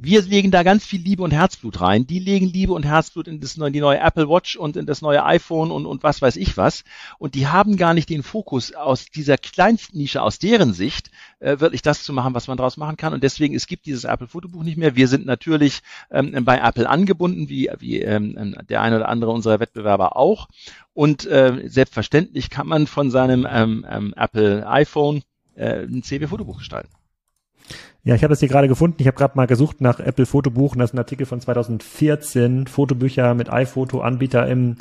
Wir 0.00 0.22
legen 0.22 0.52
da 0.52 0.62
ganz 0.62 0.86
viel 0.86 1.00
Liebe 1.00 1.24
und 1.24 1.32
Herzblut 1.32 1.80
rein. 1.80 2.06
Die 2.06 2.20
legen 2.20 2.46
Liebe 2.46 2.72
und 2.72 2.84
Herzblut 2.86 3.26
in 3.26 3.40
das 3.40 3.56
neue, 3.56 3.72
die 3.72 3.80
neue 3.80 3.98
Apple 3.98 4.28
Watch 4.28 4.56
und 4.56 4.76
in 4.76 4.86
das 4.86 5.02
neue 5.02 5.24
iPhone 5.24 5.72
und, 5.72 5.86
und 5.86 6.04
was 6.04 6.19
weiß 6.20 6.36
ich 6.36 6.56
was. 6.56 6.84
Und 7.18 7.34
die 7.34 7.46
haben 7.46 7.76
gar 7.76 7.94
nicht 7.94 8.08
den 8.08 8.22
Fokus 8.22 8.72
aus 8.74 9.06
dieser 9.06 9.38
kleinsten 9.38 9.98
Nische, 9.98 10.22
aus 10.22 10.38
deren 10.38 10.72
Sicht, 10.72 11.10
äh, 11.40 11.60
wirklich 11.60 11.82
das 11.82 12.02
zu 12.02 12.12
machen, 12.12 12.34
was 12.34 12.48
man 12.48 12.56
daraus 12.56 12.76
machen 12.76 12.96
kann. 12.96 13.12
Und 13.12 13.22
deswegen, 13.22 13.54
es 13.54 13.66
gibt 13.66 13.86
dieses 13.86 14.04
Apple 14.04 14.26
Fotobuch 14.26 14.62
nicht 14.62 14.76
mehr. 14.76 14.96
Wir 14.96 15.08
sind 15.08 15.26
natürlich 15.26 15.80
ähm, 16.10 16.44
bei 16.44 16.58
Apple 16.58 16.88
angebunden, 16.88 17.48
wie, 17.48 17.70
wie 17.78 18.00
ähm, 18.00 18.56
der 18.68 18.82
eine 18.82 18.96
oder 18.96 19.08
andere 19.08 19.30
unserer 19.30 19.60
Wettbewerber 19.60 20.16
auch. 20.16 20.48
Und 20.92 21.26
äh, 21.26 21.62
selbstverständlich 21.66 22.50
kann 22.50 22.66
man 22.66 22.86
von 22.86 23.10
seinem 23.10 23.46
ähm, 23.50 23.86
ähm, 23.88 24.14
Apple 24.16 24.66
iPhone 24.68 25.22
äh, 25.54 25.84
ein 25.84 26.02
CB-Fotobuch 26.02 26.58
gestalten. 26.58 26.90
Ja, 28.02 28.14
ich 28.14 28.24
habe 28.24 28.32
es 28.32 28.40
hier 28.40 28.48
gerade 28.48 28.68
gefunden. 28.68 28.96
Ich 28.98 29.06
habe 29.06 29.16
gerade 29.16 29.36
mal 29.36 29.46
gesucht 29.46 29.82
nach 29.82 30.00
Apple 30.00 30.24
Fotobuch 30.24 30.72
und 30.72 30.78
das 30.78 30.90
ist 30.90 30.94
ein 30.94 30.98
Artikel 30.98 31.26
von 31.26 31.40
2014, 31.40 32.66
Fotobücher 32.66 33.34
mit 33.34 33.52
iPhoto-Anbieter 33.52 34.48
im, 34.48 34.76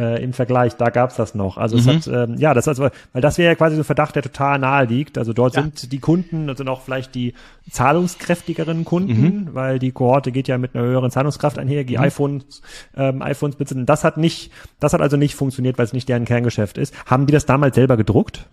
äh, 0.00 0.22
im 0.22 0.32
Vergleich. 0.32 0.76
Da 0.76 0.88
gab's 0.88 1.16
das 1.16 1.34
noch. 1.34 1.58
Also 1.58 1.76
mhm. 1.76 1.98
es 1.98 2.08
hat, 2.08 2.28
ähm, 2.28 2.36
ja, 2.38 2.54
das 2.54 2.66
also, 2.66 2.88
weil 3.12 3.22
das 3.22 3.36
wäre 3.36 3.50
ja 3.50 3.54
quasi 3.54 3.76
so 3.76 3.82
ein 3.82 3.84
Verdacht, 3.84 4.16
der 4.16 4.22
total 4.22 4.58
nahe 4.58 4.86
liegt. 4.86 5.18
Also 5.18 5.32
dort 5.32 5.54
ja. 5.54 5.62
sind 5.62 5.92
die 5.92 5.98
Kunden, 5.98 6.48
also 6.48 6.64
noch 6.64 6.80
vielleicht 6.80 7.14
die 7.14 7.34
zahlungskräftigeren 7.70 8.84
Kunden, 8.84 9.44
mhm. 9.44 9.48
weil 9.54 9.78
die 9.78 9.92
Kohorte 9.92 10.32
geht 10.32 10.48
ja 10.48 10.56
mit 10.56 10.74
einer 10.74 10.84
höheren 10.84 11.10
Zahlungskraft 11.10 11.58
einher, 11.58 11.84
die 11.84 11.98
mhm. 11.98 12.04
iPhones, 12.04 12.62
ähm, 12.96 13.20
iPhones 13.20 13.56
besitzen. 13.56 13.86
Das 13.86 14.02
hat 14.02 14.16
nicht, 14.16 14.50
das 14.80 14.94
hat 14.94 15.02
also 15.02 15.16
nicht 15.16 15.34
funktioniert, 15.34 15.76
weil 15.76 15.84
es 15.84 15.92
nicht 15.92 16.08
deren 16.08 16.24
Kerngeschäft 16.24 16.78
ist. 16.78 16.94
Haben 17.06 17.26
die 17.26 17.32
das 17.32 17.44
damals 17.44 17.74
selber 17.74 17.96
gedruckt? 17.98 18.46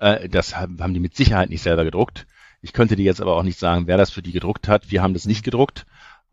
Äh, 0.00 0.28
das 0.28 0.56
haben, 0.56 0.78
haben 0.80 0.94
die 0.94 1.00
mit 1.00 1.14
Sicherheit 1.14 1.50
nicht 1.50 1.62
selber 1.62 1.84
gedruckt. 1.84 2.26
Ich 2.60 2.72
könnte 2.72 2.96
dir 2.96 3.04
jetzt 3.04 3.20
aber 3.20 3.36
auch 3.36 3.44
nicht 3.44 3.58
sagen, 3.58 3.86
wer 3.86 3.96
das 3.96 4.10
für 4.10 4.22
die 4.22 4.32
gedruckt 4.32 4.66
hat. 4.66 4.90
Wir 4.90 5.02
haben 5.02 5.14
das 5.14 5.26
nicht 5.26 5.44
gedruckt. 5.44 5.86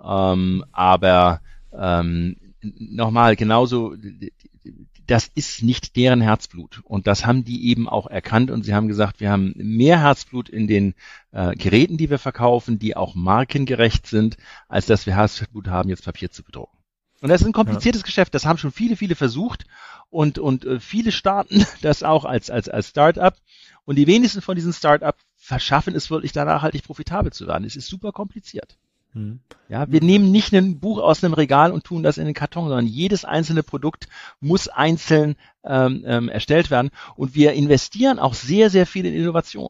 Ähm, 0.03 0.65
aber 0.71 1.41
ähm, 1.77 2.37
nochmal, 2.77 3.35
genauso, 3.35 3.95
das 5.07 5.29
ist 5.35 5.61
nicht 5.61 5.95
deren 5.95 6.21
Herzblut. 6.21 6.81
Und 6.83 7.07
das 7.07 7.25
haben 7.25 7.43
die 7.43 7.69
eben 7.69 7.87
auch 7.87 8.07
erkannt 8.07 8.51
und 8.51 8.63
sie 8.63 8.73
haben 8.73 8.87
gesagt, 8.87 9.19
wir 9.19 9.29
haben 9.29 9.53
mehr 9.55 9.99
Herzblut 9.99 10.49
in 10.49 10.67
den 10.67 10.95
äh, 11.31 11.55
Geräten, 11.55 11.97
die 11.97 12.09
wir 12.09 12.19
verkaufen, 12.19 12.79
die 12.79 12.95
auch 12.95 13.15
markengerecht 13.15 14.07
sind, 14.07 14.37
als 14.67 14.85
dass 14.85 15.05
wir 15.05 15.15
Herzblut 15.15 15.67
haben, 15.67 15.89
jetzt 15.89 16.05
Papier 16.05 16.31
zu 16.31 16.43
bedrucken. 16.43 16.77
Und 17.21 17.29
das 17.29 17.41
ist 17.41 17.47
ein 17.47 17.53
kompliziertes 17.53 18.01
ja. 18.01 18.05
Geschäft, 18.05 18.33
das 18.33 18.45
haben 18.45 18.57
schon 18.57 18.71
viele, 18.71 18.95
viele 18.95 19.15
versucht 19.15 19.65
und, 20.09 20.37
und 20.37 20.65
äh, 20.65 20.79
viele 20.79 21.11
starten 21.11 21.65
das 21.81 22.03
auch 22.03 22.25
als, 22.25 22.49
als, 22.49 22.69
als 22.69 22.89
Start-up. 22.89 23.37
Und 23.85 23.97
die 23.97 24.07
wenigsten 24.07 24.41
von 24.41 24.55
diesen 24.55 24.73
Start-up 24.73 25.17
verschaffen 25.35 25.95
es 25.95 26.09
wirklich 26.09 26.31
da 26.31 26.43
nachhaltig 26.43 26.83
profitabel 26.83 27.31
zu 27.31 27.47
werden. 27.47 27.65
Es 27.65 27.75
ist 27.75 27.87
super 27.87 28.11
kompliziert. 28.11 28.77
Hm. 29.15 29.39
Ja, 29.69 29.89
wir 29.89 30.01
nehmen 30.01 30.31
nicht 30.31 30.53
ein 30.53 30.79
Buch 30.79 30.99
aus 30.99 31.23
einem 31.23 31.33
Regal 31.33 31.71
und 31.71 31.85
tun 31.85 32.03
das 32.03 32.17
in 32.17 32.25
den 32.25 32.33
Karton, 32.33 32.67
sondern 32.67 32.85
jedes 32.85 33.23
einzelne 33.23 33.63
Produkt 33.63 34.09
muss 34.41 34.67
einzeln 34.67 35.37
ähm, 35.63 36.03
ähm, 36.05 36.29
erstellt 36.29 36.69
werden. 36.69 36.91
Und 37.15 37.33
wir 37.33 37.53
investieren 37.53 38.19
auch 38.19 38.33
sehr, 38.33 38.69
sehr 38.69 38.85
viel 38.85 39.05
in 39.05 39.13
Innovation. 39.13 39.69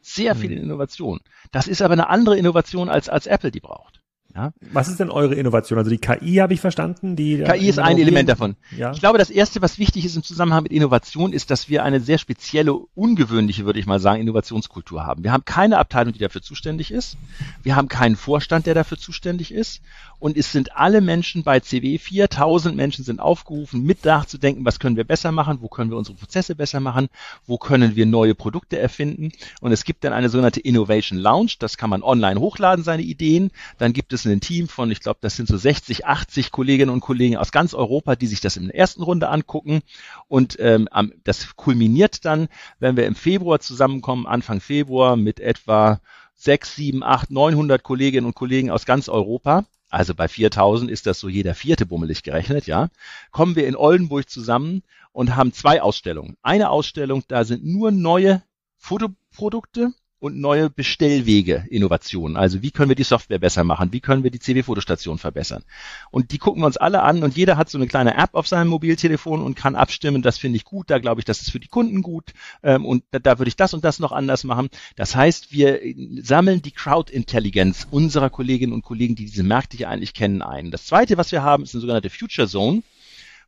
Sehr 0.00 0.34
hm. 0.34 0.40
viel 0.40 0.52
in 0.52 0.62
Innovation. 0.62 1.20
Das 1.50 1.66
ist 1.66 1.82
aber 1.82 1.92
eine 1.92 2.08
andere 2.08 2.38
Innovation, 2.38 2.88
als, 2.88 3.08
als 3.08 3.26
Apple 3.26 3.50
die 3.50 3.60
braucht. 3.60 4.00
Ja. 4.36 4.52
Was 4.70 4.88
ist 4.88 5.00
denn 5.00 5.08
eure 5.08 5.34
Innovation? 5.34 5.78
Also 5.78 5.90
die 5.90 5.96
KI 5.96 6.36
habe 6.36 6.52
ich 6.52 6.60
verstanden. 6.60 7.16
Die 7.16 7.42
KI 7.42 7.68
ist 7.68 7.78
ein 7.78 7.96
Element 7.96 8.28
davon. 8.28 8.56
Ja. 8.76 8.92
Ich 8.92 9.00
glaube, 9.00 9.16
das 9.16 9.30
Erste, 9.30 9.62
was 9.62 9.78
wichtig 9.78 10.04
ist 10.04 10.14
im 10.14 10.22
Zusammenhang 10.22 10.64
mit 10.64 10.72
Innovation, 10.72 11.32
ist, 11.32 11.50
dass 11.50 11.70
wir 11.70 11.82
eine 11.82 12.00
sehr 12.00 12.18
spezielle, 12.18 12.74
ungewöhnliche, 12.74 13.64
würde 13.64 13.78
ich 13.78 13.86
mal 13.86 13.98
sagen, 13.98 14.20
Innovationskultur 14.20 15.06
haben. 15.06 15.24
Wir 15.24 15.32
haben 15.32 15.46
keine 15.46 15.78
Abteilung, 15.78 16.12
die 16.12 16.18
dafür 16.18 16.42
zuständig 16.42 16.90
ist. 16.90 17.16
Wir 17.62 17.76
haben 17.76 17.88
keinen 17.88 18.16
Vorstand, 18.16 18.66
der 18.66 18.74
dafür 18.74 18.98
zuständig 18.98 19.54
ist 19.54 19.80
und 20.18 20.36
es 20.36 20.52
sind 20.52 20.76
alle 20.76 21.00
Menschen 21.00 21.42
bei 21.42 21.60
CW, 21.60 21.98
4000 21.98 22.76
Menschen 22.76 23.04
sind 23.04 23.20
aufgerufen, 23.20 23.82
mit 23.82 24.04
nachzudenken, 24.04 24.64
was 24.64 24.78
können 24.78 24.96
wir 24.96 25.04
besser 25.04 25.32
machen, 25.32 25.58
wo 25.60 25.68
können 25.68 25.90
wir 25.90 25.96
unsere 25.96 26.16
Prozesse 26.16 26.54
besser 26.54 26.80
machen, 26.80 27.08
wo 27.46 27.58
können 27.58 27.96
wir 27.96 28.06
neue 28.06 28.34
Produkte 28.34 28.78
erfinden 28.78 29.32
und 29.60 29.72
es 29.72 29.84
gibt 29.84 30.04
dann 30.04 30.12
eine 30.12 30.28
sogenannte 30.28 30.60
Innovation 30.60 31.18
Lounge, 31.18 31.52
das 31.58 31.76
kann 31.76 31.90
man 31.90 32.02
online 32.02 32.40
hochladen, 32.40 32.84
seine 32.84 33.02
Ideen, 33.02 33.50
dann 33.78 33.92
gibt 33.92 34.12
es 34.12 34.25
ein 34.32 34.40
Team 34.40 34.68
von, 34.68 34.90
ich 34.90 35.00
glaube, 35.00 35.18
das 35.20 35.36
sind 35.36 35.48
so 35.48 35.56
60, 35.56 36.06
80 36.06 36.50
Kolleginnen 36.50 36.90
und 36.90 37.00
Kollegen 37.00 37.36
aus 37.36 37.52
ganz 37.52 37.74
Europa, 37.74 38.16
die 38.16 38.26
sich 38.26 38.40
das 38.40 38.56
in 38.56 38.66
der 38.66 38.76
ersten 38.76 39.02
Runde 39.02 39.28
angucken. 39.28 39.82
Und 40.28 40.56
ähm, 40.60 40.88
das 41.24 41.56
kulminiert 41.56 42.24
dann, 42.24 42.48
wenn 42.78 42.96
wir 42.96 43.06
im 43.06 43.14
Februar 43.14 43.60
zusammenkommen, 43.60 44.26
Anfang 44.26 44.60
Februar 44.60 45.16
mit 45.16 45.40
etwa 45.40 46.00
sechs, 46.34 46.76
sieben, 46.76 47.02
acht, 47.02 47.30
900 47.30 47.82
Kolleginnen 47.82 48.26
und 48.26 48.34
Kollegen 48.34 48.70
aus 48.70 48.84
ganz 48.84 49.08
Europa. 49.08 49.64
Also 49.88 50.14
bei 50.14 50.28
4000 50.28 50.90
ist 50.90 51.06
das 51.06 51.20
so 51.20 51.28
jeder 51.28 51.54
vierte 51.54 51.86
bummelig 51.86 52.22
gerechnet, 52.22 52.66
ja, 52.66 52.88
kommen 53.30 53.54
wir 53.54 53.66
in 53.68 53.76
Oldenburg 53.76 54.28
zusammen 54.28 54.82
und 55.12 55.36
haben 55.36 55.52
zwei 55.52 55.80
Ausstellungen. 55.80 56.36
Eine 56.42 56.70
Ausstellung, 56.70 57.22
da 57.28 57.44
sind 57.44 57.64
nur 57.64 57.92
neue 57.92 58.42
Fotoprodukte 58.76 59.92
und 60.26 60.40
neue 60.40 60.70
Bestellwege, 60.70 61.64
Innovationen. 61.70 62.36
Also 62.36 62.60
wie 62.60 62.72
können 62.72 62.88
wir 62.88 62.96
die 62.96 63.04
Software 63.04 63.38
besser 63.38 63.62
machen? 63.62 63.92
Wie 63.92 64.00
können 64.00 64.24
wir 64.24 64.32
die 64.32 64.40
CW-Fotostation 64.40 65.18
verbessern? 65.18 65.62
Und 66.10 66.32
die 66.32 66.38
gucken 66.38 66.62
wir 66.62 66.66
uns 66.66 66.76
alle 66.76 67.02
an 67.02 67.22
und 67.22 67.36
jeder 67.36 67.56
hat 67.56 67.70
so 67.70 67.78
eine 67.78 67.86
kleine 67.86 68.16
App 68.16 68.30
auf 68.32 68.48
seinem 68.48 68.68
Mobiltelefon 68.68 69.40
und 69.40 69.54
kann 69.54 69.76
abstimmen, 69.76 70.22
das 70.22 70.36
finde 70.36 70.56
ich 70.56 70.64
gut, 70.64 70.90
da 70.90 70.98
glaube 70.98 71.20
ich, 71.20 71.24
das 71.24 71.40
ist 71.40 71.50
für 71.50 71.60
die 71.60 71.68
Kunden 71.68 72.02
gut 72.02 72.32
ähm, 72.64 72.84
und 72.84 73.04
da, 73.12 73.20
da 73.20 73.38
würde 73.38 73.48
ich 73.48 73.56
das 73.56 73.72
und 73.72 73.84
das 73.84 74.00
noch 74.00 74.10
anders 74.10 74.42
machen. 74.42 74.68
Das 74.96 75.14
heißt, 75.14 75.52
wir 75.52 75.80
sammeln 76.22 76.60
die 76.60 76.72
Crowd-Intelligenz 76.72 77.86
unserer 77.90 78.28
Kolleginnen 78.28 78.72
und 78.72 78.82
Kollegen, 78.82 79.14
die 79.14 79.26
diese 79.26 79.44
Märkte 79.44 79.76
hier 79.76 79.90
eigentlich 79.90 80.12
kennen, 80.12 80.42
ein. 80.42 80.72
Das 80.72 80.86
zweite, 80.86 81.16
was 81.16 81.30
wir 81.30 81.42
haben, 81.44 81.62
ist 81.62 81.74
eine 81.74 81.82
sogenannte 81.82 82.10
Future 82.10 82.48
Zone. 82.48 82.82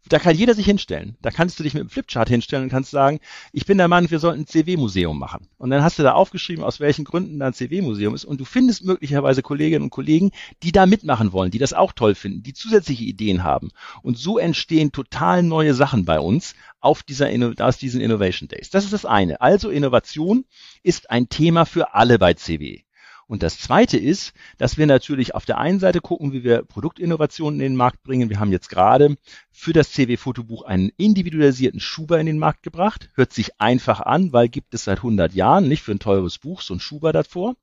Da 0.09 0.19
kann 0.19 0.37
jeder 0.37 0.55
sich 0.55 0.67
hinstellen. 0.67 1.17
Da 1.23 1.31
kannst 1.31 1.59
du 1.59 1.63
dich 1.63 1.75
mit 1.75 1.83
einem 1.83 1.91
Flipchart 1.91 2.29
hinstellen 2.29 2.65
und 2.65 2.71
kannst 2.71 2.91
sagen, 2.91 3.21
ich 3.53 3.67
bin 3.67 3.79
der 3.79 3.89
Meinung, 3.89 4.11
wir 4.11 4.19
sollten 4.19 4.41
ein 4.43 4.47
CW-Museum 4.47 5.19
machen. 5.19 5.49
Und 5.59 5.71
dann 5.71 5.83
hast 5.83 5.99
du 5.99 6.03
da 6.03 6.13
aufgeschrieben, 6.13 6.65
aus 6.65 6.81
welchen 6.81 7.05
Gründen 7.05 7.39
da 7.39 7.49
ein 7.49 7.55
CW-Museum 7.55 8.15
ist. 8.15 8.25
Und 8.25 8.41
du 8.41 8.45
findest 8.45 8.85
möglicherweise 8.85 9.43
Kolleginnen 9.43 9.85
und 9.85 9.91
Kollegen, 9.91 10.31
die 10.63 10.73
da 10.73 10.87
mitmachen 10.87 11.33
wollen, 11.33 11.51
die 11.51 11.59
das 11.59 11.73
auch 11.73 11.93
toll 11.93 12.15
finden, 12.15 12.43
die 12.43 12.55
zusätzliche 12.55 13.05
Ideen 13.05 13.45
haben. 13.45 13.71
Und 14.03 14.19
so 14.19 14.39
entstehen 14.39 14.93
total 14.93 15.43
neue 15.43 15.75
Sachen 15.75 16.05
bei 16.05 16.21
uns 16.21 16.55
auf 16.81 17.03
dieser, 17.03 17.29
aus 17.61 17.79
diesen 17.79 18.01
Innovation 18.01 18.49
Days. 18.49 18.71
Das 18.71 18.85
ist 18.85 18.93
das 18.93 19.05
eine. 19.05 19.41
Also 19.41 19.71
Innovation 19.71 20.45
ist 20.83 21.11
ein 21.11 21.29
Thema 21.29 21.65
für 21.67 21.95
alle 21.95 22.19
bei 22.19 22.35
CW. 22.35 22.83
Und 23.29 23.43
das 23.43 23.59
Zweite 23.59 23.99
ist, 23.99 24.33
dass 24.57 24.79
wir 24.79 24.87
natürlich 24.87 25.35
auf 25.35 25.45
der 25.45 25.59
einen 25.59 25.81
Seite 25.81 26.01
gucken, 26.01 26.33
wie 26.33 26.45
wir 26.45 26.63
Produktinnovationen 26.63 27.61
in 27.61 27.73
den 27.73 27.77
Markt 27.77 28.03
bringen. 28.03 28.31
Wir 28.31 28.41
haben 28.41 28.51
jetzt 28.51 28.71
gerade 28.71 29.17
für 29.53 29.75
das 29.75 29.93
CW-Fotobuch 29.93 30.63
einen 30.63 30.91
individualisierten 30.97 31.79
Schuber 31.79 32.19
in 32.19 32.25
den 32.25 32.39
Markt 32.39 32.63
gebracht. 32.63 33.11
Hört 33.15 33.35
sich 33.35 33.61
einfach 33.61 34.01
an, 34.01 34.33
weil 34.33 34.49
gibt 34.49 34.73
es 34.73 34.85
seit 34.85 34.99
100 34.99 35.35
Jahren, 35.35 35.69
nicht 35.69 35.83
für 35.83 35.93
ein 35.93 35.99
teures 35.99 36.39
Buch, 36.39 36.63
so 36.63 36.73
ein 36.73 36.81
Schuber 36.81 37.13
davor. 37.13 37.55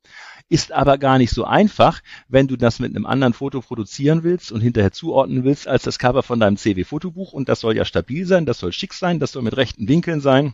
Ist 0.49 0.71
aber 0.71 0.99
gar 0.99 1.17
nicht 1.17 1.31
so 1.31 1.45
einfach, 1.45 2.03
wenn 2.27 2.47
du 2.47 2.57
das 2.57 2.79
mit 2.79 2.95
einem 2.95 3.07
anderen 3.07 3.33
Foto 3.33 3.59
produzieren 3.61 4.23
willst 4.23 4.51
und 4.51 4.61
hinterher 4.61 4.91
zuordnen 4.91 5.43
willst 5.45 5.67
als 5.67 5.81
das 5.81 5.97
Cover 5.97 6.21
von 6.21 6.39
deinem 6.39 6.57
CW-Fotobuch. 6.57 7.33
Und 7.33 7.49
das 7.49 7.61
soll 7.61 7.75
ja 7.75 7.85
stabil 7.85 8.27
sein, 8.27 8.45
das 8.45 8.59
soll 8.59 8.71
schick 8.71 8.93
sein, 8.93 9.19
das 9.19 9.31
soll 9.31 9.41
mit 9.41 9.57
rechten 9.57 9.87
Winkeln 9.87 10.21
sein. 10.21 10.53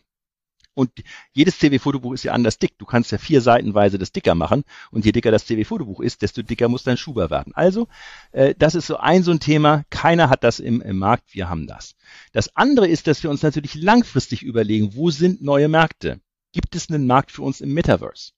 Und 0.82 0.90
jedes 1.32 1.60
CW-Fotobuch 1.60 2.14
ist 2.14 2.24
ja 2.24 2.32
anders 2.32 2.58
dick. 2.58 2.76
Du 2.80 2.86
kannst 2.86 3.12
ja 3.12 3.20
vier 3.20 3.40
Seitenweise 3.42 4.00
das 4.00 4.12
dicker 4.12 4.34
machen. 4.34 4.64
Und 4.90 5.06
je 5.06 5.12
dicker 5.12 5.30
das 5.30 5.46
CW-Fotobuch 5.46 6.00
ist, 6.00 6.24
desto 6.24 6.42
dicker 6.42 6.70
muss 6.70 6.82
dein 6.82 6.98
Schuber 6.98 7.30
werden. 7.30 7.54
Also, 7.54 7.88
äh, 8.32 8.56
das 8.58 8.74
ist 8.74 8.88
so 8.88 8.98
ein 8.98 9.22
so 9.22 9.30
ein 9.30 9.40
Thema. 9.40 9.86
Keiner 9.92 10.32
hat 10.32 10.44
das 10.44 10.60
im, 10.60 10.82
im 10.82 10.98
Markt. 10.98 11.36
Wir 11.36 11.50
haben 11.50 11.68
das. 11.68 11.94
Das 12.32 12.56
andere 12.56 12.88
ist, 12.88 13.06
dass 13.06 13.22
wir 13.22 13.30
uns 13.30 13.44
natürlich 13.44 13.76
langfristig 13.76 14.42
überlegen, 14.42 14.96
wo 14.96 15.12
sind 15.12 15.44
neue 15.44 15.68
Märkte? 15.68 16.20
Gibt 16.52 16.76
es 16.76 16.90
einen 16.90 17.06
Markt 17.06 17.32
für 17.32 17.44
uns 17.44 17.62
im 17.62 17.76
Metaverse? 17.76 18.32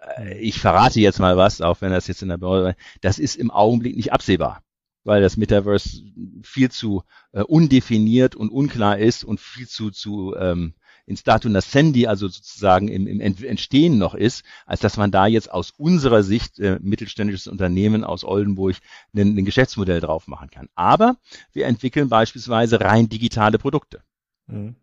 Äh, 0.00 0.40
ich 0.40 0.58
verrate 0.58 0.98
jetzt 0.98 1.20
mal 1.20 1.36
was, 1.36 1.60
auch 1.60 1.82
wenn 1.82 1.92
das 1.92 2.08
jetzt 2.08 2.22
in 2.22 2.30
der 2.30 2.38
Börse, 2.38 2.74
das 3.00 3.20
ist 3.20 3.36
im 3.36 3.52
Augenblick 3.52 3.94
nicht 3.94 4.12
absehbar 4.12 4.64
weil 5.04 5.20
das 5.20 5.36
Metaverse 5.36 6.02
viel 6.42 6.70
zu 6.70 7.02
äh, 7.32 7.42
undefiniert 7.42 8.36
und 8.36 8.50
unklar 8.50 8.98
ist 8.98 9.24
und 9.24 9.40
viel 9.40 9.68
zu, 9.68 9.90
zu 9.90 10.34
ähm, 10.36 10.74
in 11.06 11.16
Statu 11.16 11.48
Nascendi, 11.48 12.06
also 12.06 12.28
sozusagen 12.28 12.88
im, 12.88 13.06
im 13.06 13.20
Entstehen 13.20 13.98
noch 13.98 14.14
ist, 14.14 14.44
als 14.66 14.80
dass 14.80 14.96
man 14.96 15.10
da 15.10 15.26
jetzt 15.26 15.50
aus 15.50 15.72
unserer 15.76 16.22
Sicht 16.22 16.58
äh, 16.58 16.78
mittelständisches 16.80 17.46
Unternehmen 17.46 18.04
aus 18.04 18.24
Oldenburg 18.24 18.76
ein, 19.14 19.44
Geschäftsmodell 19.44 20.00
drauf 20.00 20.28
machen 20.28 20.50
kann. 20.50 20.68
Aber 20.74 21.16
wir 21.52 21.66
entwickeln 21.66 22.08
beispielsweise 22.08 22.80
rein 22.80 23.08
digitale 23.08 23.58
Produkte. 23.58 24.02
Mhm. 24.46 24.76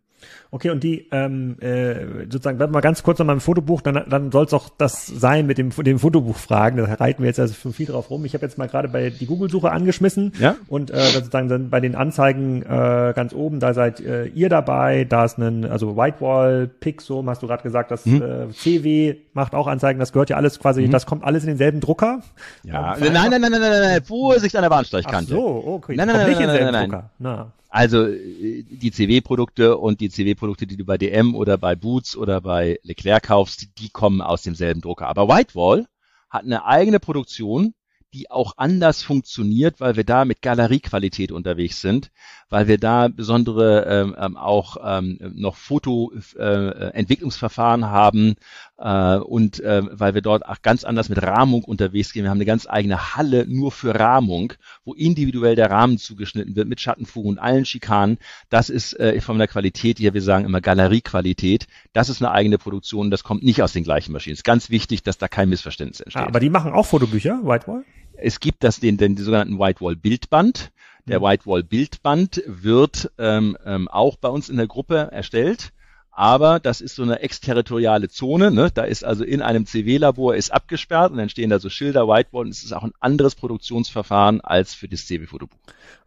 Okay, 0.52 0.72
und 0.72 0.84
die, 0.84 1.08
ähm, 1.12 1.58
äh, 1.60 2.24
sozusagen, 2.24 2.58
bleib 2.58 2.72
mal 2.72 2.82
ganz 2.82 3.04
kurz 3.04 3.20
mal 3.20 3.34
im 3.34 3.40
Fotobuch, 3.40 3.82
dann, 3.82 4.04
dann 4.10 4.32
soll 4.32 4.46
es 4.46 4.54
auch 4.54 4.70
das 4.78 5.06
sein 5.06 5.46
mit 5.46 5.58
dem, 5.58 5.70
dem 5.70 6.00
Fotobuch-Fragen. 6.00 6.78
Da 6.78 6.86
reiten 6.96 7.22
wir 7.22 7.28
jetzt 7.28 7.40
also 7.40 7.54
schon 7.54 7.74
viel 7.74 7.86
drauf 7.86 8.10
rum. 8.10 8.26
Ich 8.26 8.34
habe 8.34 8.46
jetzt 8.46 8.58
mal 8.58 8.68
gerade 8.68 8.88
bei 8.88 9.12
die 9.12 9.28
Google-Suche 9.28 9.72
angeschmissen 9.72 10.34
ja? 10.40 10.56
und 10.68 10.90
äh, 10.90 11.02
sozusagen 11.02 11.50
dann 11.50 11.70
bei 11.70 11.80
den 11.80 11.96
Anzeigen 11.96 12.64
äh, 12.64 13.14
ganz 13.16 13.34
oben, 13.34 13.60
da 13.60 13.74
seid 13.74 14.00
äh, 14.00 14.26
ihr 14.26 14.50
dabei, 14.50 15.04
da 15.04 15.26
ist 15.26 15.38
ein, 15.38 15.66
also 15.66 15.96
Whitewall, 15.96 16.68
Pixum, 16.68 17.30
hast 17.30 17.44
du 17.44 17.48
gerade 17.48 17.62
gesagt, 17.62 17.92
das 17.92 18.06
mhm. 18.06 18.22
äh, 18.22 18.50
CW 18.52 19.18
macht 19.34 19.54
auch 19.54 19.68
Anzeigen, 19.68 20.00
das 20.00 20.14
gehört 20.14 20.32
ja 20.32 20.38
alles 20.38 20.60
quasi, 20.60 20.88
mhm. 20.88 20.92
das 20.92 21.06
kommt 21.06 21.24
alles 21.24 21.44
in 21.44 21.50
denselben 21.50 21.80
Drucker. 21.80 22.22
Ja, 22.64 22.98
nein, 23.00 23.14
nein, 23.14 23.30
nein, 23.30 23.42
nein, 23.42 23.52
nein, 23.52 23.62
nein, 23.62 23.82
nein, 23.82 24.04
Vorsicht 24.04 24.56
an 24.56 24.64
der 24.64 24.70
Bahnsteigkante. 24.70 25.34
Ach 25.34 25.38
so, 25.38 25.64
okay. 25.66 25.96
Nein, 25.96 26.08
nein, 26.08 26.18
nein, 26.18 26.32
nein, 26.32 26.48
nein, 26.48 26.48
nein, 26.48 26.72
nein, 26.72 26.90
nein. 26.90 27.04
Na. 27.20 27.54
Also 27.70 28.08
äh, 28.08 28.64
die 28.64 28.92
CW-Produkte 28.92 29.78
und 29.78 30.02
die 30.02 30.09
CW-Produkte, 30.10 30.68
die 30.68 30.78
du 30.78 30.86
bei 30.86 30.98
DM 30.98 31.36
oder 31.36 31.58
bei 31.58 31.76
Boots 31.76 32.16
oder 32.16 32.42
bei 32.42 32.80
Leclerc 32.84 33.24
kaufst, 33.24 33.68
die 33.80 33.90
kommen 33.90 34.22
aus 34.22 34.44
demselben 34.44 34.82
Drucker. 34.82 35.08
Aber 35.08 35.28
Whitewall 35.28 35.88
hat 36.30 36.44
eine 36.44 36.66
eigene 36.66 37.00
Produktion, 37.00 37.74
die 38.14 38.32
auch 38.32 38.54
anders 38.58 39.04
funktioniert, 39.04 39.80
weil 39.80 39.96
wir 39.96 40.04
da 40.04 40.26
mit 40.26 40.42
Galeriequalität 40.42 41.32
unterwegs 41.32 41.80
sind, 41.80 42.10
weil 42.50 42.68
wir 42.68 42.80
da 42.80 43.08
besondere 43.08 43.86
ähm, 43.86 44.16
ähm 44.18 44.36
auch 44.36 44.78
ähm, 44.84 45.20
noch 45.36 45.56
Fotoentwicklungsverfahren 45.56 47.84
äh, 47.84 47.86
haben 47.86 48.36
äh, 48.80 49.18
und 49.18 49.60
äh, 49.60 49.82
weil 49.92 50.14
wir 50.14 50.22
dort 50.22 50.46
auch 50.46 50.62
ganz 50.62 50.84
anders 50.84 51.10
mit 51.10 51.22
Rahmung 51.22 51.64
unterwegs 51.64 52.14
gehen. 52.14 52.24
Wir 52.24 52.30
haben 52.30 52.38
eine 52.38 52.46
ganz 52.46 52.68
eigene 52.68 53.16
Halle 53.16 53.46
nur 53.48 53.72
für 53.72 53.94
Rahmung, 53.94 54.54
wo 54.86 54.94
individuell 54.94 55.56
der 55.56 55.70
Rahmen 55.70 55.98
zugeschnitten 55.98 56.56
wird 56.56 56.68
mit 56.68 56.80
Schattenfugen 56.80 57.32
und 57.32 57.40
allen 57.40 57.66
Schikanen. 57.66 58.18
Das 58.50 58.70
ist 58.70 58.98
äh, 59.00 59.20
von 59.22 59.38
der 59.38 59.48
Qualität 59.48 59.98
hier, 59.98 60.14
wir 60.14 60.22
sagen 60.22 60.46
immer 60.46 60.62
Galeriequalität. 60.62 61.68
Das 61.94 62.10
ist 62.10 62.22
eine 62.22 62.32
eigene 62.32 62.58
Produktion, 62.58 63.12
das 63.12 63.24
kommt 63.24 63.44
nicht 63.44 63.62
aus 63.62 63.74
den 63.74 63.84
gleichen 63.84 64.14
Maschinen. 64.14 64.34
Es 64.34 64.40
ist 64.40 64.46
ganz 64.46 64.70
wichtig, 64.70 65.04
dass 65.04 65.18
da 65.18 65.28
kein 65.28 65.50
Missverständnis 65.50 66.00
entsteht. 66.00 66.24
Ah, 66.24 66.28
aber 66.28 66.40
die 66.40 66.50
machen 66.50 66.72
auch 66.72 66.86
Fotobücher, 66.86 67.42
Whitewall? 67.44 67.84
Es 68.16 68.40
gibt 68.40 68.64
das 68.64 68.80
den, 68.80 68.98
den, 68.98 69.16
den 69.16 69.26
sogenannten 69.26 69.60
Whitewall 69.60 69.96
Bildband. 69.96 70.72
Der 71.08 71.20
mhm. 71.20 71.24
Whitewall 71.24 71.64
Bildband 71.64 72.44
wird 72.46 73.12
ähm, 73.18 73.58
ähm, 73.66 73.88
auch 73.88 74.18
bei 74.18 74.30
uns 74.30 74.50
in 74.50 74.58
der 74.58 74.68
Gruppe 74.68 75.10
erstellt 75.12 75.72
aber 76.20 76.60
das 76.60 76.82
ist 76.82 76.96
so 76.96 77.04
eine 77.04 77.22
exterritoriale 77.22 78.10
Zone. 78.10 78.52
Ne? 78.52 78.70
Da 78.74 78.84
ist 78.84 79.06
also 79.06 79.24
in 79.24 79.42
einem 79.42 79.66
CW-Labor 79.66 80.36
ist 80.36 80.52
abgesperrt 80.52 81.14
und 81.14 81.18
dann 81.18 81.30
stehen 81.30 81.50
da 81.50 81.60
so 81.60 81.70
Schilder, 81.70 82.10
Whiteboard 82.10 82.48
und 82.48 82.52
es 82.52 82.62
ist 82.62 82.74
auch 82.74 82.84
ein 82.84 82.92
anderes 83.00 83.36
Produktionsverfahren 83.36 84.42
als 84.42 84.74
für 84.74 84.90
das 84.90 85.08
CW-Fotobuch. 85.08 85.56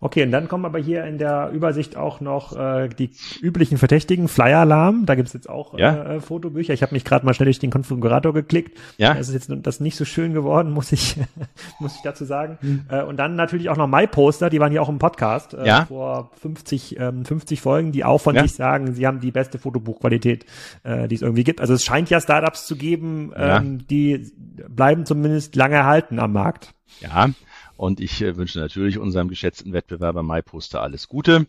Okay, 0.01 0.25
und 0.25 0.33
dann 0.33 0.49
kommen 0.49 0.65
aber 0.65 0.81
hier 0.81 1.05
in 1.05 1.17
der 1.17 1.51
Übersicht 1.53 1.97
auch 1.97 2.21
noch 2.21 2.57
äh, 2.57 2.89
die 2.89 3.13
üblichen 3.41 3.79
Verdächtigen, 3.79 4.27
Flyer-Alarm, 4.27 5.07
da 5.07 5.15
gibt's 5.15 5.33
jetzt 5.33 5.49
auch 5.49 5.79
ja. 5.79 6.17
äh, 6.17 6.21
Fotobücher. 6.21 6.75
Ich 6.75 6.83
habe 6.83 6.93
mich 6.93 7.05
gerade 7.05 7.25
mal 7.25 7.35
schnell 7.35 7.47
durch 7.47 7.61
den 7.61 7.71
Konfigurator 7.71 8.35
geklickt. 8.35 8.77
Ja. 8.99 9.15
Das 9.15 9.29
ist 9.29 9.35
jetzt 9.35 9.65
das 9.65 9.79
nicht 9.79 9.95
so 9.95 10.05
schön 10.05 10.35
geworden, 10.35 10.73
muss 10.73 10.91
ich, 10.91 11.17
muss 11.79 11.95
ich 11.95 12.03
dazu 12.03 12.25
sagen. 12.25 12.59
Mhm. 12.63 12.85
Äh, 12.91 13.05
und 13.05 13.17
dann 13.17 13.37
natürlich 13.37 13.71
auch 13.71 13.77
noch 13.77 13.87
MyPoster, 13.87 14.51
die 14.51 14.59
waren 14.59 14.73
hier 14.73 14.83
auch 14.83 14.89
im 14.89 14.99
Podcast 14.99 15.55
äh, 15.55 15.65
ja. 15.65 15.85
vor 15.85 16.33
50, 16.41 16.99
ähm, 16.99 17.25
50 17.25 17.61
Folgen, 17.61 17.93
die 17.93 18.05
auch 18.05 18.21
von 18.21 18.35
ja. 18.35 18.43
sich 18.43 18.55
sagen, 18.55 18.95
sie 18.95 19.07
haben 19.07 19.21
die 19.21 19.31
beste 19.31 19.61
Fotobuchqualität, 20.03 20.45
äh, 20.83 21.09
die 21.09 21.15
es 21.15 21.23
irgendwie 21.23 21.45
gibt. 21.45 21.61
Also 21.61 21.75
es 21.75 21.85
scheint 21.85 22.11
ja 22.11 22.21
Startups 22.21 22.67
zu 22.67 22.77
geben, 22.77 23.33
ähm, 23.37 23.79
ja. 23.79 23.85
die 23.89 24.33
bleiben 24.69 25.07
zumindest 25.07 25.57
lange 25.57 25.77
erhalten 25.77 26.19
am 26.19 26.33
Markt. 26.33 26.75
Ja, 27.01 27.31
und 27.77 28.01
ich 28.01 28.21
äh, 28.21 28.37
wünsche 28.37 28.59
natürlich 28.59 28.99
unserem 28.99 29.29
geschätzten 29.29 29.73
Wettbewerber 29.73 30.23
MyPoster 30.23 30.83
alles 30.83 31.09
Gute. 31.09 31.47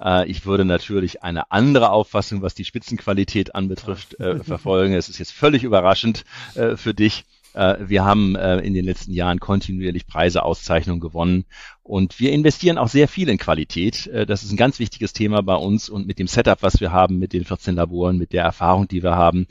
Äh, 0.00 0.26
ich 0.28 0.46
würde 0.46 0.64
natürlich 0.64 1.22
eine 1.22 1.50
andere 1.50 1.90
Auffassung, 1.90 2.42
was 2.42 2.54
die 2.54 2.64
Spitzenqualität 2.64 3.54
anbetrifft, 3.54 4.18
äh, 4.18 4.42
verfolgen. 4.42 4.94
Es 4.94 5.08
ist 5.08 5.18
jetzt 5.18 5.32
völlig 5.32 5.64
überraschend 5.64 6.24
für 6.54 6.94
dich. 6.94 7.24
Äh, 7.56 7.88
wir 7.88 8.04
haben 8.04 8.36
äh, 8.36 8.58
in 8.58 8.74
den 8.74 8.84
letzten 8.84 9.12
Jahren 9.12 9.40
kontinuierlich 9.40 10.06
Preise, 10.06 10.44
Auszeichnungen 10.44 11.00
gewonnen 11.00 11.46
und 11.82 12.20
wir 12.20 12.32
investieren 12.32 12.78
auch 12.78 12.88
sehr 12.88 13.08
viel 13.08 13.28
in 13.28 13.38
Qualität. 13.38 14.10
Das 14.26 14.42
ist 14.42 14.52
ein 14.52 14.56
ganz 14.56 14.78
wichtiges 14.80 15.12
Thema 15.12 15.42
bei 15.42 15.54
uns 15.54 15.88
und 15.88 16.06
mit 16.06 16.18
dem 16.18 16.26
Setup, 16.26 16.62
was 16.62 16.80
wir 16.80 16.90
haben, 16.90 17.18
mit 17.18 17.32
den 17.32 17.44
14 17.44 17.76
Laboren, 17.76 18.18
mit 18.18 18.32
der 18.32 18.42
Erfahrung, 18.42 18.88
die 18.88 19.04
wir 19.04 19.14
haben, 19.14 19.46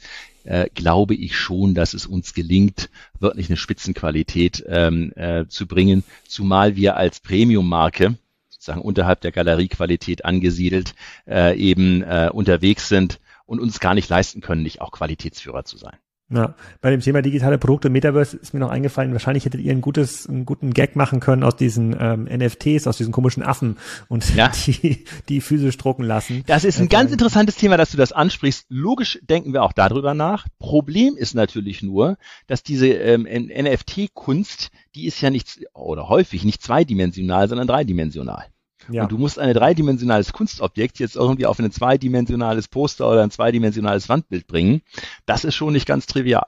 äh, 0.45 0.69
glaube 0.73 1.15
ich 1.15 1.35
schon, 1.35 1.73
dass 1.73 1.93
es 1.93 2.05
uns 2.05 2.33
gelingt, 2.33 2.89
wirklich 3.19 3.49
eine 3.49 3.57
Spitzenqualität 3.57 4.63
ähm, 4.67 5.11
äh, 5.15 5.45
zu 5.47 5.67
bringen, 5.67 6.03
zumal 6.27 6.75
wir 6.75 6.97
als 6.97 7.19
Premium-Marke 7.19 8.17
sozusagen 8.49 8.81
unterhalb 8.81 9.21
der 9.21 9.31
Galeriequalität 9.31 10.23
angesiedelt 10.25 10.95
äh, 11.27 11.57
eben 11.57 12.03
äh, 12.03 12.29
unterwegs 12.31 12.87
sind 12.87 13.19
und 13.45 13.59
uns 13.59 13.79
gar 13.79 13.93
nicht 13.93 14.09
leisten 14.09 14.41
können, 14.41 14.63
nicht 14.63 14.81
auch 14.81 14.91
Qualitätsführer 14.91 15.65
zu 15.65 15.77
sein. 15.77 15.97
Ja, 16.27 16.55
bei 16.81 16.89
dem 16.89 17.01
Thema 17.01 17.21
digitale 17.21 17.59
Produkte 17.59 17.91
Metaverse 17.91 18.37
ist 18.37 18.51
mir 18.51 18.59
noch 18.59 18.71
eingefallen, 18.71 19.11
wahrscheinlich 19.11 19.45
hättet 19.45 19.61
ihr 19.61 19.71
ein 19.71 19.81
gutes, 19.81 20.27
einen 20.27 20.43
guten 20.43 20.73
Gag 20.73 20.95
machen 20.95 21.19
können 21.19 21.43
aus 21.43 21.55
diesen 21.55 21.95
ähm, 21.99 22.23
NFTs, 22.23 22.87
aus 22.87 22.97
diesen 22.97 23.11
komischen 23.11 23.43
Affen 23.43 23.77
und 24.07 24.35
ja. 24.35 24.51
die, 24.65 25.05
die 25.29 25.39
physisch 25.39 25.77
drucken 25.77 26.03
lassen. 26.03 26.43
Das 26.47 26.63
ist 26.63 26.79
ein 26.79 26.85
äh, 26.85 26.89
ganz 26.89 27.11
interessantes 27.11 27.57
Thema, 27.57 27.77
dass 27.77 27.91
du 27.91 27.97
das 27.97 28.11
ansprichst. 28.11 28.65
Logisch 28.69 29.19
denken 29.21 29.53
wir 29.53 29.61
auch 29.61 29.73
darüber 29.73 30.15
nach. 30.15 30.47
Problem 30.57 31.15
ist 31.15 31.35
natürlich 31.35 31.83
nur, 31.83 32.17
dass 32.47 32.63
diese 32.63 32.87
ähm, 32.87 33.27
NFT-Kunst, 33.29 34.71
die 34.95 35.05
ist 35.05 35.21
ja 35.21 35.29
nicht, 35.29 35.59
oder 35.75 36.09
häufig 36.09 36.43
nicht 36.43 36.63
zweidimensional, 36.63 37.47
sondern 37.49 37.67
dreidimensional. 37.67 38.45
Ja. 38.89 39.03
Und 39.03 39.11
du 39.11 39.17
musst 39.17 39.39
ein 39.39 39.53
dreidimensionales 39.53 40.33
Kunstobjekt 40.33 40.99
jetzt 40.99 41.15
irgendwie 41.15 41.45
auf 41.45 41.59
ein 41.59 41.71
zweidimensionales 41.71 42.67
Poster 42.67 43.09
oder 43.09 43.23
ein 43.23 43.31
zweidimensionales 43.31 44.09
Wandbild 44.09 44.47
bringen. 44.47 44.81
Das 45.25 45.43
ist 45.43 45.55
schon 45.55 45.73
nicht 45.73 45.87
ganz 45.87 46.05
trivial. 46.05 46.45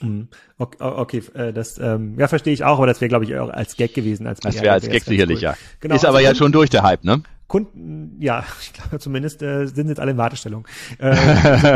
Mhm. 0.00 0.28
Okay, 0.58 0.76
okay, 0.80 1.22
äh, 1.34 1.52
das 1.52 1.78
ähm, 1.78 2.18
ja 2.18 2.28
verstehe 2.28 2.52
ich 2.52 2.64
auch, 2.64 2.78
aber 2.78 2.86
das 2.86 3.00
wäre 3.00 3.08
glaube 3.08 3.24
ich 3.24 3.36
auch 3.36 3.50
als 3.50 3.76
Gag 3.76 3.94
gewesen. 3.94 4.26
Als 4.26 4.40
das 4.40 4.60
wäre 4.60 4.72
als 4.72 4.88
Gag 4.88 5.04
sicherlich 5.04 5.38
cool. 5.38 5.42
ja. 5.42 5.56
Genau, 5.80 5.94
ist 5.94 6.04
aber 6.04 6.18
also 6.18 6.28
ja 6.28 6.34
schon 6.34 6.52
durch 6.52 6.70
der 6.70 6.82
Hype, 6.82 7.04
ne? 7.04 7.22
Kunden, 7.46 8.16
ja, 8.20 8.44
ich 8.60 8.72
glaube 8.72 8.98
zumindest 8.98 9.42
äh, 9.42 9.66
sind 9.66 9.88
jetzt 9.88 10.00
alle 10.00 10.12
in 10.12 10.16
Wartestellung. 10.16 10.66
Äh, 10.98 11.14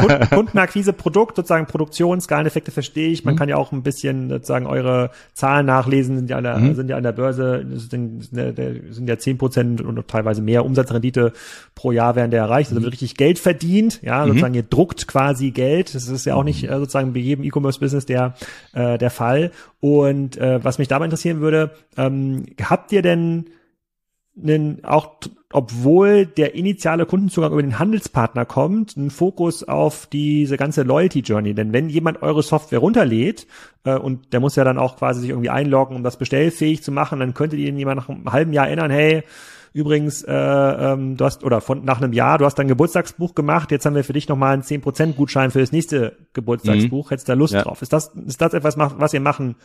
Kunden, 0.00 0.30
Kundenakquise, 0.30 0.92
Produkt, 0.92 1.36
sozusagen 1.36 1.66
Produktion, 1.66 2.20
Skaleneffekte 2.20 2.70
verstehe 2.70 3.08
ich. 3.08 3.24
Man 3.24 3.34
mhm. 3.34 3.38
kann 3.38 3.48
ja 3.48 3.56
auch 3.56 3.72
ein 3.72 3.82
bisschen 3.82 4.30
sozusagen 4.30 4.66
eure 4.66 5.10
Zahlen 5.34 5.66
nachlesen, 5.66 6.16
sind 6.16 6.30
ja 6.30 6.38
an 6.38 6.44
der, 6.44 6.58
mhm. 6.58 6.74
sind 6.74 6.88
ja 6.88 6.96
an 6.96 7.02
der 7.02 7.12
Börse, 7.12 7.66
sind, 7.74 8.22
sind 8.22 9.08
ja 9.08 9.18
zehn 9.18 9.36
Prozent 9.36 9.80
und 9.82 10.08
teilweise 10.08 10.40
mehr 10.40 10.64
Umsatzrendite 10.64 11.32
pro 11.74 11.92
Jahr 11.92 12.16
werden 12.16 12.30
der 12.30 12.40
erreicht. 12.40 12.70
Also 12.70 12.80
mhm. 12.80 12.84
wird 12.84 12.94
richtig 12.94 13.16
Geld 13.16 13.38
verdient, 13.38 14.00
ja, 14.02 14.24
mhm. 14.24 14.28
sozusagen 14.28 14.54
ihr 14.54 14.62
druckt 14.62 15.06
quasi 15.06 15.50
Geld. 15.50 15.94
Das 15.94 16.08
ist 16.08 16.24
ja 16.24 16.34
auch 16.34 16.44
nicht 16.44 16.64
äh, 16.64 16.78
sozusagen 16.78 17.12
bei 17.12 17.20
jedem 17.20 17.44
E-Commerce-Business 17.44 18.06
der, 18.06 18.34
äh, 18.72 18.96
der 18.96 19.10
Fall. 19.10 19.50
Und 19.80 20.38
äh, 20.38 20.64
was 20.64 20.78
mich 20.78 20.88
dabei 20.88 21.04
interessieren 21.04 21.40
würde, 21.40 21.72
ähm, 21.96 22.46
habt 22.60 22.90
ihr 22.92 23.02
denn 23.02 23.50
einen, 24.42 24.84
auch 24.84 25.16
obwohl 25.50 26.26
der 26.26 26.54
initiale 26.54 27.06
Kundenzugang 27.06 27.52
über 27.52 27.62
den 27.62 27.78
Handelspartner 27.78 28.44
kommt, 28.44 28.96
ein 28.96 29.10
Fokus 29.10 29.64
auf 29.64 30.06
diese 30.06 30.58
ganze 30.58 30.82
Loyalty 30.82 31.20
Journey. 31.20 31.54
Denn 31.54 31.72
wenn 31.72 31.88
jemand 31.88 32.22
eure 32.22 32.42
Software 32.42 32.80
runterlädt, 32.80 33.46
äh, 33.84 33.96
und 33.96 34.32
der 34.32 34.40
muss 34.40 34.56
ja 34.56 34.64
dann 34.64 34.78
auch 34.78 34.96
quasi 34.96 35.20
sich 35.22 35.30
irgendwie 35.30 35.48
einloggen, 35.48 35.96
um 35.96 36.02
das 36.02 36.18
bestellfähig 36.18 36.82
zu 36.82 36.92
machen, 36.92 37.20
dann 37.20 37.32
könntet 37.32 37.60
ihr 37.60 37.68
ihn 37.68 37.78
jemand 37.78 38.00
nach 38.00 38.08
einem 38.10 38.30
halben 38.30 38.52
Jahr 38.52 38.66
erinnern, 38.66 38.90
hey, 38.90 39.22
übrigens, 39.72 40.22
äh, 40.22 40.32
ähm, 40.32 41.16
du 41.16 41.24
hast, 41.24 41.42
oder 41.44 41.62
von 41.62 41.82
nach 41.82 41.98
einem 41.98 42.12
Jahr, 42.12 42.36
du 42.36 42.44
hast 42.44 42.56
dein 42.56 42.68
Geburtstagsbuch 42.68 43.34
gemacht, 43.34 43.70
jetzt 43.70 43.86
haben 43.86 43.94
wir 43.94 44.04
für 44.04 44.12
dich 44.12 44.28
nochmal 44.28 44.52
einen 44.52 44.62
10% 44.62 45.14
Gutschein 45.14 45.50
für 45.50 45.60
das 45.60 45.72
nächste 45.72 46.16
Geburtstagsbuch. 46.34 47.06
Mhm. 47.06 47.10
Hättest 47.10 47.28
du 47.28 47.32
da 47.32 47.38
Lust 47.38 47.54
ja. 47.54 47.62
drauf? 47.62 47.80
Ist 47.80 47.94
das, 47.94 48.08
ist 48.08 48.40
das 48.40 48.52
etwas, 48.52 48.76
was 48.76 49.14
ihr 49.14 49.20
machen 49.20 49.56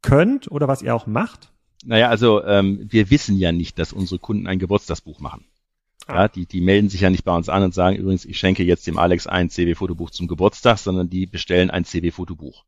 könnt 0.00 0.50
oder 0.50 0.66
was 0.66 0.80
ihr 0.80 0.94
auch 0.94 1.06
macht? 1.06 1.52
Naja, 1.84 2.08
also 2.08 2.44
ähm, 2.44 2.86
wir 2.88 3.10
wissen 3.10 3.36
ja 3.36 3.52
nicht, 3.52 3.78
dass 3.78 3.92
unsere 3.92 4.18
Kunden 4.18 4.46
ein 4.46 4.58
Geburtstagsbuch 4.58 5.20
machen. 5.20 5.44
Ah. 6.06 6.22
Ja, 6.22 6.28
die, 6.28 6.46
die 6.46 6.60
melden 6.60 6.88
sich 6.88 7.02
ja 7.02 7.10
nicht 7.10 7.24
bei 7.24 7.34
uns 7.34 7.48
an 7.48 7.62
und 7.62 7.74
sagen 7.74 7.96
übrigens, 7.96 8.24
ich 8.24 8.38
schenke 8.38 8.64
jetzt 8.64 8.86
dem 8.86 8.98
Alex 8.98 9.26
ein 9.26 9.50
CW-Fotobuch 9.50 10.10
zum 10.10 10.28
Geburtstag, 10.28 10.78
sondern 10.78 11.10
die 11.10 11.26
bestellen 11.26 11.70
ein 11.70 11.84
CW-Fotobuch. 11.84 12.64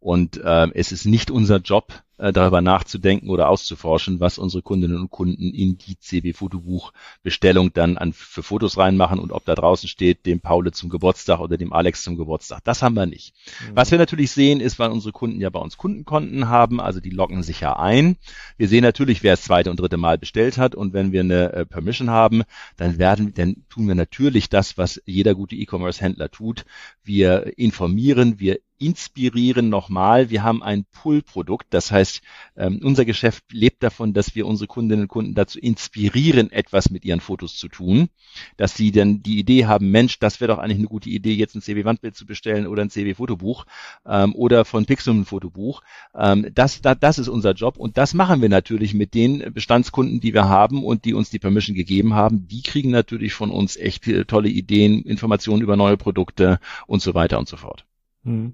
Und 0.00 0.38
äh, 0.38 0.68
es 0.74 0.92
ist 0.92 1.04
nicht 1.04 1.30
unser 1.30 1.58
Job, 1.58 2.02
äh, 2.20 2.32
darüber 2.32 2.60
nachzudenken 2.60 3.30
oder 3.30 3.48
auszuforschen, 3.48 4.20
was 4.20 4.38
unsere 4.38 4.62
Kundinnen 4.62 4.98
und 4.98 5.10
Kunden 5.10 5.52
in 5.54 5.78
die 5.78 5.98
CB-Fotobuch-Bestellung 5.98 7.72
dann 7.72 7.96
an, 7.96 8.12
für 8.12 8.42
Fotos 8.42 8.76
reinmachen 8.76 9.18
und 9.18 9.32
ob 9.32 9.44
da 9.44 9.54
draußen 9.54 9.88
steht, 9.88 10.26
dem 10.26 10.40
Paule 10.40 10.72
zum 10.72 10.90
Geburtstag 10.90 11.40
oder 11.40 11.56
dem 11.56 11.72
Alex 11.72 12.02
zum 12.02 12.16
Geburtstag. 12.16 12.60
Das 12.64 12.82
haben 12.82 12.94
wir 12.94 13.06
nicht. 13.06 13.34
Mhm. 13.66 13.76
Was 13.76 13.90
wir 13.90 13.98
natürlich 13.98 14.30
sehen, 14.32 14.60
ist, 14.60 14.78
weil 14.78 14.90
unsere 14.90 15.12
Kunden 15.12 15.40
ja 15.40 15.50
bei 15.50 15.60
uns 15.60 15.76
Kundenkonten 15.76 16.48
haben, 16.48 16.80
also 16.80 17.00
die 17.00 17.10
loggen 17.10 17.42
sich 17.42 17.60
ja 17.60 17.78
ein. 17.78 18.16
Wir 18.56 18.68
sehen 18.68 18.82
natürlich, 18.82 19.22
wer 19.22 19.32
das 19.32 19.42
zweite 19.42 19.70
und 19.70 19.80
dritte 19.80 19.96
Mal 19.96 20.18
bestellt 20.18 20.58
hat 20.58 20.74
und 20.74 20.92
wenn 20.92 21.12
wir 21.12 21.20
eine 21.20 21.52
äh, 21.52 21.66
Permission 21.66 22.10
haben, 22.10 22.42
dann 22.76 22.98
werden, 22.98 23.32
dann 23.34 23.64
tun 23.70 23.88
wir 23.88 23.94
natürlich 23.94 24.48
das, 24.50 24.76
was 24.76 25.00
jeder 25.06 25.34
gute 25.34 25.56
E-Commerce-Händler 25.56 26.30
tut. 26.30 26.64
Wir 27.02 27.58
informieren, 27.58 28.38
wir 28.38 28.58
inspirieren 28.80 29.68
nochmal. 29.68 30.30
Wir 30.30 30.42
haben 30.42 30.62
ein 30.62 30.84
Pull-Produkt, 30.90 31.66
das 31.70 31.92
heißt, 31.92 32.09
heißt, 32.10 32.22
ähm, 32.56 32.80
unser 32.82 33.04
Geschäft 33.04 33.44
lebt 33.52 33.82
davon, 33.82 34.12
dass 34.12 34.34
wir 34.34 34.46
unsere 34.46 34.66
Kundinnen 34.66 35.02
und 35.02 35.08
Kunden 35.08 35.34
dazu 35.34 35.58
inspirieren, 35.58 36.50
etwas 36.50 36.90
mit 36.90 37.04
ihren 37.04 37.20
Fotos 37.20 37.56
zu 37.56 37.68
tun, 37.68 38.08
dass 38.56 38.76
sie 38.76 38.92
dann 38.92 39.22
die 39.22 39.38
Idee 39.38 39.66
haben, 39.66 39.90
Mensch, 39.90 40.18
das 40.18 40.40
wäre 40.40 40.52
doch 40.52 40.58
eigentlich 40.58 40.78
eine 40.78 40.88
gute 40.88 41.10
Idee, 41.10 41.34
jetzt 41.34 41.54
ein 41.54 41.62
CW-Wandbild 41.62 42.16
zu 42.16 42.26
bestellen 42.26 42.66
oder 42.66 42.82
ein 42.82 42.90
CW-Fotobuch 42.90 43.66
ähm, 44.06 44.34
oder 44.34 44.64
von 44.64 44.86
Pixum 44.86 45.20
ein 45.20 45.24
Fotobuch. 45.24 45.82
Ähm, 46.14 46.50
das, 46.54 46.80
das, 46.82 46.98
das 47.00 47.18
ist 47.18 47.28
unser 47.28 47.52
Job 47.52 47.76
und 47.76 47.96
das 47.96 48.14
machen 48.14 48.42
wir 48.42 48.48
natürlich 48.48 48.94
mit 48.94 49.14
den 49.14 49.52
Bestandskunden, 49.52 50.20
die 50.20 50.34
wir 50.34 50.48
haben 50.48 50.84
und 50.84 51.04
die 51.04 51.14
uns 51.14 51.30
die 51.30 51.38
Permission 51.38 51.76
gegeben 51.76 52.14
haben. 52.14 52.48
Die 52.48 52.62
kriegen 52.62 52.90
natürlich 52.90 53.32
von 53.32 53.50
uns 53.50 53.76
echt 53.76 54.04
tolle 54.28 54.48
Ideen, 54.48 55.02
Informationen 55.02 55.62
über 55.62 55.76
neue 55.76 55.96
Produkte 55.96 56.58
und 56.86 57.02
so 57.02 57.14
weiter 57.14 57.38
und 57.38 57.48
so 57.48 57.56
fort. 57.56 57.84
Hm. 58.24 58.52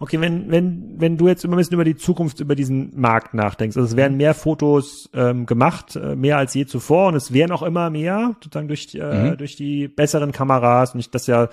Okay, 0.00 0.20
wenn, 0.20 0.50
wenn, 0.50 0.94
wenn 0.98 1.16
du 1.16 1.28
jetzt 1.28 1.44
immer 1.44 1.54
ein 1.54 1.58
bisschen 1.58 1.74
über 1.74 1.84
die 1.84 1.96
Zukunft, 1.96 2.40
über 2.40 2.56
diesen 2.56 2.98
Markt 2.98 3.32
nachdenkst, 3.32 3.76
also 3.76 3.88
es 3.88 3.96
werden 3.96 4.16
mehr 4.16 4.34
Fotos 4.34 5.08
ähm, 5.14 5.46
gemacht, 5.46 5.94
äh, 5.94 6.16
mehr 6.16 6.36
als 6.36 6.52
je 6.54 6.66
zuvor 6.66 7.08
und 7.08 7.14
es 7.14 7.32
werden 7.32 7.52
auch 7.52 7.62
immer 7.62 7.90
mehr, 7.90 8.34
sozusagen 8.42 8.66
durch, 8.66 8.92
äh, 8.94 9.30
mhm. 9.30 9.36
durch 9.36 9.54
die 9.54 9.86
besseren 9.86 10.32
Kameras 10.32 10.94
und 10.94 11.00
ich, 11.00 11.10
das 11.10 11.28
ja 11.28 11.48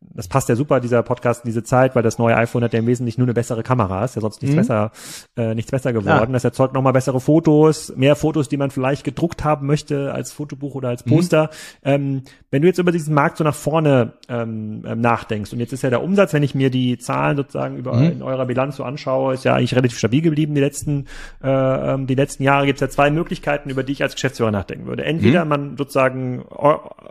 das 0.00 0.28
passt 0.28 0.48
ja 0.48 0.56
super, 0.56 0.80
dieser 0.80 1.02
Podcast 1.02 1.44
in 1.44 1.48
diese 1.48 1.62
Zeit, 1.62 1.94
weil 1.94 2.02
das 2.02 2.18
neue 2.18 2.36
iPhone 2.36 2.64
hat 2.64 2.72
ja 2.72 2.78
im 2.78 2.86
Wesentlichen 2.86 3.20
nur 3.20 3.26
eine 3.26 3.34
bessere 3.34 3.62
Kamera, 3.62 4.04
ist 4.04 4.16
ja 4.16 4.22
sonst 4.22 4.40
nichts 4.40 4.54
mhm. 4.54 4.60
besser, 4.60 4.92
äh, 5.36 5.54
nichts 5.54 5.70
besser 5.70 5.92
geworden. 5.92 6.30
Ja. 6.30 6.32
Das 6.32 6.44
erzeugt 6.44 6.72
nochmal 6.72 6.94
bessere 6.94 7.20
Fotos, 7.20 7.94
mehr 7.96 8.16
Fotos, 8.16 8.48
die 8.48 8.56
man 8.56 8.70
vielleicht 8.70 9.04
gedruckt 9.04 9.44
haben 9.44 9.66
möchte 9.66 10.12
als 10.12 10.32
Fotobuch 10.32 10.74
oder 10.74 10.88
als 10.88 11.02
Poster. 11.02 11.50
Mhm. 11.82 11.90
Ähm, 11.90 12.22
wenn 12.50 12.62
du 12.62 12.68
jetzt 12.68 12.78
über 12.78 12.92
diesen 12.92 13.14
Markt 13.14 13.36
so 13.36 13.44
nach 13.44 13.54
vorne 13.54 14.14
ähm, 14.28 14.82
ähm, 14.86 15.00
nachdenkst, 15.00 15.52
und 15.52 15.60
jetzt 15.60 15.72
ist 15.72 15.82
ja 15.82 15.90
der 15.90 16.02
Umsatz, 16.02 16.32
wenn 16.32 16.42
ich 16.42 16.54
mir 16.54 16.70
die 16.70 16.96
Zahlen 16.96 17.36
sozusagen 17.36 17.76
über 17.76 17.94
mhm. 17.94 18.10
in 18.10 18.22
eurer 18.22 18.46
Bilanz 18.46 18.76
so 18.76 18.84
anschaue, 18.84 19.34
ist 19.34 19.44
ja 19.44 19.54
eigentlich 19.54 19.76
relativ 19.76 19.98
stabil 19.98 20.22
geblieben 20.22 20.54
die 20.54 20.62
letzten, 20.62 21.06
äh, 21.42 21.48
ähm, 21.48 22.06
die 22.06 22.14
letzten 22.14 22.42
Jahre. 22.42 22.64
Gibt 22.64 22.78
es 22.78 22.80
ja 22.80 22.88
zwei 22.88 23.10
Möglichkeiten, 23.10 23.68
über 23.68 23.82
die 23.82 23.92
ich 23.92 24.02
als 24.02 24.14
Geschäftsführer 24.14 24.50
nachdenken 24.50 24.86
würde. 24.86 25.04
Entweder 25.04 25.44
mhm. 25.44 25.48
man 25.48 25.76
sozusagen 25.76 26.44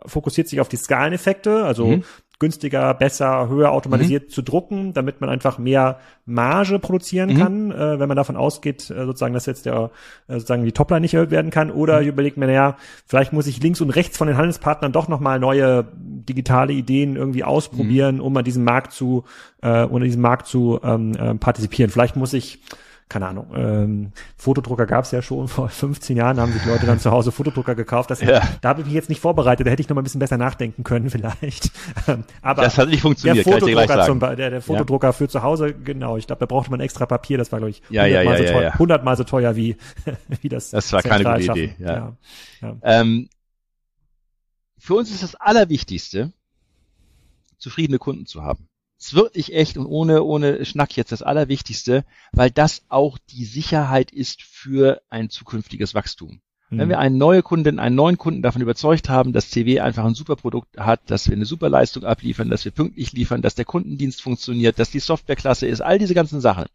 fokussiert 0.06 0.48
sich 0.48 0.60
auf 0.60 0.70
die 0.70 0.78
Skaleneffekte, 0.78 1.64
also 1.64 1.88
mhm 1.88 2.04
günstiger, 2.40 2.94
besser, 2.94 3.50
höher 3.50 3.72
automatisiert 3.72 4.28
mhm. 4.28 4.30
zu 4.30 4.42
drucken, 4.42 4.94
damit 4.94 5.20
man 5.20 5.30
einfach 5.30 5.58
mehr 5.58 6.00
Marge 6.26 6.80
produzieren 6.80 7.34
mhm. 7.34 7.38
kann, 7.38 7.72
äh, 7.72 8.00
wenn 8.00 8.08
man 8.08 8.16
davon 8.16 8.38
ausgeht, 8.38 8.90
äh, 8.90 9.06
sozusagen, 9.06 9.34
dass 9.34 9.46
jetzt 9.46 9.66
der 9.66 9.92
äh, 10.28 10.36
sozusagen 10.36 10.64
die 10.64 10.72
Topline 10.72 11.02
nicht 11.02 11.14
erhöht 11.14 11.32
werden 11.32 11.52
kann. 11.52 11.70
Oder 11.70 12.02
mhm. 12.02 12.08
überlegt 12.08 12.38
mir, 12.38 12.48
naja, 12.48 12.78
vielleicht 13.06 13.34
muss 13.34 13.48
ich 13.48 13.62
links 13.62 13.82
und 13.82 13.90
rechts 13.90 14.18
von 14.18 14.28
den 14.28 14.38
Handelspartnern 14.38 14.94
doch 14.94 15.10
nochmal 15.10 15.40
neue 15.40 15.86
digitale 15.94 16.72
Ideen 16.72 17.18
irgendwie 17.18 17.44
ausprobieren, 17.44 18.16
mhm. 18.16 18.22
um 18.22 18.38
an 18.38 18.46
diesem 18.46 18.64
Markt 18.64 18.94
zu, 18.94 19.26
äh, 19.62 19.84
um 19.84 19.98
an 19.98 20.04
diesem 20.04 20.22
Markt 20.22 20.48
zu 20.48 20.80
ähm, 20.82 21.16
äh, 21.16 21.36
partizipieren. 21.36 21.92
Vielleicht 21.92 22.16
muss 22.16 22.34
ich 22.34 22.60
keine 23.10 23.28
Ahnung, 23.28 23.48
ähm, 23.56 24.12
Fotodrucker 24.38 24.86
gab 24.86 25.04
es 25.04 25.12
ja 25.12 25.24
schon 25.24 25.48
vor 25.50 25.68
15 25.68 26.16
Jahren, 26.16 26.40
haben 26.40 26.54
sich 26.54 26.64
Leute 26.66 26.86
dann 26.86 27.00
zu 27.00 27.12
Hause 27.12 27.32
Fotodrucker 27.32 27.74
gekauft. 27.74 28.12
Das, 28.12 28.22
ja. 28.22 28.42
Da 28.62 28.70
habe 28.70 28.82
ich 28.82 28.86
mich 28.86 28.96
jetzt 28.96 29.10
nicht 29.10 29.20
vorbereitet, 29.20 29.66
da 29.66 29.72
hätte 29.72 29.82
ich 29.82 29.90
noch 29.90 29.96
mal 29.96 30.02
ein 30.02 30.04
bisschen 30.04 30.20
besser 30.20 30.38
nachdenken 30.38 30.84
können 30.84 31.10
vielleicht. 31.10 31.72
Aber 32.42 32.62
das 32.62 32.78
hat 32.78 32.90
nicht 32.90 33.02
funktioniert, 33.02 33.46
der 33.46 33.54
Fotodrucker, 33.54 34.06
zum, 34.06 34.20
der, 34.20 34.36
der 34.36 34.62
Fotodrucker 34.62 35.08
ja. 35.08 35.12
für 35.12 35.28
zu 35.28 35.42
Hause, 35.42 35.74
genau, 35.74 36.18
ich 36.18 36.28
glaube, 36.28 36.40
da 36.40 36.46
brauchte 36.46 36.70
man 36.70 36.80
extra 36.80 37.08
Papier, 37.08 37.38
das 37.38 37.52
war, 37.52 37.60
glaube 37.60 37.72
ich, 37.72 37.82
ja, 37.90 38.06
ja, 38.06 38.22
ja, 38.22 38.38
so 38.38 38.44
ja. 38.44 38.70
100 38.74 39.04
mal 39.04 39.18
so 39.18 39.24
teuer 39.24 39.56
wie, 39.56 39.76
wie 40.42 40.50
das 40.50 40.70
Das 40.70 40.94
war 40.94 41.02
keine 41.02 41.24
gute 41.24 41.52
Idee, 41.52 41.76
ja. 41.80 42.16
ja. 42.62 42.76
Ähm, 42.84 43.28
für 44.78 44.94
uns 44.94 45.10
ist 45.12 45.24
das 45.24 45.36
Allerwichtigste, 45.36 46.32
zufriedene 47.58 47.98
Kunden 47.98 48.28
zu 48.28 48.44
haben 48.44 48.69
ist 49.00 49.14
wirklich 49.14 49.54
echt 49.54 49.78
und 49.78 49.86
ohne, 49.86 50.24
ohne 50.24 50.66
Schnack 50.66 50.96
jetzt 50.98 51.12
das 51.12 51.24
Allerwichtigste, 51.24 52.04
weil 52.34 52.52
das 52.52 52.84
auch 52.90 53.18
die 53.18 53.46
Sicherheit 53.46 54.12
ist 54.12 54.42
für 54.44 55.02
ein 55.10 55.30
zukünftiges 55.30 55.96
Wachstum. 55.96 56.42
Wenn 56.70 56.86
mhm. 56.86 56.90
wir 56.90 57.00
einen 57.00 57.18
neuen 57.18 57.42
Kunden, 57.42 57.80
einen 57.80 57.96
neuen 57.96 58.18
Kunden 58.18 58.44
davon 58.44 58.62
überzeugt 58.62 59.10
haben, 59.10 59.34
dass 59.34 59.50
CW 59.50 59.80
einfach 59.80 60.06
ein 60.06 60.14
super 60.14 60.36
Produkt 60.36 60.78
hat, 60.78 61.02
dass 61.08 61.28
wir 61.28 61.36
eine 61.36 61.46
super 61.46 61.70
Leistung 61.70 62.04
abliefern, 62.04 62.50
dass 62.50 62.66
wir 62.66 62.72
pünktlich 62.72 63.14
liefern, 63.14 63.42
dass 63.42 63.56
der 63.56 63.66
Kundendienst 63.66 64.22
funktioniert, 64.22 64.78
dass 64.78 64.92
die 64.92 65.00
Software 65.00 65.36
klasse 65.36 65.66
ist, 65.66 65.82
all 65.82 65.98
diese 65.98 66.14
ganzen 66.14 66.42
Sachen, 66.42 66.66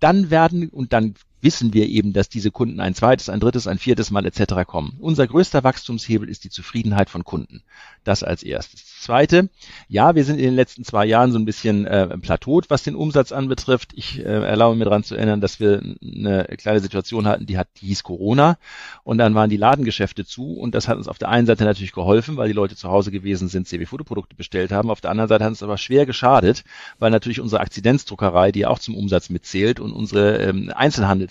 dann 0.00 0.30
werden 0.30 0.68
und 0.70 0.92
dann 0.92 1.14
wissen 1.42 1.74
wir 1.74 1.88
eben, 1.88 2.12
dass 2.12 2.28
diese 2.28 2.50
Kunden 2.50 2.80
ein 2.80 2.94
zweites, 2.94 3.28
ein 3.28 3.40
drittes, 3.40 3.66
ein 3.66 3.78
viertes 3.78 4.10
Mal 4.10 4.24
etc. 4.24 4.66
kommen. 4.66 4.96
Unser 5.00 5.26
größter 5.26 5.64
Wachstumshebel 5.64 6.28
ist 6.28 6.44
die 6.44 6.50
Zufriedenheit 6.50 7.10
von 7.10 7.24
Kunden. 7.24 7.62
Das 8.04 8.22
als 8.22 8.42
erstes. 8.42 8.84
Zweite, 9.00 9.48
ja, 9.88 10.14
wir 10.14 10.24
sind 10.24 10.38
in 10.38 10.44
den 10.44 10.54
letzten 10.54 10.84
zwei 10.84 11.04
Jahren 11.04 11.32
so 11.32 11.38
ein 11.38 11.44
bisschen 11.44 11.86
äh, 11.86 12.16
plateaut, 12.18 12.70
was 12.70 12.84
den 12.84 12.94
Umsatz 12.94 13.32
anbetrifft. 13.32 13.92
Ich 13.94 14.20
äh, 14.20 14.22
erlaube 14.22 14.76
mir 14.76 14.84
daran 14.84 15.02
zu 15.02 15.16
erinnern, 15.16 15.40
dass 15.40 15.58
wir 15.58 15.82
eine 16.00 16.44
kleine 16.56 16.80
Situation 16.80 17.26
hatten, 17.26 17.46
die 17.46 17.58
hat, 17.58 17.68
die 17.80 17.86
hieß 17.86 18.04
Corona 18.04 18.58
und 19.02 19.18
dann 19.18 19.34
waren 19.34 19.50
die 19.50 19.56
Ladengeschäfte 19.56 20.24
zu 20.24 20.54
und 20.54 20.74
das 20.74 20.86
hat 20.86 20.96
uns 20.96 21.08
auf 21.08 21.18
der 21.18 21.28
einen 21.28 21.46
Seite 21.46 21.64
natürlich 21.64 21.92
geholfen, 21.92 22.36
weil 22.36 22.48
die 22.48 22.54
Leute 22.54 22.76
zu 22.76 22.88
Hause 22.88 23.10
gewesen 23.10 23.48
sind, 23.48 23.66
CW-Fotoprodukte 23.66 24.36
bestellt 24.36 24.70
haben. 24.70 24.90
Auf 24.90 25.00
der 25.00 25.10
anderen 25.10 25.28
Seite 25.28 25.44
hat 25.44 25.52
es 25.52 25.62
aber 25.62 25.78
schwer 25.78 26.06
geschadet, 26.06 26.62
weil 26.98 27.10
natürlich 27.10 27.40
unsere 27.40 27.60
Akzidenzdruckerei, 27.60 28.52
die 28.52 28.66
auch 28.66 28.78
zum 28.78 28.96
Umsatz 28.96 29.30
mitzählt 29.30 29.80
und 29.80 29.92
unsere 29.92 30.38
ähm, 30.38 30.72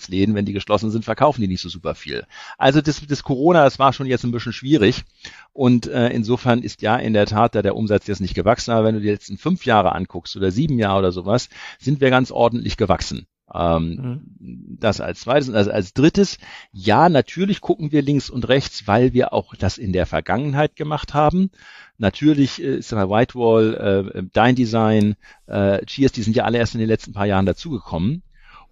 Einzelhandelsläden, 0.02 0.34
wenn 0.34 0.44
die 0.44 0.52
geschlossen 0.52 0.90
sind, 0.90 1.04
verkaufen 1.04 1.40
die 1.40 1.48
nicht 1.48 1.60
so 1.60 1.68
super 1.68 1.94
viel. 1.94 2.26
Also 2.58 2.80
das, 2.80 3.04
das 3.06 3.22
Corona, 3.22 3.64
das 3.64 3.78
war 3.78 3.92
schon 3.92 4.06
jetzt 4.06 4.24
ein 4.24 4.32
bisschen 4.32 4.52
schwierig 4.52 5.04
und 5.52 5.86
äh, 5.86 6.08
insofern 6.08 6.62
ist 6.62 6.82
ja 6.82 6.96
in 6.96 7.12
der 7.12 7.26
Tat 7.26 7.54
da 7.54 7.62
der 7.62 7.76
Umsatz 7.76 8.06
jetzt 8.06 8.20
nicht 8.20 8.34
gewachsen, 8.34 8.72
aber 8.72 8.86
wenn 8.86 8.94
du 8.94 9.00
die 9.00 9.10
letzten 9.10 9.38
fünf 9.38 9.64
Jahre 9.64 9.92
anguckst 9.92 10.36
oder 10.36 10.50
sieben 10.50 10.78
Jahre 10.78 10.98
oder 11.00 11.12
sowas, 11.12 11.48
sind 11.78 12.00
wir 12.00 12.10
ganz 12.10 12.30
ordentlich 12.30 12.76
gewachsen. 12.76 13.26
Ähm, 13.54 14.24
mhm. 14.38 14.78
Das 14.80 15.00
als 15.00 15.20
zweites 15.20 15.48
und 15.50 15.56
also 15.56 15.70
als 15.70 15.92
drittes, 15.92 16.38
ja, 16.72 17.10
natürlich 17.10 17.60
gucken 17.60 17.92
wir 17.92 18.00
links 18.00 18.30
und 18.30 18.48
rechts, 18.48 18.86
weil 18.86 19.12
wir 19.12 19.34
auch 19.34 19.54
das 19.54 19.76
in 19.76 19.92
der 19.92 20.06
Vergangenheit 20.06 20.74
gemacht 20.74 21.12
haben. 21.12 21.50
Natürlich 21.98 22.62
äh, 22.62 22.76
ist 22.76 22.92
mal 22.92 23.10
Whitewall, 23.10 24.12
äh, 24.14 24.22
Dein 24.32 24.54
Design, 24.54 25.16
äh, 25.46 25.84
Cheers, 25.84 26.12
die 26.12 26.22
sind 26.22 26.34
ja 26.34 26.44
alle 26.44 26.58
erst 26.58 26.74
in 26.74 26.80
den 26.80 26.88
letzten 26.88 27.12
paar 27.12 27.26
Jahren 27.26 27.44
dazugekommen. 27.46 28.22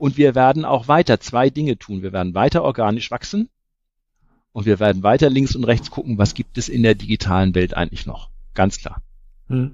Und 0.01 0.17
wir 0.17 0.35
werden 0.35 0.65
auch 0.65 0.89
weiter 0.89 1.21
zwei 1.21 1.51
Dinge 1.51 1.77
tun. 1.77 2.01
Wir 2.01 2.15
werden 2.15 2.33
weiter 2.35 2.63
organisch 2.63 3.11
wachsen 3.11 3.51
und 4.53 4.65
wir 4.65 4.81
werden 4.81 5.03
weiter 5.03 5.29
links 5.29 5.55
und 5.55 5.65
rechts 5.65 5.91
gucken, 5.91 6.17
was 6.17 6.33
gibt 6.33 6.57
es 6.57 6.71
in 6.71 6.83
der 6.83 6.95
digitalen 6.95 7.55
Welt 7.55 7.77
eigentlich 7.77 8.07
noch. 8.07 8.31
Ganz 8.55 8.79
klar. 8.79 9.03
Hm. 9.49 9.73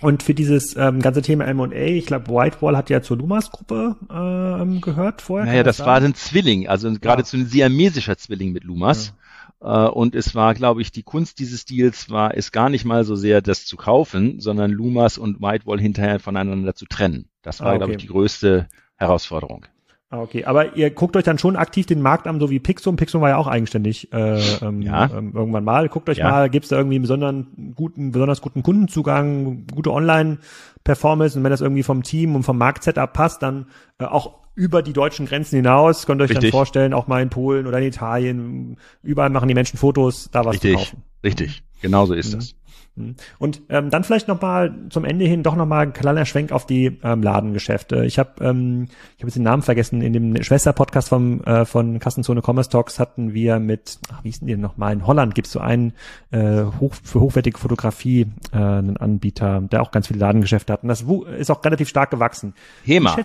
Und 0.00 0.22
für 0.22 0.32
dieses 0.32 0.76
ähm, 0.76 1.00
ganze 1.00 1.22
Thema 1.22 1.44
M&A, 1.46 1.72
ich 1.72 2.06
glaube, 2.06 2.28
Whitewall 2.28 2.76
hat 2.76 2.88
ja 2.88 3.02
zur 3.02 3.16
Lumas-Gruppe 3.16 3.96
ähm, 4.08 4.80
gehört 4.80 5.22
vorher. 5.22 5.46
Naja, 5.46 5.64
das, 5.64 5.78
das 5.78 5.86
war 5.86 5.96
ein 5.96 6.14
Zwilling, 6.14 6.68
also 6.68 6.92
geradezu 6.92 7.36
ja. 7.36 7.42
ein 7.42 7.48
siamesischer 7.48 8.16
Zwilling 8.16 8.52
mit 8.52 8.62
Lumas. 8.62 9.12
Ja. 9.60 9.86
Äh, 9.86 9.90
und 9.90 10.14
es 10.14 10.36
war, 10.36 10.54
glaube 10.54 10.82
ich, 10.82 10.92
die 10.92 11.02
Kunst 11.02 11.40
dieses 11.40 11.64
Deals 11.64 12.10
war, 12.10 12.34
ist 12.34 12.52
gar 12.52 12.68
nicht 12.68 12.84
mal 12.84 13.02
so 13.02 13.16
sehr 13.16 13.42
das 13.42 13.66
zu 13.66 13.76
kaufen, 13.76 14.38
sondern 14.38 14.70
Lumas 14.70 15.18
und 15.18 15.40
Whitewall 15.40 15.80
hinterher 15.80 16.20
voneinander 16.20 16.76
zu 16.76 16.86
trennen. 16.86 17.28
Das 17.42 17.58
war, 17.58 17.66
ah, 17.66 17.70
okay. 17.70 17.78
glaube 17.78 17.92
ich, 17.94 17.98
die 17.98 18.06
größte 18.06 18.68
Herausforderung. 18.98 19.66
Ah, 20.10 20.22
okay, 20.22 20.46
aber 20.46 20.74
ihr 20.74 20.90
guckt 20.90 21.16
euch 21.16 21.24
dann 21.24 21.38
schon 21.38 21.56
aktiv 21.56 21.84
den 21.84 22.00
Markt 22.00 22.26
an, 22.26 22.40
so 22.40 22.48
wie 22.48 22.58
Pixum. 22.58 22.96
Pixum 22.96 23.20
war 23.20 23.28
ja 23.28 23.36
auch 23.36 23.46
eigenständig 23.46 24.10
äh, 24.10 24.40
ähm, 24.62 24.80
ja. 24.80 25.04
ähm, 25.04 25.32
irgendwann 25.34 25.64
mal. 25.64 25.90
Guckt 25.90 26.08
euch 26.08 26.16
ja. 26.16 26.30
mal, 26.30 26.48
gibt's 26.48 26.70
da 26.70 26.76
irgendwie 26.76 26.96
einen 26.96 27.02
besonderen 27.02 27.74
guten, 27.76 28.10
besonders 28.10 28.40
guten 28.40 28.62
Kundenzugang, 28.62 29.66
gute 29.66 29.92
Online-Performance 29.92 31.36
und 31.36 31.44
wenn 31.44 31.50
das 31.50 31.60
irgendwie 31.60 31.82
vom 31.82 32.02
Team 32.02 32.36
und 32.36 32.42
vom 32.42 32.56
Marktsetup 32.56 33.12
passt, 33.12 33.42
dann 33.42 33.66
äh, 33.98 34.06
auch 34.06 34.38
über 34.54 34.82
die 34.82 34.94
deutschen 34.94 35.26
Grenzen 35.26 35.56
hinaus, 35.56 36.06
könnt 36.06 36.22
ihr 36.22 36.24
euch 36.24 36.30
Richtig. 36.30 36.50
dann 36.50 36.58
vorstellen, 36.58 36.94
auch 36.94 37.06
mal 37.06 37.22
in 37.22 37.28
Polen 37.28 37.66
oder 37.66 37.78
in 37.78 37.84
Italien, 37.84 38.76
überall 39.02 39.30
machen 39.30 39.46
die 39.46 39.54
Menschen 39.54 39.78
Fotos, 39.78 40.30
da 40.32 40.44
was 40.46 40.54
Richtig. 40.54 40.72
zu 40.72 40.78
kaufen. 40.78 41.02
Richtig, 41.22 41.62
genau 41.82 42.06
so 42.06 42.14
ist 42.14 42.32
mhm. 42.32 42.38
es. 42.38 42.54
Mhm. 42.98 43.14
Und 43.38 43.62
ähm, 43.68 43.90
dann 43.90 44.04
vielleicht 44.04 44.28
noch 44.28 44.40
mal 44.40 44.74
zum 44.90 45.04
Ende 45.04 45.24
hin 45.24 45.42
doch 45.42 45.56
noch 45.56 45.66
mal 45.66 45.80
ein 45.80 45.92
kleiner 45.92 46.24
Schwenk 46.24 46.52
auf 46.52 46.66
die 46.66 46.98
ähm, 47.02 47.22
Ladengeschäfte. 47.22 48.04
Ich 48.04 48.18
habe 48.18 48.44
ähm, 48.44 48.88
ich 49.16 49.22
habe 49.22 49.28
jetzt 49.28 49.36
den 49.36 49.42
Namen 49.42 49.62
vergessen. 49.62 50.02
In 50.02 50.12
dem 50.12 50.42
Schwesterpodcast 50.42 51.08
vom 51.08 51.42
äh, 51.44 51.64
von 51.64 51.98
Kassenzone 51.98 52.42
Commerce 52.44 52.70
Talks 52.70 52.98
hatten 52.98 53.34
wir 53.34 53.58
mit 53.58 53.98
ach, 54.12 54.24
wie 54.24 54.30
ist 54.30 54.40
denn 54.40 54.48
die 54.48 54.56
noch 54.56 54.76
mal 54.76 54.92
in 54.92 55.06
Holland 55.06 55.34
gibt's 55.34 55.52
so 55.52 55.60
einen 55.60 55.92
äh, 56.30 56.64
hoch, 56.80 56.94
für 57.02 57.20
hochwertige 57.20 57.58
Fotografie 57.58 58.26
äh, 58.52 58.56
einen 58.56 58.96
Anbieter, 58.96 59.60
der 59.60 59.82
auch 59.82 59.90
ganz 59.90 60.08
viele 60.08 60.20
Ladengeschäfte 60.20 60.72
hat. 60.72 60.82
Und 60.82 60.88
das 60.88 61.04
ist 61.38 61.50
auch 61.50 61.64
relativ 61.64 61.88
stark 61.88 62.10
gewachsen. 62.10 62.54
Hema. 62.84 63.16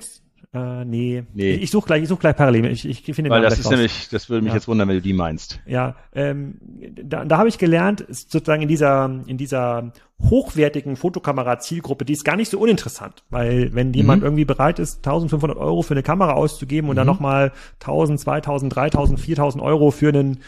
Äh, 0.54 0.86
nee. 0.86 1.24
nee. 1.34 1.52
Ich, 1.52 1.64
ich 1.64 1.72
suche 1.72 1.88
gleich, 1.88 2.04
ich 2.04 2.10
suche 2.10 2.20
gleich 2.20 2.36
parallel. 2.36 2.66
Ich, 2.68 2.88
ich 2.88 3.04
finde 3.16 3.32
Weil 3.32 3.42
das 3.42 3.58
ist 3.58 3.66
raus. 3.66 3.72
nämlich, 3.72 4.10
das 4.10 4.30
würde 4.30 4.44
mich 4.44 4.52
ja. 4.52 4.56
jetzt 4.56 4.68
wundern, 4.68 4.88
wenn 4.88 4.98
du 4.98 5.02
die 5.02 5.14
meinst. 5.14 5.60
Ja, 5.66 5.96
ähm, 6.14 6.60
da, 7.04 7.26
da 7.26 7.38
habe 7.40 7.50
ich 7.50 7.58
gelernt, 7.58 8.06
sozusagen 8.08 8.62
in 8.62 8.68
dieser, 8.68 9.10
in 9.26 9.38
dieser 9.38 9.92
hochwertigen 10.22 10.96
Fotokamera-Zielgruppe, 10.96 12.06
die 12.06 12.14
ist 12.14 12.24
gar 12.24 12.36
nicht 12.36 12.50
so 12.50 12.60
uninteressant, 12.60 13.24
weil 13.32 13.74
wenn 13.74 13.94
jemand 13.94 14.22
mhm. 14.22 14.28
irgendwie 14.28 14.46
bereit 14.46 14.78
ist, 14.78 14.98
1500 14.98 15.58
Euro 15.58 15.82
für 15.82 15.96
eine 15.96 16.04
Kamera 16.04 16.34
auszugeben 16.34 16.90
und 16.90 16.96
mhm. 16.96 16.98
dann 16.98 17.08
nochmal 17.08 17.52
1000, 17.82 18.20
2000, 18.20 18.76
3000, 18.76 19.20
4000 19.20 19.64
Euro 19.64 19.90
für 19.90 20.10
einen 20.10 20.40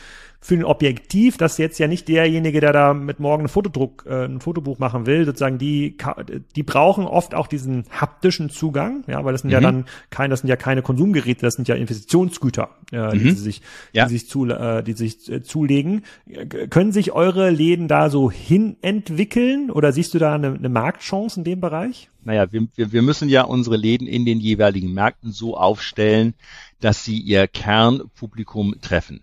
für 0.46 0.54
ein 0.54 0.64
Objektiv, 0.64 1.38
das 1.38 1.58
jetzt 1.58 1.80
ja 1.80 1.88
nicht 1.88 2.08
derjenige, 2.08 2.62
der 2.62 2.72
da 2.72 2.94
mit 2.94 3.20
morgen 3.20 3.46
ein 3.46 3.48
Fotodruck, 3.48 4.06
äh, 4.08 4.26
ein 4.26 4.42
Fotobuch 4.42 4.78
machen 4.78 5.08
will, 5.08 5.26
sozusagen 5.26 5.58
die, 5.58 5.98
die 6.56 6.62
brauchen 6.62 7.08
oft 7.08 7.34
auch 7.34 7.48
diesen 7.48 7.86
haptischen 7.90 8.52
Zugang, 8.52 9.04
ja, 9.08 9.26
weil 9.26 9.32
das 9.32 9.42
sind 9.42 9.50
mhm. 9.50 9.54
ja 9.54 9.60
dann 9.60 9.86
keine, 10.12 10.30
das 10.30 10.42
sind 10.42 10.50
ja 10.50 10.56
keine 10.56 10.84
Konsumgeräte, 10.84 11.42
das 11.42 11.56
sind 11.56 11.68
ja 11.68 11.74
Investitionsgüter, 11.74 12.70
äh, 12.92 13.08
mhm. 13.08 13.12
die 13.14 13.32
sie 13.32 13.42
sich, 13.42 13.62
ja. 13.92 14.06
die 14.06 14.14
sich 14.14 14.30
zu, 14.30 14.46
äh, 14.46 14.84
die 14.84 14.94
sich 14.94 15.28
äh, 15.32 15.42
zulegen. 15.42 16.04
Können 16.70 16.92
sich 16.92 17.12
eure 17.12 17.50
Läden 17.50 17.88
da 17.88 18.12
so 18.12 18.30
hin 18.30 18.78
entwickeln 18.84 19.72
oder 19.72 19.94
siehst 19.94 20.14
du 20.14 20.20
da 20.20 20.36
eine, 20.36 20.54
eine 20.54 20.70
Marktchance 20.70 21.40
in 21.40 21.44
dem 21.44 21.60
Bereich? 21.60 22.12
Naja, 22.24 22.52
wir, 22.52 22.68
wir, 22.76 22.92
wir 22.92 23.02
müssen 23.02 23.30
ja 23.30 23.42
unsere 23.46 23.78
Läden 23.78 24.06
in 24.06 24.26
den 24.26 24.40
jeweiligen 24.40 24.94
Märkten 24.94 25.32
so 25.32 25.58
aufstellen, 25.58 26.36
dass 26.82 27.04
sie 27.04 27.18
ihr 27.18 27.48
Kernpublikum 27.48 28.76
treffen. 28.80 29.22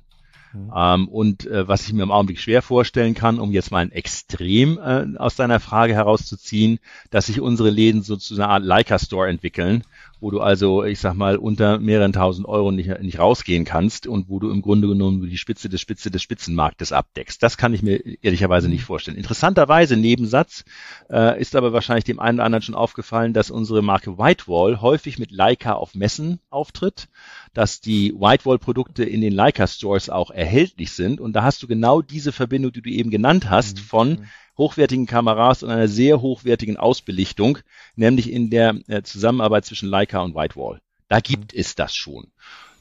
Mhm. 0.53 0.73
Ähm, 0.75 1.09
und 1.09 1.47
äh, 1.47 1.67
was 1.67 1.87
ich 1.87 1.93
mir 1.93 2.03
im 2.03 2.11
Augenblick 2.11 2.39
schwer 2.39 2.63
vorstellen 2.63 3.15
kann, 3.15 3.39
um 3.39 3.53
jetzt 3.53 3.71
mal 3.71 3.79
ein 3.79 3.93
Extrem 3.93 4.79
äh, 4.79 5.19
aus 5.19 5.37
deiner 5.37 5.61
Frage 5.61 5.95
herauszuziehen, 5.95 6.79
dass 7.11 7.27
sich 7.27 7.41
unsere 7.41 7.71
Läden 7.71 8.03
so 8.03 8.17
zu 8.17 8.35
einer 8.35 8.49
Art 8.49 8.65
Leica-Store 8.65 9.29
entwickeln, 9.29 9.85
wo 10.23 10.31
du 10.31 10.41
also, 10.41 10.85
ich 10.85 11.01
sag 11.01 11.15
mal, 11.15 11.37
unter 11.37 11.81
mehreren 11.81 12.13
tausend 12.13 12.47
Euro 12.47 12.71
nicht, 12.71 13.01
nicht 13.03 13.19
rausgehen 13.19 13.65
kannst 13.65 14.07
und 14.07 14.29
wo 14.29 14.39
du 14.39 14.51
im 14.51 14.63
Grunde 14.63 14.87
genommen 14.87 15.29
die 15.29 15.37
Spitze 15.37 15.69
des 15.69 15.81
Spitze 15.81 16.13
des 16.13 16.23
Spitzenmarktes 16.23 16.93
abdeckst. 16.93 17.43
Das 17.43 17.57
kann 17.57 17.75
ich 17.75 17.83
mir 17.83 17.97
ehrlicherweise 18.23 18.69
nicht 18.69 18.85
vorstellen. 18.85 19.17
Interessanterweise, 19.17 19.97
Nebensatz, 19.97 20.65
äh, 21.11 21.41
ist 21.41 21.57
aber 21.57 21.73
wahrscheinlich 21.73 22.05
dem 22.05 22.21
einen 22.21 22.39
oder 22.39 22.45
anderen 22.45 22.63
schon 22.63 22.77
aufgefallen, 22.77 23.33
dass 23.33 23.51
unsere 23.51 23.83
Marke 23.83 24.17
Whitewall 24.17 24.81
häufig 24.81 25.19
mit 25.19 25.33
Leica 25.33 25.73
auf 25.73 25.97
Messen 25.97 26.39
auftritt 26.51 27.09
dass 27.55 27.81
die 27.81 28.15
Whitewall-Produkte 28.15 29.05
in 29.05 29.21
den 29.21 29.33
Leica-Stores 29.33 30.09
auch 30.09 30.31
erhältlich 30.31 30.93
sind. 30.93 31.21
Und 31.21 31.35
da 31.35 31.43
hast 31.43 31.63
du 31.63 31.67
genau 31.67 32.01
diese 32.01 32.33
Verbindung, 32.33 32.73
die 32.73 32.83
du 32.83 32.91
eben 32.91 33.11
genannt 33.11 33.51
hast, 33.51 33.77
mhm. 33.77 33.83
von 33.83 34.09
mhm. 34.11 34.25
Hochwertigen 34.63 35.07
Kameras 35.07 35.65
und 35.65 35.71
einer 35.71 35.89
sehr 35.89 36.21
hochwertigen 36.21 36.77
Ausbelichtung, 36.77 37.59
nämlich 37.97 38.31
in 38.31 38.49
der 38.49 38.77
äh, 38.87 39.03
Zusammenarbeit 39.03 39.65
zwischen 39.65 39.89
Leica 39.89 40.21
und 40.21 40.37
Whitewall. 40.37 40.81
Da 41.09 41.19
gibt 41.19 41.53
mhm. 41.53 41.61
es 41.61 41.75
das 41.75 41.97
schon. 41.97 42.29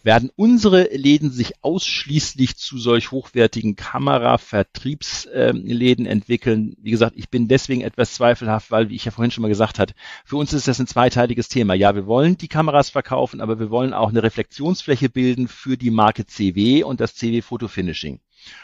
werden 0.04 0.30
unsere 0.36 0.96
Läden 0.96 1.32
sich 1.32 1.64
ausschließlich 1.64 2.56
zu 2.56 2.78
solch 2.78 3.10
hochwertigen 3.10 3.76
Kameravertriebsläden 3.76 6.06
entwickeln. 6.06 6.76
Wie 6.80 6.92
gesagt, 6.92 7.16
ich 7.18 7.30
bin 7.30 7.48
deswegen 7.48 7.82
etwas 7.82 8.14
zweifelhaft, 8.14 8.70
weil, 8.70 8.90
wie 8.90 8.96
ich 8.96 9.06
ja 9.06 9.12
vorhin 9.12 9.32
schon 9.32 9.42
mal 9.42 9.48
gesagt 9.48 9.80
habe, 9.80 9.94
für 10.24 10.38
uns 10.38 10.54
ist 10.54 10.68
das 10.68 10.80
ein 10.80 10.86
zweiteiliges 10.86 11.50
Thema. 11.50 11.74
Ja, 11.74 11.96
wir 11.96 12.06
wollen 12.06 12.38
die 12.38 12.48
Kameras 12.48 12.92
verkaufen, 12.92 13.42
aber 13.42 13.60
wir 13.60 13.72
wollen 13.72 13.96
auch 13.96 14.10
eine 14.10 14.22
Reflexionsfläche 14.22 15.10
bilden 15.10 15.48
für 15.48 15.78
die 15.78 15.90
Marke 15.90 16.28
CW 16.28 16.84
und 16.84 17.02
das 17.02 17.16
CW 17.16 17.42
Photo 17.42 17.68
Finishing. 17.68 18.20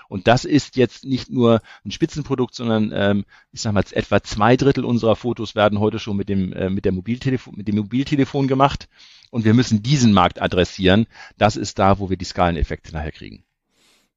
Und 0.08 0.28
das 0.28 0.46
ist 0.46 0.76
jetzt 0.76 1.06
nicht 1.06 1.30
nur 1.30 1.62
ein 1.86 1.92
Spitzenprodukt, 1.92 2.56
sondern 2.56 2.92
ähm, 2.94 3.26
ich 3.52 3.62
sage 3.62 3.74
mal, 3.74 3.84
etwa 3.92 4.22
zwei 4.24 4.56
Drittel 4.56 4.86
unserer 4.86 5.16
Fotos 5.16 5.56
werden 5.56 5.80
heute 5.80 6.00
schon 6.00 6.18
mit 6.18 6.30
dem, 6.30 6.54
äh, 6.54 6.70
mit, 6.70 6.86
der 6.86 6.92
Mobiltelefon, 6.92 7.56
mit 7.56 7.68
dem 7.68 7.76
Mobiltelefon 7.76 8.48
gemacht. 8.48 8.90
Und 9.30 9.46
wir 9.46 9.54
müssen 9.54 9.84
diesen 9.84 10.14
Markt 10.14 10.42
adressieren. 10.42 11.08
Das 11.38 11.58
ist 11.58 11.80
da, 11.80 12.00
wo 12.00 12.10
wir 12.10 12.18
die 12.18 12.26
Skaleneffekte 12.26 12.94
nachher 12.94 13.12
kriegen. 13.12 13.44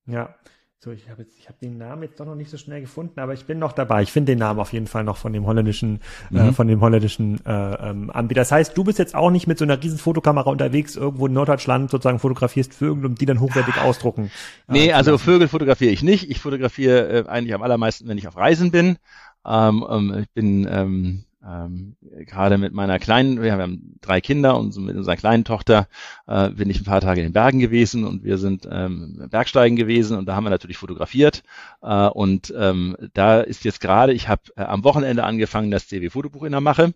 Ja, 0.07 0.35
so, 0.83 0.93
ich 0.93 1.11
habe 1.11 1.21
jetzt, 1.21 1.39
ich 1.39 1.47
habe 1.47 1.59
den 1.61 1.77
Namen 1.77 2.05
jetzt 2.05 2.19
doch 2.19 2.25
noch 2.25 2.35
nicht 2.35 2.51
so 2.51 2.57
schnell 2.57 2.81
gefunden, 2.81 3.21
aber 3.21 3.35
ich 3.35 3.45
bin 3.45 3.59
noch 3.59 3.73
dabei. 3.73 4.01
Ich 4.01 4.13
finde 4.13 4.33
den 4.33 4.39
Namen 4.39 4.59
auf 4.59 4.73
jeden 4.73 4.87
Fall 4.87 5.05
noch 5.05 5.19
von 5.19 5.31
dem 5.31 5.45
holländischen, 5.45 6.01
äh, 6.31 6.43
mhm. 6.43 6.49
äh, 6.49 6.53
von 6.53 6.69
dem 6.69 6.81
holländischen 6.81 7.45
äh, 7.45 7.91
ähm, 7.91 8.11
Anbieter. 8.11 8.41
Das 8.41 8.51
heißt, 8.51 8.79
du 8.79 8.85
bist 8.85 8.99
jetzt 8.99 9.15
auch 9.15 9.31
nicht 9.31 9.47
mit 9.47 9.59
so 9.59 9.67
einer 9.67 9.83
riesen 9.83 9.99
Fotokamera 9.99 10.49
unterwegs, 10.49 10.97
irgendwo 10.97 11.27
in 11.27 11.35
Norddeutschland 11.35 11.91
sozusagen 11.91 12.19
fotografierst 12.19 12.73
Vögel 12.73 13.05
und 13.05 13.21
die 13.21 13.27
dann 13.27 13.41
hochwertig 13.41 13.79
ausdrucken. 13.79 14.31
Äh, 14.69 14.73
nee, 14.73 14.93
also 14.95 15.19
Vögel 15.19 15.49
fotografiere 15.49 15.93
ich 15.93 16.03
nicht. 16.03 16.31
Ich 16.31 16.41
fotografiere 16.41 17.09
äh, 17.11 17.29
eigentlich 17.29 17.55
am 17.55 17.63
allermeisten, 17.63 18.09
wenn 18.09 18.17
ich 18.17 18.27
auf 18.27 18.39
Reisen 18.39 18.71
bin. 18.71 18.97
Ähm, 19.47 19.87
ähm, 19.87 20.17
ich 20.23 20.31
bin 20.31 20.67
ähm, 20.71 21.25
ähm, 21.47 21.97
gerade 22.27 22.59
mit 22.59 22.75
meiner 22.75 22.99
kleinen, 22.99 23.41
wir 23.41 23.53
haben 23.53 23.97
drei 24.01 24.21
Kinder 24.21 24.59
und 24.59 24.77
mit 24.77 24.97
unserer 24.97 25.17
kleinen 25.17 25.45
Tochter 25.45 25.89
äh, 26.27 26.51
bin 26.51 26.69
ich 26.69 26.81
ein 26.81 26.85
paar 26.85 27.01
Tage 27.01 27.21
in 27.21 27.29
den 27.29 27.33
Bergen 27.33 27.61
gewesen 27.61 28.05
und 28.05 28.25
wir 28.25 28.37
sind 28.37 28.69
ähm, 28.71 29.27
Bergsteigen 29.31 29.77
gewesen 29.77 30.19
und 30.19 30.27
da 30.27 30.37
haben 30.37 30.45
wir 30.45 30.51
natürlich 30.51 30.77
fotografiert 30.77 31.43
äh, 31.83 32.09
und 32.09 32.53
ähm, 32.57 32.97
da 33.15 33.41
ist 33.41 33.65
jetzt 33.65 33.81
gerade, 33.81 34.13
ich 34.13 34.29
habe 34.29 34.43
äh, 34.57 34.63
am 34.63 34.85
Wochenende 34.85 35.25
angefangen, 35.25 35.71
das 35.71 35.89
CW-Fotobuch 35.89 36.45
in 36.45 36.53
der 36.53 36.61
Mache. 36.61 36.93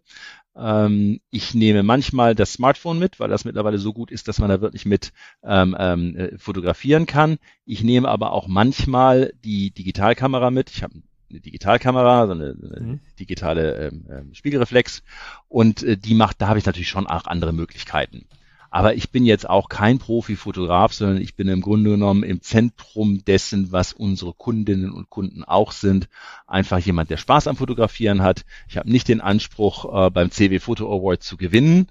Ähm, 0.57 1.21
ich 1.31 1.55
nehme 1.55 1.83
manchmal 1.83 2.35
das 2.35 2.53
Smartphone 2.53 2.99
mit, 2.99 3.19
weil 3.21 3.29
das 3.29 3.45
mittlerweile 3.45 3.79
so 3.79 3.93
gut 3.93 4.11
ist, 4.11 4.29
dass 4.29 4.39
man 4.39 4.51
da 4.51 4.61
wirklich 4.61 4.85
mit 4.85 5.13
ähm, 5.43 5.75
ähm, 5.79 6.17
äh, 6.17 6.39
fotografieren 6.39 7.07
kann. 7.07 7.39
Ich 7.65 7.83
nehme 7.83 8.09
aber 8.09 8.33
auch 8.33 8.47
manchmal 8.47 9.33
die 9.45 9.73
Digitalkamera 9.73 10.51
mit. 10.51 10.71
Ich 10.71 10.83
habe 10.83 10.95
eine 11.35 11.41
Digitalkamera, 11.41 12.27
so 12.27 12.33
eine, 12.33 12.55
mhm. 12.55 13.01
digitale 13.19 13.89
ähm, 13.89 14.07
ähm, 14.11 14.35
Spiegelreflex 14.35 15.03
und 15.49 15.83
äh, 15.83 15.97
die 15.97 16.15
macht, 16.15 16.41
da 16.41 16.49
habe 16.49 16.59
ich 16.59 16.67
natürlich 16.67 16.89
schon 16.89 17.07
auch 17.07 17.27
andere 17.27 17.53
Möglichkeiten. 17.53 18.27
Aber 18.71 18.97
ich 18.97 19.11
bin 19.11 19.25
jetzt 19.25 19.49
auch 19.49 19.69
kein 19.69 20.01
Profi-Fotograf, 20.01 20.93
sondern 20.93 21.19
ich 21.19 21.37
bin 21.37 21.47
im 21.47 21.61
Grunde 21.61 21.91
genommen 21.91 22.25
im 22.25 22.43
Zentrum 22.43 23.25
dessen, 23.25 23.71
was 23.71 23.93
unsere 23.93 24.33
Kundinnen 24.33 24.91
und 24.91 25.11
Kunden 25.11 25.45
auch 25.45 25.71
sind. 25.71 26.09
Einfach 26.49 26.79
jemand, 26.79 27.09
der 27.09 27.17
Spaß 27.17 27.47
am 27.47 27.57
Fotografieren 27.57 28.23
hat. 28.23 28.45
Ich 28.69 28.77
habe 28.77 28.91
nicht 28.91 29.07
den 29.07 29.21
Anspruch, 29.21 30.07
äh, 30.07 30.11
beim 30.11 30.33
CW 30.33 30.59
Photo 30.59 30.93
Award 30.93 31.23
zu 31.23 31.37
gewinnen, 31.37 31.87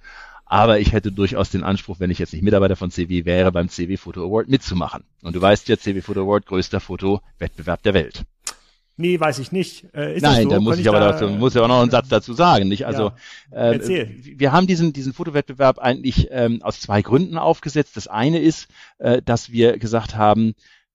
aber 0.46 0.80
ich 0.80 0.92
hätte 0.92 1.14
durchaus 1.14 1.50
den 1.50 1.64
Anspruch, 1.64 2.02
wenn 2.02 2.12
ich 2.12 2.20
jetzt 2.20 2.34
nicht 2.34 2.44
Mitarbeiter 2.44 2.76
von 2.76 2.92
CW 2.92 3.24
wäre, 3.24 3.54
beim 3.54 3.70
CW 3.70 3.96
Photo 3.96 4.26
Award 4.26 4.50
mitzumachen. 4.50 5.06
Und 5.22 5.38
du 5.38 5.42
weißt 5.42 5.70
ja, 5.70 5.78
CW 5.78 6.02
Photo 6.02 6.24
Award, 6.24 6.46
größter 6.48 6.82
Fotowettbewerb 6.82 7.82
der 7.84 7.94
Welt. 7.94 8.26
Nee, 8.96 9.20
weiß 9.20 9.40
ich 9.40 9.52
nicht. 9.52 9.86
Äh, 9.94 10.20
Nein, 10.20 10.44
so? 10.44 10.50
da 10.50 10.60
muss 10.60 10.76
ich, 10.76 10.82
ich 10.82 10.90
aber 10.90 11.00
da, 11.00 11.12
dazu, 11.14 11.28
muss 11.28 11.56
ja 11.56 11.64
auch 11.64 11.68
noch 11.68 11.82
einen 11.82 11.90
Satz 11.90 12.10
dazu 12.10 12.34
sagen, 12.34 12.68
nicht? 12.68 12.86
Also 12.86 13.12
ja, 13.52 13.72
äh, 13.72 14.08
wir 14.38 14.52
haben 14.52 14.68
diesen 14.68 14.94
diesen 14.94 15.14
Fotowettbewerb 15.14 15.80
eigentlich 15.80 16.28
ähm, 16.30 16.62
aus 16.62 16.80
zwei 16.80 17.02
Gründen 17.02 17.38
aufgesetzt. 17.40 17.98
Das 17.98 18.08
eine 18.08 18.40
ist, 18.40 18.68
äh, 19.00 19.22
dass 19.24 19.52
wir 19.52 19.80
gesagt 19.80 20.16
haben, 20.16 20.54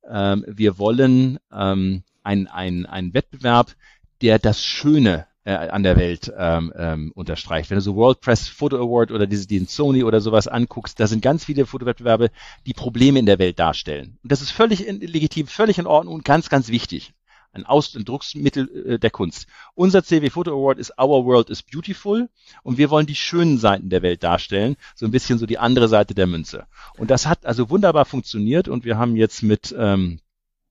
ähm, 0.09 0.45
wir 0.47 0.79
wollen 0.79 1.39
ähm, 1.53 2.05
ein 2.23 2.47
ein 2.47 2.87
ein 2.87 3.15
Wettbewerb, 3.15 3.75
der 4.23 4.39
das 4.39 4.65
Schöne 4.65 5.27
äh, 5.43 5.55
an 5.55 5.83
der 5.83 5.97
Welt 5.97 6.33
ähm, 6.39 6.73
ähm, 6.77 7.13
unterstreicht. 7.17 7.71
Wenn 7.71 7.79
du 7.79 7.83
so 7.83 7.97
World 7.97 8.21
Press 8.21 8.47
Photo 8.47 8.77
Award 8.77 9.11
oder 9.11 9.27
diese, 9.27 9.49
diesen 9.49 9.67
Sony 9.67 10.05
oder 10.05 10.21
sowas 10.21 10.47
anguckst, 10.47 11.01
da 11.01 11.09
sind 11.09 11.21
ganz 11.21 11.45
viele 11.45 11.67
Fotowettbewerbe, 11.67 12.31
die 12.65 12.75
Probleme 12.75 13.19
in 13.19 13.27
der 13.27 13.41
Welt 13.41 13.59
darstellen. 13.59 14.19
Und 14.23 14.31
das 14.31 14.41
ist 14.41 14.51
völlig 14.51 14.87
in, 14.87 15.01
legitim, 15.01 15.49
völlig 15.49 15.79
in 15.79 15.87
Ordnung 15.87 16.15
und 16.15 16.25
ganz, 16.25 16.49
ganz 16.49 16.69
wichtig 16.69 17.13
ein 17.53 17.65
Ausdrucksmittel 17.65 18.87
äh, 18.87 18.99
der 18.99 19.11
Kunst. 19.11 19.47
Unser 19.75 20.03
CW 20.03 20.31
Photo 20.31 20.53
Award 20.53 20.79
ist 20.79 20.93
Our 20.99 21.25
World 21.25 21.51
is 21.51 21.63
Beautiful 21.63 22.29
und 22.63 22.79
wir 22.79 22.91
wollen 22.91 23.07
die 23.07 23.15
schönen 23.15 23.59
Seiten 23.59 23.91
der 23.91 24.03
Welt 24.03 24.23
darstellen, 24.23 24.77
so 24.95 25.07
ein 25.07 25.11
bisschen 25.11 25.39
so 25.39 25.47
die 25.47 25.59
andere 25.59 25.89
Seite 25.89 26.15
der 26.15 26.27
Münze. 26.27 26.67
Und 26.97 27.11
das 27.11 27.27
hat 27.27 27.47
also 27.47 27.71
wunderbar 27.71 28.05
funktioniert 28.05 28.69
und 28.69 28.85
wir 28.85 28.99
haben 28.99 29.17
jetzt 29.17 29.43
mit 29.43 29.75
ähm, 29.77 30.21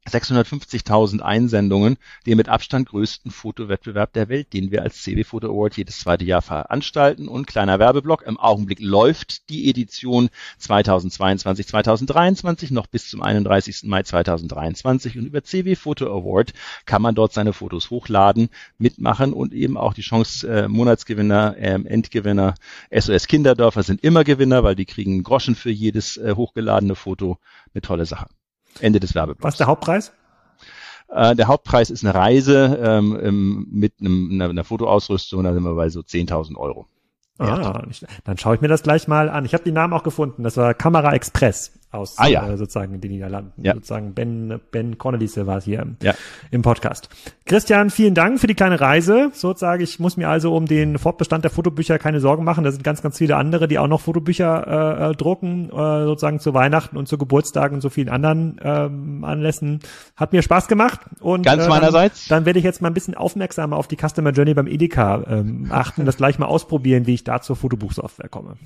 650.000 0.07 1.19
Einsendungen, 1.21 1.97
den 2.25 2.37
mit 2.37 2.49
Abstand 2.49 2.89
größten 2.89 3.31
Fotowettbewerb 3.31 4.13
der 4.13 4.29
Welt, 4.29 4.53
den 4.53 4.71
wir 4.71 4.81
als 4.81 5.01
CW 5.03 5.23
Photo 5.23 5.47
Award 5.49 5.77
jedes 5.77 5.99
zweite 5.99 6.25
Jahr 6.25 6.41
veranstalten. 6.41 7.27
Und 7.27 7.47
kleiner 7.47 7.79
Werbeblock, 7.79 8.23
im 8.23 8.39
Augenblick 8.39 8.79
läuft 8.79 9.49
die 9.49 9.69
Edition 9.69 10.29
2022, 10.59 11.67
2023 11.67 12.71
noch 12.71 12.87
bis 12.87 13.09
zum 13.09 13.21
31. 13.21 13.83
Mai 13.83 14.03
2023 14.03 15.17
und 15.17 15.25
über 15.25 15.43
CW 15.43 15.75
Photo 15.75 16.05
Award 16.07 16.53
kann 16.85 17.01
man 17.01 17.15
dort 17.15 17.33
seine 17.33 17.53
Fotos 17.53 17.89
hochladen, 17.89 18.49
mitmachen 18.77 19.33
und 19.33 19.53
eben 19.53 19.77
auch 19.77 19.93
die 19.93 20.01
Chance 20.01 20.47
äh, 20.47 20.67
Monatsgewinner, 20.67 21.55
äh, 21.57 21.77
Endgewinner, 21.85 22.55
SOS 22.91 23.27
Kinderdörfer 23.27 23.83
sind 23.83 24.03
immer 24.03 24.23
Gewinner, 24.23 24.63
weil 24.63 24.75
die 24.75 24.85
kriegen 24.85 25.23
Groschen 25.23 25.55
für 25.55 25.71
jedes 25.71 26.17
äh, 26.17 26.33
hochgeladene 26.35 26.95
Foto. 26.95 27.37
Eine 27.73 27.81
tolle 27.81 28.05
Sache. 28.05 28.27
Ende 28.81 28.99
des 28.99 29.15
Werbeblocks. 29.15 29.43
Was 29.43 29.53
ist 29.55 29.59
der 29.59 29.67
Hauptpreis? 29.67 30.13
Äh, 31.09 31.35
der 31.35 31.47
Hauptpreis 31.47 31.89
ist 31.89 32.03
eine 32.03 32.13
Reise 32.13 32.79
ähm, 32.81 33.67
mit 33.71 33.93
einem, 33.99 34.29
einer, 34.31 34.49
einer 34.49 34.63
Fotoausrüstung, 34.63 35.43
da 35.43 35.53
sind 35.53 35.63
wir 35.63 35.75
bei 35.75 35.89
so 35.89 36.01
10.000 36.01 36.55
Euro. 36.57 36.87
Ah, 37.39 37.83
dann 38.23 38.37
schaue 38.37 38.55
ich 38.55 38.61
mir 38.61 38.67
das 38.67 38.81
gleich 38.81 39.07
mal 39.07 39.29
an. 39.29 39.45
Ich 39.45 39.53
habe 39.53 39.63
den 39.63 39.75
Namen 39.75 39.93
auch 39.93 40.01
gefunden. 40.01 40.43
Das 40.43 40.57
war 40.57 40.73
Kamera 40.73 41.13
Express 41.13 41.76
aus 41.91 42.17
ah, 42.17 42.27
ja. 42.27 42.47
äh, 42.49 42.57
sozusagen 42.57 42.99
den 42.99 43.11
Niederlanden. 43.11 43.63
Ja. 43.63 43.73
Sozusagen 43.73 44.13
Ben 44.13 44.59
Ben 44.71 44.97
Cornelisse 44.97 45.47
war 45.47 45.57
es 45.57 45.63
hier 45.63 45.87
ja. 46.01 46.13
im 46.51 46.61
Podcast. 46.61 47.09
Christian, 47.45 47.89
vielen 47.89 48.13
Dank 48.13 48.41
für 48.41 48.47
die 48.47 48.55
kleine 48.55 48.81
Reise. 48.81 49.31
Sozusagen, 49.33 49.81
ich 49.81 49.99
muss 49.99 50.17
mir 50.17 50.27
also 50.27 50.53
um 50.53 50.65
den 50.65 50.97
Fortbestand 50.97 51.45
der 51.45 51.51
Fotobücher 51.51 51.97
keine 51.97 52.19
Sorgen 52.19 52.43
machen. 52.43 52.65
Da 52.65 52.71
sind 52.71 52.83
ganz, 52.83 53.01
ganz 53.01 53.17
viele 53.17 53.37
andere, 53.37 53.69
die 53.69 53.79
auch 53.79 53.87
noch 53.87 54.01
Fotobücher 54.01 55.07
äh, 55.07 55.11
äh 55.11 55.15
drucken, 55.15 55.69
äh, 55.69 56.03
sozusagen 56.03 56.39
zu 56.41 56.53
Weihnachten 56.53 56.97
und 56.97 57.07
zu 57.07 57.17
Geburtstagen 57.17 57.75
und 57.75 57.81
so 57.81 57.89
vielen 57.89 58.09
anderen 58.09 58.59
ähm, 58.61 59.23
Anlässen. 59.23 59.79
Hat 60.17 60.33
mir 60.33 60.41
Spaß 60.41 60.67
gemacht 60.67 60.99
und 61.21 61.45
ganz 61.45 61.65
äh, 61.65 61.69
meinerseits. 61.69 62.27
Dann, 62.27 62.39
dann 62.39 62.45
werde 62.45 62.59
ich 62.59 62.65
jetzt 62.65 62.81
mal 62.81 62.89
ein 62.89 62.93
bisschen 62.93 63.15
aufmerksamer 63.15 63.77
auf 63.77 63.87
die 63.87 63.95
Customer 63.95 64.31
Journey 64.31 64.53
beim 64.53 64.67
Edeka 64.67 65.23
ähm, 65.27 65.67
achten, 65.69 66.05
das 66.05 66.17
gleich 66.17 66.37
mal 66.37 66.47
ausprobieren, 66.47 67.07
wie 67.07 67.13
ich 67.13 67.23
da 67.23 67.41
zur 67.41 67.55
Fotobuchsoftware 67.55 68.29
komme. 68.29 68.57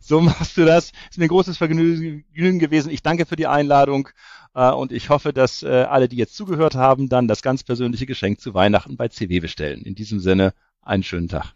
So 0.00 0.20
machst 0.20 0.58
du 0.58 0.66
das. 0.66 0.92
Ist 1.10 1.18
mir 1.18 1.24
ein 1.24 1.28
großes 1.28 1.56
Vergnügen 1.56 2.58
gewesen. 2.66 2.90
Ich 2.90 3.02
danke 3.02 3.26
für 3.26 3.36
die 3.36 3.46
Einladung 3.46 4.08
äh, 4.54 4.70
und 4.70 4.92
ich 4.92 5.08
hoffe, 5.08 5.32
dass 5.32 5.62
äh, 5.62 5.68
alle, 5.68 6.08
die 6.08 6.16
jetzt 6.16 6.36
zugehört 6.36 6.74
haben, 6.74 7.08
dann 7.08 7.28
das 7.28 7.42
ganz 7.42 7.64
persönliche 7.64 8.06
Geschenk 8.06 8.40
zu 8.40 8.54
Weihnachten 8.54 8.96
bei 8.96 9.08
CW 9.08 9.40
bestellen. 9.40 9.82
In 9.82 9.94
diesem 9.94 10.20
Sinne, 10.20 10.52
einen 10.82 11.02
schönen 11.02 11.28
Tag. 11.28 11.54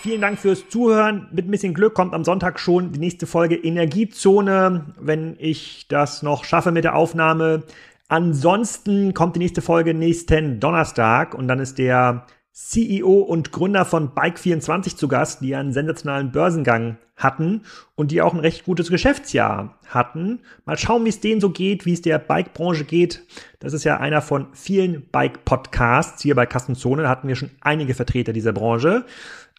Vielen 0.00 0.20
Dank 0.20 0.38
fürs 0.38 0.68
Zuhören. 0.68 1.28
Mit 1.32 1.46
ein 1.46 1.50
bisschen 1.50 1.74
Glück 1.74 1.94
kommt 1.94 2.14
am 2.14 2.24
Sonntag 2.24 2.60
schon 2.60 2.92
die 2.92 3.00
nächste 3.00 3.26
Folge 3.26 3.56
Energiezone, 3.56 4.94
wenn 5.00 5.36
ich 5.38 5.86
das 5.88 6.22
noch 6.22 6.44
schaffe 6.44 6.70
mit 6.70 6.84
der 6.84 6.94
Aufnahme. 6.94 7.64
Ansonsten 8.08 9.12
kommt 9.12 9.36
die 9.36 9.40
nächste 9.40 9.60
Folge 9.60 9.94
nächsten 9.94 10.60
Donnerstag 10.60 11.34
und 11.34 11.48
dann 11.48 11.58
ist 11.58 11.78
der 11.78 12.24
CEO 12.58 13.20
und 13.20 13.52
Gründer 13.52 13.84
von 13.84 14.10
Bike24 14.10 14.96
zu 14.96 15.06
Gast, 15.06 15.40
die 15.42 15.54
einen 15.54 15.72
sensationalen 15.72 16.32
Börsengang 16.32 16.98
hatten 17.16 17.62
und 17.94 18.10
die 18.10 18.20
auch 18.20 18.34
ein 18.34 18.40
recht 18.40 18.64
gutes 18.64 18.90
Geschäftsjahr 18.90 19.78
hatten. 19.86 20.40
Mal 20.64 20.76
schauen, 20.76 21.04
wie 21.04 21.08
es 21.08 21.20
denen 21.20 21.40
so 21.40 21.50
geht, 21.50 21.86
wie 21.86 21.92
es 21.92 22.02
der 22.02 22.18
Bike-Branche 22.18 22.84
geht. 22.84 23.24
Das 23.60 23.72
ist 23.72 23.84
ja 23.84 23.98
einer 23.98 24.20
von 24.22 24.48
vielen 24.54 25.08
Bike-Podcasts. 25.10 26.22
Hier 26.22 26.34
bei 26.34 26.46
Kassenzone 26.46 27.02
da 27.02 27.08
hatten 27.08 27.28
wir 27.28 27.36
schon 27.36 27.50
einige 27.60 27.94
Vertreter 27.94 28.32
dieser 28.32 28.52
Branche. 28.52 29.04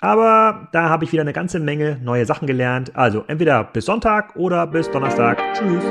Aber 0.01 0.67
da 0.73 0.89
habe 0.89 1.05
ich 1.05 1.11
wieder 1.11 1.21
eine 1.21 1.33
ganze 1.33 1.59
Menge 1.59 1.99
neue 2.03 2.25
Sachen 2.25 2.47
gelernt. 2.47 2.95
Also 2.95 3.23
entweder 3.27 3.63
bis 3.63 3.85
Sonntag 3.85 4.35
oder 4.35 4.67
bis 4.67 4.91
Donnerstag. 4.91 5.41
Tschüss. 5.53 5.83